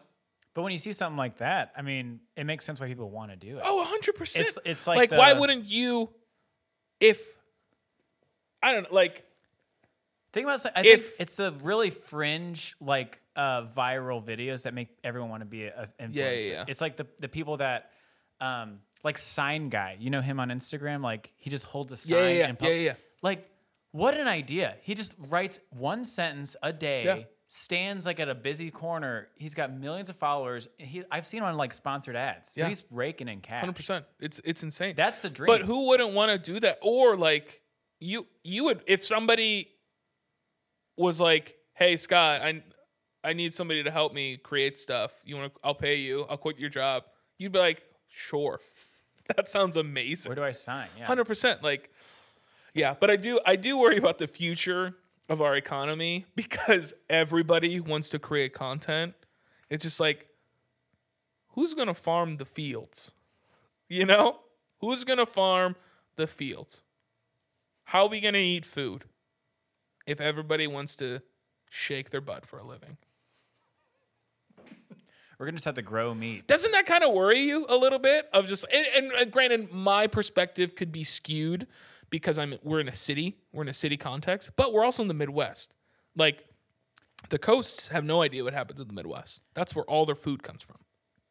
But 0.54 0.62
when 0.62 0.72
you 0.72 0.78
see 0.78 0.94
something 0.94 1.18
like 1.18 1.38
that, 1.38 1.72
I 1.76 1.82
mean, 1.82 2.20
it 2.36 2.44
makes 2.44 2.63
sense 2.63 2.80
why 2.80 2.88
people 2.88 3.10
want 3.10 3.32
to 3.32 3.38
do 3.38 3.58
it. 3.58 3.63
Oh, 3.66 3.98
100%. 4.00 4.39
It's- 4.39 4.60
it's 4.66 4.86
like 4.86 5.10
why 5.10 5.34
the- 5.34 5.39
wouldn't 5.39 5.66
you 5.66 6.12
if 6.99 7.19
I 8.62 8.71
don't 8.73 8.84
know, 8.84 8.95
like 8.95 9.25
Think 10.34 10.47
about. 10.47 10.65
I 10.75 10.82
If- 10.82 11.06
think 11.06 11.21
it's 11.21 11.36
the 11.36 11.51
really 11.62 11.91
fringe, 11.91 12.75
like 12.82 13.21
uh, 13.36 13.65
viral 13.65 14.23
videos 14.25 14.63
that 14.63 14.73
make 14.73 14.89
everyone 15.03 15.29
want 15.29 15.41
to 15.41 15.45
be 15.45 15.65
a, 15.65 15.89
a 15.99 16.03
influencer. 16.03 16.15
Yeah, 16.15 16.32
yeah, 16.32 16.51
yeah. 16.51 16.65
It's 16.67 16.82
like 16.82 16.97
the 16.97 17.06
the 17.19 17.29
people 17.29 17.58
that, 17.58 17.91
um, 18.41 18.79
like 19.03 19.19
sign 19.19 19.69
guy. 19.69 19.95
You 19.99 20.10
know 20.10 20.21
him 20.21 20.39
on 20.39 20.49
Instagram. 20.49 21.03
Like 21.03 21.32
he 21.38 21.51
just 21.51 21.65
holds 21.65 21.91
a 21.91 21.95
sign. 21.95 22.17
Yeah, 22.17 22.25
yeah, 22.27 22.32
yeah. 22.39 22.45
and 22.47 22.58
Yeah, 22.60 22.67
yeah, 22.69 22.75
yeah. 22.75 22.93
Like 23.21 23.47
what 23.91 24.17
an 24.17 24.27
idea! 24.27 24.75
He 24.82 24.95
just 24.95 25.13
writes 25.19 25.60
one 25.69 26.03
sentence 26.03 26.56
a 26.63 26.73
day. 26.73 27.27
Stands 27.56 28.08
like 28.08 28.20
at 28.20 28.30
a 28.30 28.34
busy 28.34 28.72
corner. 28.72 29.28
He's 29.36 29.54
got 29.54 29.72
millions 29.72 30.10
of 30.10 30.16
followers. 30.16 30.68
He, 30.80 31.04
I've 31.12 31.28
seen 31.28 31.38
him 31.42 31.44
on 31.44 31.56
like 31.56 31.72
sponsored 31.72 32.16
ads. 32.16 32.54
So 32.54 32.62
Yeah. 32.63 32.68
he's 32.70 32.84
raking 32.89 33.28
in 33.28 33.42
cash. 33.42 33.63
100%. 33.63 34.04
It's 34.20 34.42
it's 34.44 34.63
insane. 34.63 34.96
That's 34.98 35.22
the 35.22 35.30
dream. 35.30 35.46
But 35.46 35.62
who 35.62 35.88
wouldn't 35.89 36.13
want 36.13 36.32
to 36.32 36.52
do 36.52 36.60
that? 36.62 36.80
Or 36.82 37.16
like 37.16 37.62
you 38.00 38.26
you 38.44 38.63
would 38.63 38.82
if 38.88 39.06
somebody 39.06 39.70
was 40.98 41.20
like, 41.20 41.56
"Hey 41.76 41.96
Scott, 41.98 42.42
I 42.42 42.63
I 43.24 43.34
need 43.34 43.54
somebody 43.54 43.84
to 43.84 43.92
help 43.92 44.16
me 44.16 44.38
create 44.38 44.80
stuff. 44.80 45.12
You 45.24 45.36
want 45.36 45.54
to 45.54 45.60
I'll 45.63 45.76
pay 45.76 45.98
you. 45.98 46.26
I'll 46.28 46.38
quit 46.38 46.58
your 46.58 46.72
job." 46.72 47.04
You'd 47.38 47.52
be 47.52 47.60
like, 47.60 47.84
"Sure." 48.10 48.60
That 49.38 49.48
sounds 49.48 49.78
amazing. 49.78 50.30
Where 50.32 50.36
do 50.36 50.44
I 50.44 50.52
sign? 50.54 50.88
Yeah. 50.98 51.06
100% 51.08 51.62
like 51.62 51.92
yeah, 52.74 52.96
but 53.00 53.12
I 53.12 53.16
do 53.16 53.39
I 53.46 53.56
do 53.56 53.78
worry 53.78 53.98
about 53.98 54.18
the 54.18 54.28
future 54.28 54.96
of 55.30 55.42
our 55.42 55.56
economy 55.56 56.26
because 56.36 56.94
everybody 57.10 57.80
wants 57.80 58.10
to 58.10 58.20
create 58.20 58.54
content. 58.54 59.14
It's 59.70 59.84
just 59.84 60.00
like, 60.00 60.30
who's 61.50 61.74
gonna 61.74 61.94
farm 61.94 62.38
the 62.38 62.46
fields? 62.46 63.12
You 63.90 64.06
know, 64.06 64.40
who's 64.80 65.04
gonna 65.04 65.26
farm 65.26 65.76
the 66.16 66.28
fields? 66.28 66.82
How 67.86 68.04
are 68.04 68.10
we 68.10 68.22
gonna 68.22 68.38
eat 68.38 68.66
food 68.66 69.06
if 70.06 70.20
everybody 70.20 70.68
wants 70.68 70.96
to 70.98 71.22
shake 71.70 72.10
their 72.10 72.22
butt 72.22 72.46
for 72.46 72.60
a 72.60 72.66
living? 72.66 72.98
We're 75.40 75.48
gonna 75.48 75.58
just 75.58 75.66
have 75.66 75.76
to 75.76 75.82
grow 75.82 76.14
meat. 76.14 76.48
Doesn't 76.48 76.72
that 76.72 76.86
kind 76.86 77.04
of 77.04 77.14
worry 77.14 77.40
you 77.40 77.66
a 77.68 77.76
little 77.76 78.00
bit? 78.00 78.30
Of 78.32 78.48
just 78.48 78.66
and, 78.72 78.88
and, 78.96 79.12
and 79.12 79.32
granted, 79.32 79.74
my 79.74 80.08
perspective 80.08 80.76
could 80.76 80.92
be 80.92 81.04
skewed 81.04 81.68
because 82.10 82.38
I'm 82.38 82.56
we're 82.63 82.80
in 82.80 82.88
a 82.88 82.96
city, 82.96 83.38
we're 83.52 83.63
in 83.63 83.70
a 83.70 83.74
city 83.74 83.98
context, 83.98 84.52
but 84.56 84.74
we're 84.74 84.84
also 84.84 85.02
in 85.02 85.08
the 85.08 85.13
Midwest. 85.13 85.74
Like 86.16 86.46
the 87.30 87.38
coasts 87.39 87.88
have 87.88 88.04
no 88.04 88.22
idea 88.22 88.44
what 88.44 88.54
happens 88.54 88.80
in 88.80 88.88
the 88.88 88.94
Midwest. 88.94 89.42
That's 89.54 89.74
where 89.76 89.86
all 89.86 90.06
their 90.06 90.16
food 90.16 90.44
comes 90.44 90.62
from. 90.62 90.78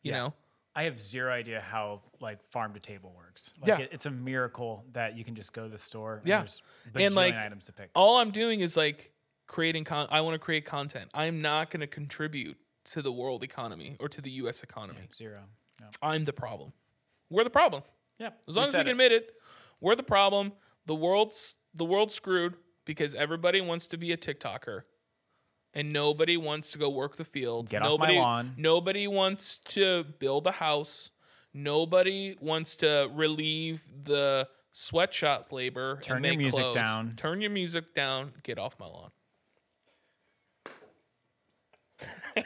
You 0.03 0.13
Yeah. 0.13 0.19
know, 0.19 0.35
I 0.75 0.85
have 0.85 0.99
zero 1.01 1.31
idea 1.33 1.61
how 1.61 2.03
like 2.21 2.43
farm 2.45 2.73
to 2.75 2.81
table 2.81 3.13
works. 3.17 3.53
Like, 3.61 3.69
Yeah. 3.69 3.79
it- 3.81 3.91
it's 3.93 4.07
a 4.07 4.11
miracle 4.11 4.85
that 4.93 5.17
you 5.17 5.25
can 5.25 5.35
just 5.35 5.53
go 5.53 5.65
to 5.65 5.69
the 5.69 5.77
store. 5.79 6.17
And 6.17 6.27
Yeah. 6.27 6.41
there's 6.41 6.63
And, 6.95 7.15
like, 7.15 7.35
items 7.35 7.67
to 7.67 7.73
pick. 7.73 7.91
all 7.95 8.17
I'm 8.19 8.31
doing 8.31 8.61
is 8.61 8.77
like 8.77 9.13
creating 9.47 9.85
con. 9.85 10.07
I 10.11 10.23
want 10.23 10.35
to 10.35 10.39
create 10.39 10.65
content. 10.65 11.11
I'm 11.13 11.43
not 11.43 11.71
going 11.71 11.81
to 11.81 11.87
contribute 11.87 12.57
to 12.85 13.03
the 13.03 13.13
world 13.13 13.43
economy 13.45 13.97
or 14.01 14.09
to 14.09 14.21
the 14.23 14.31
U.S. 14.31 14.63
economy. 14.63 15.09
Zero. 15.13 15.45
No. 15.79 15.91
I'm 16.01 16.25
the 16.25 16.33
problem. 16.33 16.73
We're 17.29 17.45
the 17.45 17.51
problem. 17.51 17.83
Yeah. 18.19 18.31
As 18.49 18.57
long 18.57 18.65
as 18.67 18.73
we 18.73 18.79
can 18.79 18.89
admit 18.89 19.13
it, 19.13 19.35
we're 19.83 19.97
the 19.97 20.03
problem. 20.03 20.53
The 20.87 20.95
world's 20.95 21.59
the 21.75 21.85
world's 21.85 22.14
screwed 22.14 22.55
because 22.87 23.14
everybody 23.14 23.61
wants 23.61 23.87
to 23.88 23.97
be 23.99 24.12
a 24.12 24.16
TikToker. 24.16 24.83
And 25.75 25.90
nobody 25.92 26.37
wants 26.37 26.73
to 26.73 26.79
go 26.79 26.90
work 26.90 27.16
the 27.16 27.25
field. 27.25 27.71
Get 27.71 27.81
off 27.83 27.87
my 27.99 28.07
nobody, 28.07 28.18
lawn. 28.18 28.55
Nobody 28.59 29.09
wants 29.09 29.59
to 29.59 30.05
build 30.18 30.47
a 30.47 30.53
house. 30.53 31.11
Nobody 31.55 32.37
wants 32.40 32.77
to 32.79 33.11
relieve 33.14 33.83
the 34.05 34.49
sweatshop 34.73 35.51
labor. 35.51 35.95
and 35.95 36.03
Turn 36.03 36.25
your 36.25 36.37
music 36.37 36.61
clothes. 36.61 36.75
down. 36.75 37.14
Turn 37.16 37.40
your 37.40 37.51
music 37.51 37.95
down. 37.95 38.33
Get 38.42 38.59
off 38.59 38.79
my 38.79 38.87
lawn. 38.87 39.11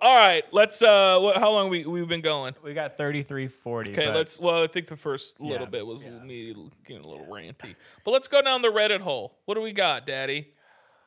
All 0.00 0.16
right, 0.16 0.42
let's. 0.52 0.80
Uh, 0.82 1.18
wh- 1.20 1.38
how 1.38 1.50
long 1.50 1.68
we 1.68 1.84
we've 1.84 2.08
been 2.08 2.20
going? 2.20 2.54
We 2.62 2.74
got 2.74 2.96
33 2.96 3.48
40. 3.48 3.92
Okay, 3.92 4.12
let's. 4.14 4.38
Well, 4.38 4.62
I 4.62 4.66
think 4.66 4.86
the 4.88 4.96
first 4.96 5.40
little 5.40 5.60
Yeah, 5.66 5.70
bit 5.70 5.86
was 5.86 6.04
yeah. 6.04 6.10
me 6.22 6.54
getting 6.86 7.04
a 7.04 7.08
little 7.08 7.26
ranty, 7.26 7.74
but 8.04 8.10
let's 8.10 8.28
go 8.28 8.42
down 8.42 8.62
the 8.62 8.68
Reddit 8.68 9.00
hole. 9.00 9.38
What 9.44 9.54
do 9.54 9.62
we 9.62 9.72
got, 9.72 10.06
Daddy? 10.06 10.48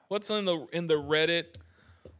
What's 0.07 0.29
in 0.29 0.45
the 0.45 0.67
in 0.73 0.87
the 0.87 0.95
Reddit 0.95 1.55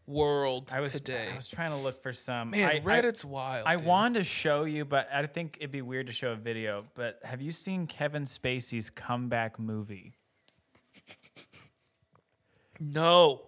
world 0.06 0.70
I 0.74 0.80
was 0.82 0.92
today? 0.94 1.30
I 1.32 1.36
was 1.36 1.48
trying 1.50 1.72
to 1.72 1.78
look 1.78 2.02
for 2.04 2.12
some. 2.14 2.50
Man, 2.52 2.70
I, 2.70 2.76
I- 2.78 2.80
Reddit's 2.82 3.24
wild. 3.24 3.66
I 3.66 3.76
dude. 3.78 3.86
wanted 3.86 4.20
to 4.20 4.24
show 4.24 4.64
you, 4.66 4.84
but 4.86 5.08
I 5.14 5.26
think 5.28 5.58
it'd 5.60 5.72
be 5.72 5.82
weird 5.82 6.08
to 6.08 6.14
show 6.14 6.32
a 6.32 6.36
video. 6.36 6.86
But 6.96 7.20
have 7.24 7.42
you 7.42 7.52
seen 7.52 7.88
Kevin 7.88 8.24
Spacey's 8.24 8.90
comeback 8.90 9.60
movie? 9.60 10.14
no. 12.80 13.42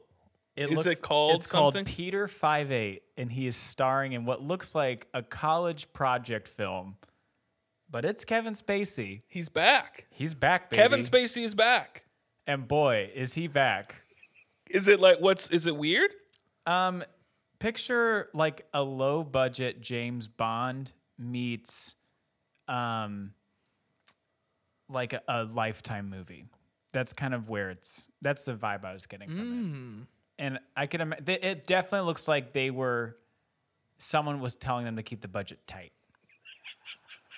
It 0.56 0.72
Is 0.72 0.86
it 0.86 1.02
called 1.02 1.36
It's 1.36 1.52
called? 1.52 1.78
Peter 1.86 2.28
Five 2.30 2.72
Eight, 2.72 3.04
and 3.18 3.30
he 3.32 3.46
is 3.48 3.56
starring 3.58 4.14
in 4.14 4.26
what 4.26 4.42
looks 4.42 4.74
like 4.74 5.08
a 5.14 5.22
college 5.22 5.92
project 5.92 6.48
film. 6.48 6.96
But 7.90 8.06
it's 8.06 8.24
Kevin 8.26 8.54
Spacey. 8.54 9.22
He's 9.28 9.50
back. 9.50 10.06
He's 10.12 10.34
back, 10.34 10.70
baby. 10.70 10.82
Kevin 10.82 11.02
Spacey 11.02 11.44
is 11.44 11.54
back. 11.56 12.06
and 12.48 12.68
boy, 12.68 13.12
is 13.14 13.34
he 13.34 13.48
back. 13.48 13.96
Is 14.70 14.88
it 14.88 15.00
like 15.00 15.20
what's? 15.20 15.50
Is 15.50 15.66
it 15.66 15.76
weird? 15.76 16.12
Um, 16.66 17.04
picture 17.60 18.30
like 18.34 18.66
a 18.74 18.82
low 18.82 19.24
budget 19.24 19.82
James 19.82 20.28
Bond 20.28 20.92
meets, 21.20 21.96
um, 22.68 23.34
like 24.90 25.14
a, 25.14 25.22
a 25.28 25.44
Lifetime 25.44 26.10
movie. 26.10 26.46
That's 26.94 27.14
kind 27.14 27.34
of 27.34 27.50
where 27.50 27.70
it's. 27.70 28.10
That's 28.22 28.46
the 28.46 28.54
vibe 28.54 28.86
I 28.86 28.94
was 28.94 29.06
getting 29.06 29.28
from 29.28 29.38
Hmm. 29.38 30.02
it. 30.04 30.08
And 30.38 30.60
I 30.76 30.88
can 30.88 31.02
imagine 31.02 31.26
it 31.28 31.66
definitely 31.68 32.06
looks 32.08 32.28
like 32.28 32.54
they 32.54 32.70
were. 32.72 33.16
Someone 33.98 34.42
was 34.42 34.56
telling 34.56 34.84
them 34.86 34.98
to 34.98 35.04
keep 35.04 35.22
the 35.22 35.28
budget 35.30 35.60
tight. 35.68 35.94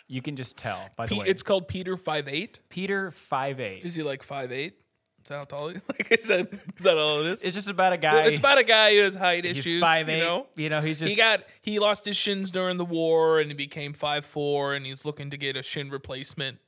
You 0.07 0.21
can 0.21 0.35
just 0.35 0.57
tell 0.57 0.89
by 0.95 1.05
the 1.05 1.15
Pe- 1.15 1.21
way. 1.21 1.27
it's 1.27 1.43
called 1.43 1.67
Peter 1.67 1.97
Five 1.97 2.27
Eight. 2.27 2.59
Peter 2.69 3.11
Five 3.11 3.59
Eight. 3.59 3.83
Is 3.85 3.93
he 3.95 4.01
like 4.03 4.23
five 4.23 4.51
eight? 4.51 4.73
Is 5.23 5.29
that 5.29 5.35
how 5.37 5.43
tall 5.43 5.67
he? 5.69 5.75
Like 5.89 6.11
is 6.17 6.27
that 6.27 6.51
is 6.77 6.83
that 6.85 6.97
all 6.97 7.19
it 7.21 7.27
is? 7.27 7.41
It's 7.43 7.53
just 7.55 7.69
about 7.69 7.91
a 7.93 7.97
guy. 7.97 8.21
it's 8.23 8.39
about 8.39 8.57
a 8.57 8.63
guy 8.63 8.95
who 8.95 9.01
has 9.01 9.15
height 9.15 9.43
he's 9.45 9.57
issues. 9.59 9.81
five 9.81 10.07
you 10.07 10.15
eight. 10.15 10.19
know? 10.21 10.47
you 10.55 10.69
know, 10.69 10.79
he's 10.81 10.99
just 10.99 11.09
he 11.11 11.17
got 11.17 11.43
he 11.61 11.77
lost 11.79 12.05
his 12.05 12.15
shins 12.15 12.49
during 12.51 12.77
the 12.77 12.85
war 12.85 13.39
and 13.39 13.49
he 13.49 13.53
became 13.53 13.91
five 13.93 14.25
four 14.25 14.73
and 14.73 14.85
he's 14.85 15.03
looking 15.05 15.29
to 15.29 15.37
get 15.37 15.57
a 15.57 15.61
shin 15.63 15.89
replacement. 15.89 16.59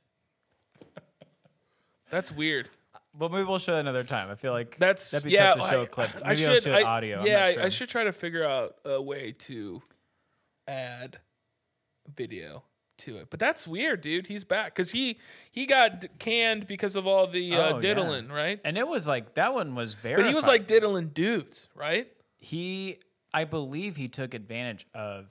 That's 2.10 2.30
weird. 2.30 2.68
Well, 3.18 3.28
maybe 3.28 3.44
we'll 3.44 3.58
show 3.58 3.76
it 3.76 3.80
another 3.80 4.04
time. 4.04 4.30
I 4.30 4.34
feel 4.36 4.52
like 4.52 4.76
That's 4.78 5.10
that'd 5.10 5.24
be 5.26 5.32
yeah. 5.32 5.54
tough 5.54 5.64
to 5.66 5.70
show 5.74 5.80
I- 5.80 5.84
a 5.84 5.86
clip. 5.86 6.10
I 6.24 6.28
Maybe 6.30 6.46
I'll 6.46 6.60
show 6.60 6.72
I- 6.72 6.82
audio. 6.84 7.24
Yeah, 7.24 7.44
I- 7.46 7.52
sure. 7.54 7.62
I 7.64 7.68
should 7.68 7.88
try 7.88 8.04
to 8.04 8.12
figure 8.12 8.44
out 8.44 8.76
a 8.84 9.02
way 9.02 9.32
to 9.32 9.82
add 10.68 11.18
video 12.14 12.64
to 12.98 13.16
it. 13.18 13.28
But 13.30 13.40
that's 13.40 13.66
weird, 13.66 14.00
dude. 14.02 14.26
He's 14.28 14.44
back 14.44 14.74
because 14.74 14.92
he 14.92 15.18
he 15.50 15.66
got 15.66 16.04
canned 16.18 16.66
because 16.66 16.96
of 16.96 17.06
all 17.06 17.26
the 17.26 17.54
uh, 17.54 17.58
Oh, 17.58 17.74
yeah. 17.76 17.80
diddling, 17.80 18.28
right? 18.28 18.60
And 18.64 18.76
it 18.78 18.86
was 18.86 19.08
like 19.08 19.34
that 19.34 19.54
one 19.54 19.74
was 19.74 19.94
very. 19.94 20.16
But 20.16 20.26
he 20.28 20.34
was 20.34 20.46
like 20.46 20.66
diddling 20.66 21.08
dudes, 21.08 21.68
right? 21.74 22.08
he. 22.38 22.98
I 23.32 23.44
believe 23.44 23.94
he 23.94 24.08
took 24.08 24.34
advantage 24.34 24.88
of 24.92 25.26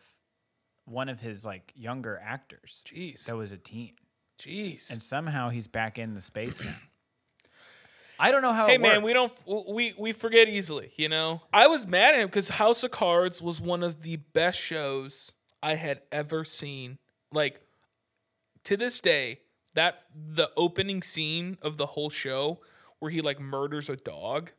one 0.85 1.09
of 1.09 1.19
his 1.19 1.45
like 1.45 1.73
younger 1.75 2.17
actors 2.23 2.83
Jeez, 2.87 3.25
that 3.25 3.35
was 3.35 3.51
a 3.51 3.57
teen, 3.57 3.91
jeez. 4.41 4.89
and 4.89 5.03
somehow 5.03 5.49
he's 5.49 5.67
back 5.67 5.99
in 5.99 6.13
the 6.15 6.21
space 6.21 6.63
now. 6.63 6.75
I 8.19 8.31
don't 8.31 8.41
know 8.41 8.51
how. 8.51 8.67
Hey 8.67 8.75
it 8.75 8.81
man, 8.81 9.01
we 9.01 9.13
don't 9.13 9.31
we 9.47 9.93
we 9.97 10.11
forget 10.11 10.49
easily, 10.49 10.91
you 10.97 11.07
know. 11.07 11.41
I 11.53 11.67
was 11.67 11.87
mad 11.87 12.15
at 12.15 12.19
him 12.19 12.27
because 12.27 12.49
House 12.49 12.83
of 12.83 12.91
Cards 12.91 13.41
was 13.41 13.61
one 13.61 13.81
of 13.81 14.01
the 14.03 14.17
best 14.17 14.59
shows 14.59 15.31
I 15.63 15.75
had 15.75 16.01
ever 16.11 16.43
seen. 16.43 16.97
Like 17.31 17.61
to 18.65 18.75
this 18.75 18.99
day, 18.99 19.39
that 19.73 20.03
the 20.13 20.51
opening 20.57 21.01
scene 21.01 21.57
of 21.61 21.77
the 21.77 21.85
whole 21.85 22.09
show 22.09 22.59
where 22.99 23.09
he 23.09 23.21
like 23.21 23.39
murders 23.39 23.89
a 23.89 23.95
dog, 23.95 24.51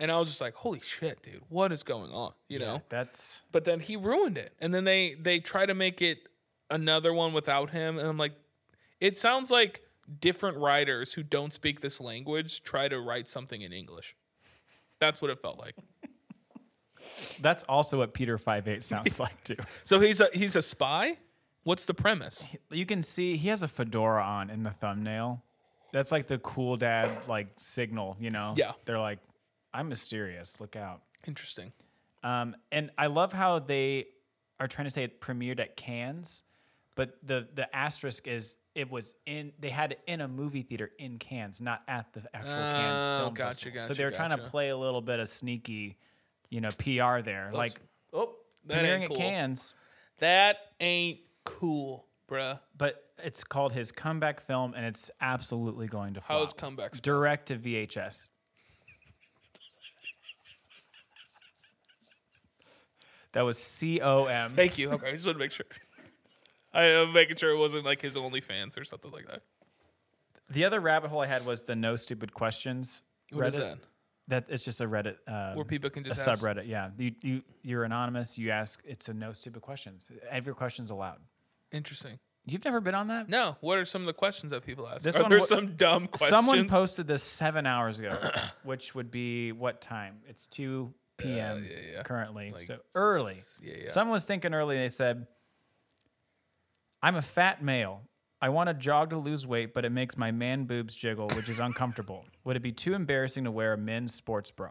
and 0.00 0.10
I 0.10 0.18
was 0.18 0.28
just 0.28 0.40
like, 0.40 0.54
holy 0.54 0.80
shit, 0.80 1.22
dude, 1.22 1.42
what 1.50 1.72
is 1.72 1.82
going 1.82 2.12
on? 2.12 2.32
You 2.48 2.60
know. 2.60 2.82
That's 2.88 3.42
But 3.52 3.64
then 3.66 3.80
he 3.80 3.96
ruined 3.96 4.38
it, 4.38 4.54
and 4.58 4.74
then 4.74 4.84
they 4.84 5.14
they 5.20 5.38
try 5.38 5.66
to 5.66 5.74
make 5.74 6.00
it 6.00 6.28
another 6.70 7.12
one 7.12 7.34
without 7.34 7.70
him, 7.70 7.98
and 7.98 8.08
I'm 8.08 8.16
like, 8.16 8.32
it 9.00 9.18
sounds 9.18 9.50
like 9.50 9.85
different 10.20 10.58
writers 10.58 11.12
who 11.12 11.22
don't 11.22 11.52
speak 11.52 11.80
this 11.80 12.00
language 12.00 12.62
try 12.62 12.88
to 12.88 13.00
write 13.00 13.28
something 13.28 13.62
in 13.62 13.72
English. 13.72 14.16
That's 15.00 15.20
what 15.20 15.30
it 15.30 15.40
felt 15.42 15.58
like. 15.58 15.74
that's 17.40 17.62
also 17.64 17.98
what 17.98 18.14
Peter 18.14 18.38
Five 18.38 18.68
Eight 18.68 18.84
sounds 18.84 19.20
like 19.20 19.42
too. 19.44 19.56
So 19.84 20.00
he's 20.00 20.20
a 20.20 20.28
he's 20.32 20.56
a 20.56 20.62
spy. 20.62 21.18
What's 21.64 21.86
the 21.86 21.94
premise? 21.94 22.44
You 22.70 22.86
can 22.86 23.02
see 23.02 23.36
he 23.36 23.48
has 23.48 23.62
a 23.62 23.68
fedora 23.68 24.22
on 24.22 24.50
in 24.50 24.62
the 24.62 24.70
thumbnail. 24.70 25.42
That's 25.92 26.12
like 26.12 26.28
the 26.28 26.38
cool 26.38 26.76
dad 26.76 27.22
like 27.26 27.48
signal, 27.56 28.16
you 28.20 28.30
know. 28.30 28.54
Yeah. 28.56 28.72
they're 28.84 29.00
like, 29.00 29.18
I'm 29.74 29.88
mysterious. 29.88 30.60
Look 30.60 30.76
out. 30.76 31.02
Interesting. 31.26 31.72
Um, 32.22 32.54
and 32.70 32.90
I 32.96 33.06
love 33.06 33.32
how 33.32 33.58
they 33.58 34.06
are 34.60 34.68
trying 34.68 34.86
to 34.86 34.90
say 34.90 35.04
it 35.04 35.20
premiered 35.20 35.60
at 35.60 35.76
Cannes, 35.76 36.42
but 36.94 37.18
the 37.22 37.48
the 37.54 37.74
asterisk 37.74 38.26
is 38.26 38.56
it 38.76 38.90
was 38.90 39.14
in 39.24 39.52
they 39.58 39.70
had 39.70 39.92
it 39.92 40.00
in 40.06 40.20
a 40.20 40.28
movie 40.28 40.62
theater 40.62 40.90
in 40.98 41.18
Cannes, 41.18 41.60
not 41.60 41.82
at 41.88 42.12
the 42.12 42.22
actual 42.34 42.50
Cannes 42.52 43.02
Oh, 43.02 43.18
Film 43.22 43.34
gotcha, 43.34 43.46
Festival. 43.48 43.80
so 43.80 43.88
gotcha, 43.88 43.98
they 43.98 44.04
were 44.04 44.10
trying 44.10 44.30
to 44.30 44.36
gotcha. 44.36 44.50
play 44.50 44.68
a 44.68 44.76
little 44.76 45.00
bit 45.00 45.18
of 45.18 45.28
sneaky, 45.28 45.96
you 46.50 46.60
know, 46.60 46.68
PR 46.78 47.22
there, 47.22 47.50
like 47.52 47.80
oh, 48.12 48.34
that 48.66 48.84
ain't 48.84 48.86
premiering 48.86 49.02
at 49.04 49.08
cool. 49.08 49.16
Cannes. 49.16 49.74
That 50.18 50.58
ain't 50.80 51.20
cool, 51.44 52.06
bruh. 52.30 52.60
But 52.76 53.02
it's 53.24 53.42
called 53.44 53.72
his 53.72 53.90
comeback 53.92 54.40
film, 54.40 54.74
and 54.74 54.84
it's 54.84 55.10
absolutely 55.22 55.86
going 55.88 56.14
to 56.14 56.20
flop. 56.20 56.38
How 56.38 56.44
is 56.44 56.52
comeback? 56.52 56.94
spelled? 56.94 57.02
Direct 57.02 57.46
to 57.48 57.56
VHS. 57.56 58.28
That 63.32 63.42
was 63.42 63.58
C 63.58 64.00
O 64.00 64.24
M. 64.26 64.54
Thank 64.54 64.78
you. 64.78 64.90
Okay, 64.92 65.08
I 65.08 65.12
just 65.12 65.26
want 65.26 65.36
to 65.36 65.44
make 65.44 65.52
sure. 65.52 65.66
I 66.76 66.84
am 66.84 67.12
making 67.12 67.36
sure 67.36 67.50
it 67.50 67.58
wasn't 67.58 67.84
like 67.84 68.02
his 68.02 68.16
OnlyFans 68.16 68.78
or 68.78 68.84
something 68.84 69.10
like 69.10 69.28
that. 69.28 69.42
The 70.50 70.64
other 70.64 70.80
rabbit 70.80 71.10
hole 71.10 71.20
I 71.20 71.26
had 71.26 71.44
was 71.44 71.64
the 71.64 71.74
no 71.74 71.96
stupid 71.96 72.32
questions. 72.32 73.02
What 73.32 73.46
is 73.46 73.56
Reddit. 73.56 73.58
that? 73.58 73.78
That 74.28 74.50
it's 74.50 74.64
just 74.64 74.80
a 74.80 74.86
Reddit 74.86 75.16
uh, 75.26 75.54
Where 75.54 75.64
people 75.64 75.90
can 75.90 76.04
a 76.04 76.08
just 76.08 76.26
ask- 76.26 76.42
subreddit. 76.42 76.66
Yeah, 76.66 76.90
you 76.98 77.12
you 77.22 77.42
you're 77.62 77.84
anonymous. 77.84 78.38
You 78.38 78.50
ask. 78.50 78.80
It's 78.84 79.08
a 79.08 79.14
no 79.14 79.32
stupid 79.32 79.62
questions. 79.62 80.10
Every 80.30 80.54
question's 80.54 80.90
allowed. 80.90 81.18
Interesting. 81.72 82.18
You've 82.48 82.64
never 82.64 82.80
been 82.80 82.94
on 82.94 83.08
that? 83.08 83.28
No. 83.28 83.56
What 83.60 83.78
are 83.78 83.84
some 83.84 84.02
of 84.02 84.06
the 84.06 84.12
questions 84.12 84.52
that 84.52 84.64
people 84.64 84.86
ask? 84.88 85.02
This 85.02 85.16
are 85.16 85.22
one 85.22 85.30
there 85.30 85.40
some 85.40 85.74
dumb 85.74 86.06
questions? 86.06 86.30
Someone 86.30 86.68
posted 86.68 87.08
this 87.08 87.24
seven 87.24 87.66
hours 87.66 87.98
ago, 87.98 88.16
which 88.62 88.94
would 88.94 89.10
be 89.10 89.50
what 89.50 89.80
time? 89.80 90.18
It's 90.28 90.46
2 90.46 90.94
p.m. 91.16 91.66
yeah, 91.68 91.76
yeah. 91.94 92.02
currently. 92.04 92.52
Like, 92.52 92.62
so 92.62 92.78
early. 92.94 93.38
yeah, 93.60 93.74
yeah. 93.80 93.88
Someone 93.88 94.12
was 94.12 94.26
thinking 94.26 94.54
early, 94.54 94.76
they 94.76 94.88
said, 94.88 95.26
I'm 97.02 97.16
a 97.16 97.22
fat 97.22 97.62
male. 97.62 98.02
I 98.40 98.48
want 98.50 98.68
to 98.68 98.74
jog 98.74 99.10
to 99.10 99.16
lose 99.18 99.46
weight, 99.46 99.72
but 99.74 99.84
it 99.84 99.90
makes 99.90 100.16
my 100.16 100.30
man 100.30 100.64
boobs 100.64 100.94
jiggle, 100.94 101.28
which 101.30 101.48
is 101.48 101.58
uncomfortable. 101.58 102.24
Would 102.44 102.56
it 102.56 102.62
be 102.62 102.72
too 102.72 102.94
embarrassing 102.94 103.44
to 103.44 103.50
wear 103.50 103.72
a 103.72 103.78
men's 103.78 104.14
sports 104.14 104.50
bra? 104.50 104.70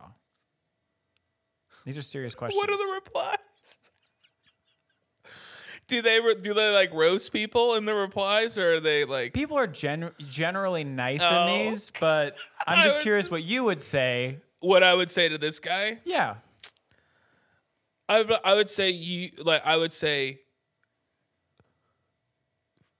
These 1.85 1.97
are 1.97 2.01
serious 2.01 2.35
questions. 2.35 2.59
What 2.61 2.69
are 2.69 2.77
the 2.77 2.93
replies? 2.93 3.37
do 5.87 6.01
they 6.01 6.19
re- 6.19 6.35
do 6.41 6.53
they 6.53 6.73
like 6.73 6.91
roast 6.93 7.31
people 7.31 7.75
in 7.75 7.85
the 7.85 7.93
replies, 7.93 8.57
or 8.57 8.75
are 8.75 8.79
they 8.79 9.05
like? 9.05 9.33
People 9.33 9.57
are 9.57 9.67
gen- 9.67 10.11
generally 10.19 10.83
nice 10.83 11.21
Oh. 11.23 11.47
in 11.47 11.69
these, 11.69 11.91
but 11.99 12.37
I'm 12.67 12.83
just 12.85 13.01
curious 13.01 13.25
just- 13.25 13.31
what 13.31 13.43
you 13.43 13.63
would 13.63 13.81
say. 13.81 14.39
What 14.61 14.81
I 14.83 14.95
would 14.95 15.11
say 15.11 15.29
to 15.29 15.37
this 15.37 15.59
guy, 15.59 15.99
Yeah. 16.05 16.35
I 18.09 18.23
I 18.43 18.53
would 18.55 18.69
say 18.69 18.89
you 18.91 19.29
like 19.43 19.61
I 19.65 19.77
would 19.77 19.93
say 19.93 20.39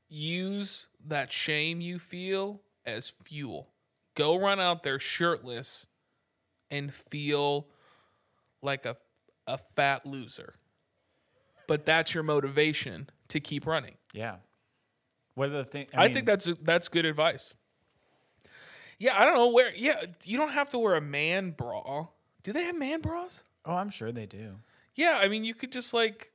use 0.08 0.88
that 1.06 1.32
shame 1.32 1.82
you 1.82 2.00
feel 2.00 2.62
as 2.86 3.10
fuel. 3.24 3.70
Go 4.16 4.38
run 4.40 4.60
out 4.60 4.84
there 4.84 5.00
shirtless 5.00 5.88
and 6.72 6.94
feel 6.94 7.68
like 8.62 8.86
a 8.86 8.98
a 9.48 9.58
fat 9.58 10.06
loser. 10.06 10.56
But 11.68 11.86
that's 11.86 12.14
your 12.14 12.24
motivation 12.24 13.10
to 13.30 13.40
keep 13.40 13.66
running. 13.66 13.96
Yeah. 14.14 14.38
Whether 15.36 15.58
the 15.64 15.66
thing, 15.66 15.88
I, 15.94 16.06
mean, 16.06 16.14
think 16.14 16.26
that's 16.26 16.50
that's 16.62 16.88
good 16.88 17.06
advice. 17.06 17.56
Yeah, 18.98 19.20
I 19.20 19.26
don't 19.26 19.36
know 19.36 19.50
where. 19.50 19.76
Yeah, 19.76 20.02
you 20.24 20.38
don't 20.38 20.52
have 20.52 20.70
to 20.70 20.80
wear 20.80 20.96
a 20.96 21.02
man 21.02 21.52
bra. 21.52 22.08
Do 22.44 22.54
they 22.54 22.64
have 22.64 22.78
man 22.78 23.02
bras? 23.02 23.44
Oh, 23.66 23.74
I'm 23.74 23.90
sure 23.90 24.12
they 24.12 24.26
do. 24.26 24.58
Yeah, 24.94 25.20
I 25.22 25.28
mean, 25.28 25.44
you 25.44 25.54
could 25.54 25.74
just 25.74 25.94
like, 25.94 26.32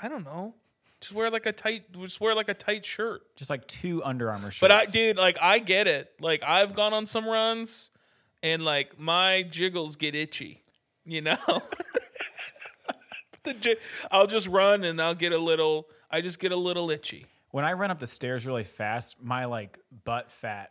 I 0.00 0.08
don't 0.08 0.24
know, 0.24 0.54
just 1.00 1.12
wear 1.12 1.30
like 1.30 1.46
a 1.46 1.52
tight, 1.52 1.92
just 1.92 2.20
wear 2.20 2.34
like 2.34 2.48
a 2.48 2.54
tight 2.54 2.84
shirt. 2.84 3.22
Just 3.36 3.50
like 3.50 3.66
two 3.66 4.02
Under 4.04 4.30
Armour 4.30 4.50
shirts. 4.50 4.60
But 4.60 4.72
I, 4.72 4.84
dude, 4.84 5.16
like, 5.16 5.38
I 5.40 5.58
get 5.60 5.86
it. 5.86 6.10
Like, 6.20 6.42
I've 6.44 6.74
gone 6.74 6.92
on 6.92 7.06
some 7.06 7.26
runs, 7.26 7.90
and 8.42 8.64
like 8.64 8.98
my 8.98 9.42
jiggles 9.42 9.96
get 9.96 10.14
itchy. 10.14 10.62
You 11.04 11.22
know, 11.22 11.36
the 13.44 13.54
j- 13.54 13.76
I'll 14.10 14.26
just 14.26 14.48
run 14.48 14.84
and 14.84 15.00
I'll 15.00 15.14
get 15.14 15.32
a 15.32 15.38
little. 15.38 15.88
I 16.10 16.20
just 16.20 16.38
get 16.38 16.52
a 16.52 16.56
little 16.56 16.90
itchy. 16.90 17.26
when 17.50 17.64
I 17.64 17.72
run 17.74 17.90
up 17.90 17.98
the 17.98 18.06
stairs 18.06 18.46
really 18.46 18.64
fast, 18.64 19.22
my 19.22 19.44
like 19.46 19.78
butt 20.04 20.30
fat 20.30 20.70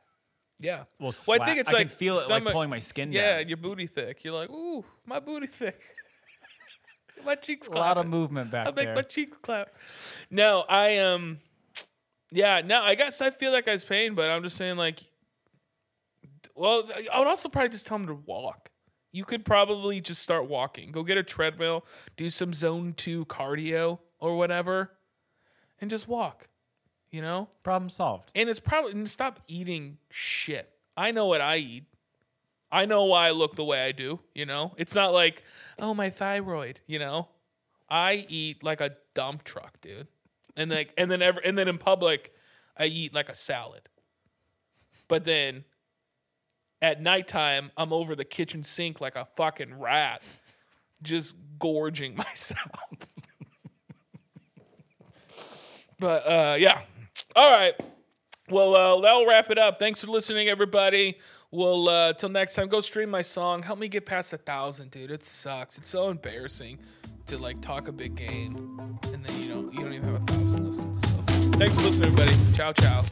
Yeah. 0.60 0.84
will 1.00 1.14
Well. 1.28 1.42
I 1.42 1.46
think 1.46 1.60
it's 1.60 1.70
I 1.72 1.78
like 1.78 1.90
can 1.90 1.98
feel 1.98 2.20
it 2.20 2.30
like 2.30 2.44
pulling 2.46 2.70
my 2.70 2.80
skin 2.80 3.12
Yeah, 3.12 3.38
down. 3.38 3.48
your 3.48 3.58
booty 3.58 3.88
thick. 3.88 4.24
You're 4.24 4.34
like, 4.36 4.50
ooh, 4.50 4.84
my 5.06 5.20
booty 5.20 5.48
thick. 5.48 5.80
my 7.26 7.36
cheeks 7.36 7.68
A 7.68 7.72
lot 7.72 7.98
of 7.98 8.08
movement 8.08 8.52
back 8.52 8.68
I 8.68 8.72
make 8.72 8.86
there. 8.86 8.96
my 8.96 9.02
cheeks 9.02 9.38
clap. 9.42 9.70
No, 10.30 10.64
I 10.68 10.98
um, 10.98 11.40
yeah, 12.32 12.62
no, 12.64 12.82
I 12.82 12.96
guess 12.96 13.22
I 13.22 13.30
feel 13.30 13.52
like 13.52 13.68
I 13.68 13.72
was 13.74 13.86
pain, 13.86 14.16
but 14.16 14.30
I'm 14.30 14.44
just 14.44 14.58
saying 14.58 14.78
like, 14.78 15.04
well, 16.56 16.84
I 17.14 17.20
would 17.20 17.28
also 17.28 17.50
probably 17.50 17.70
just 17.70 17.86
tell 17.88 17.98
him 17.98 18.08
to 18.08 18.14
walk. 18.16 18.72
You 19.12 19.24
could 19.26 19.46
probably 19.46 20.02
just 20.02 20.22
start 20.22 20.48
walking. 20.48 20.92
Go 20.92 21.04
get 21.04 21.18
a 21.18 21.24
treadmill, 21.24 21.86
do 22.18 22.30
some 22.30 22.54
zone 22.54 22.94
two 22.96 23.26
cardio 23.26 24.00
or 24.20 24.36
whatever, 24.36 24.92
and 25.80 25.90
just 25.90 26.08
walk. 26.08 26.50
You 27.10 27.22
know, 27.22 27.48
Problem 27.64 27.90
solved. 27.90 28.32
and 28.36 28.50
it's 28.50 28.60
probably 28.60 28.92
and 28.92 29.10
stop 29.10 29.40
eating 29.48 29.98
shit. 30.12 30.70
I 30.98 31.12
know 31.12 31.26
what 31.26 31.40
I 31.40 31.56
eat. 31.58 31.86
I 32.72 32.86
know 32.86 33.06
why 33.06 33.28
I 33.28 33.32
look 33.32 33.56
the 33.56 33.64
way 33.64 33.84
I 33.84 33.92
do, 33.92 34.20
you 34.36 34.46
know? 34.46 34.74
It's 34.78 34.94
not 34.94 35.14
like, 35.14 35.44
oh 35.80 35.94
my 35.94 36.10
thyroid, 36.10 36.82
you 36.86 37.00
know? 37.00 37.30
I 37.90 38.26
eat 38.28 38.64
like 38.64 38.82
a 38.82 38.92
dump 39.14 39.44
truck, 39.44 39.80
dude. 39.82 40.08
And 40.56 40.72
like 40.72 40.94
and 40.98 41.10
then 41.10 41.22
ever 41.22 41.40
and 41.40 41.58
then 41.58 41.68
in 41.68 41.78
public, 41.78 42.34
I 42.78 42.86
eat 42.86 43.14
like 43.14 43.30
a 43.30 43.36
salad. 43.36 43.84
But 45.08 45.24
then 45.24 45.64
at 46.82 47.02
nighttime, 47.02 47.72
I'm 47.78 47.94
over 47.94 48.16
the 48.16 48.26
kitchen 48.26 48.64
sink 48.64 49.00
like 49.00 49.16
a 49.16 49.28
fucking 49.36 49.80
rat, 49.80 50.22
just 51.02 51.36
gorging 51.60 52.16
myself. 52.18 52.72
but 56.00 56.28
uh 56.28 56.56
yeah. 56.60 56.82
All 57.36 57.52
right. 57.52 57.74
Well, 58.50 58.76
uh, 58.76 59.02
that'll 59.02 59.26
wrap 59.26 59.52
it 59.52 59.58
up. 59.58 59.78
Thanks 59.78 60.00
for 60.02 60.08
listening, 60.08 60.48
everybody. 60.48 61.18
We'll 61.52 61.88
uh, 61.88 62.14
till 62.14 62.30
next 62.30 62.56
time. 62.56 62.68
Go 62.68 62.82
stream 62.82 63.10
my 63.10 63.22
song. 63.22 63.64
Help 63.64 63.80
me 63.80 63.88
get 63.88 64.06
past 64.06 64.34
a 64.34 64.38
thousand, 64.38 64.92
dude. 64.92 65.12
It 65.12 65.24
sucks. 65.24 65.78
It's 65.78 65.90
so 65.90 66.10
embarrassing 66.10 66.80
to 67.28 67.38
like 67.38 67.62
talk 67.62 67.88
a 67.88 67.92
big 67.92 68.16
game 68.16 68.80
and 69.14 69.24
then 69.24 69.42
you 69.42 69.50
don't 69.50 69.74
you 69.74 69.82
don't 69.82 69.94
even 69.94 70.06
have 70.06 70.22
a 70.22 70.26
thousand 70.26 70.66
listens. 70.66 71.02
So, 71.02 71.08
thanks 71.58 71.76
for 71.76 71.82
listening, 71.82 72.12
everybody. 72.12 72.34
Ciao, 72.56 72.74
ciao. 72.74 73.04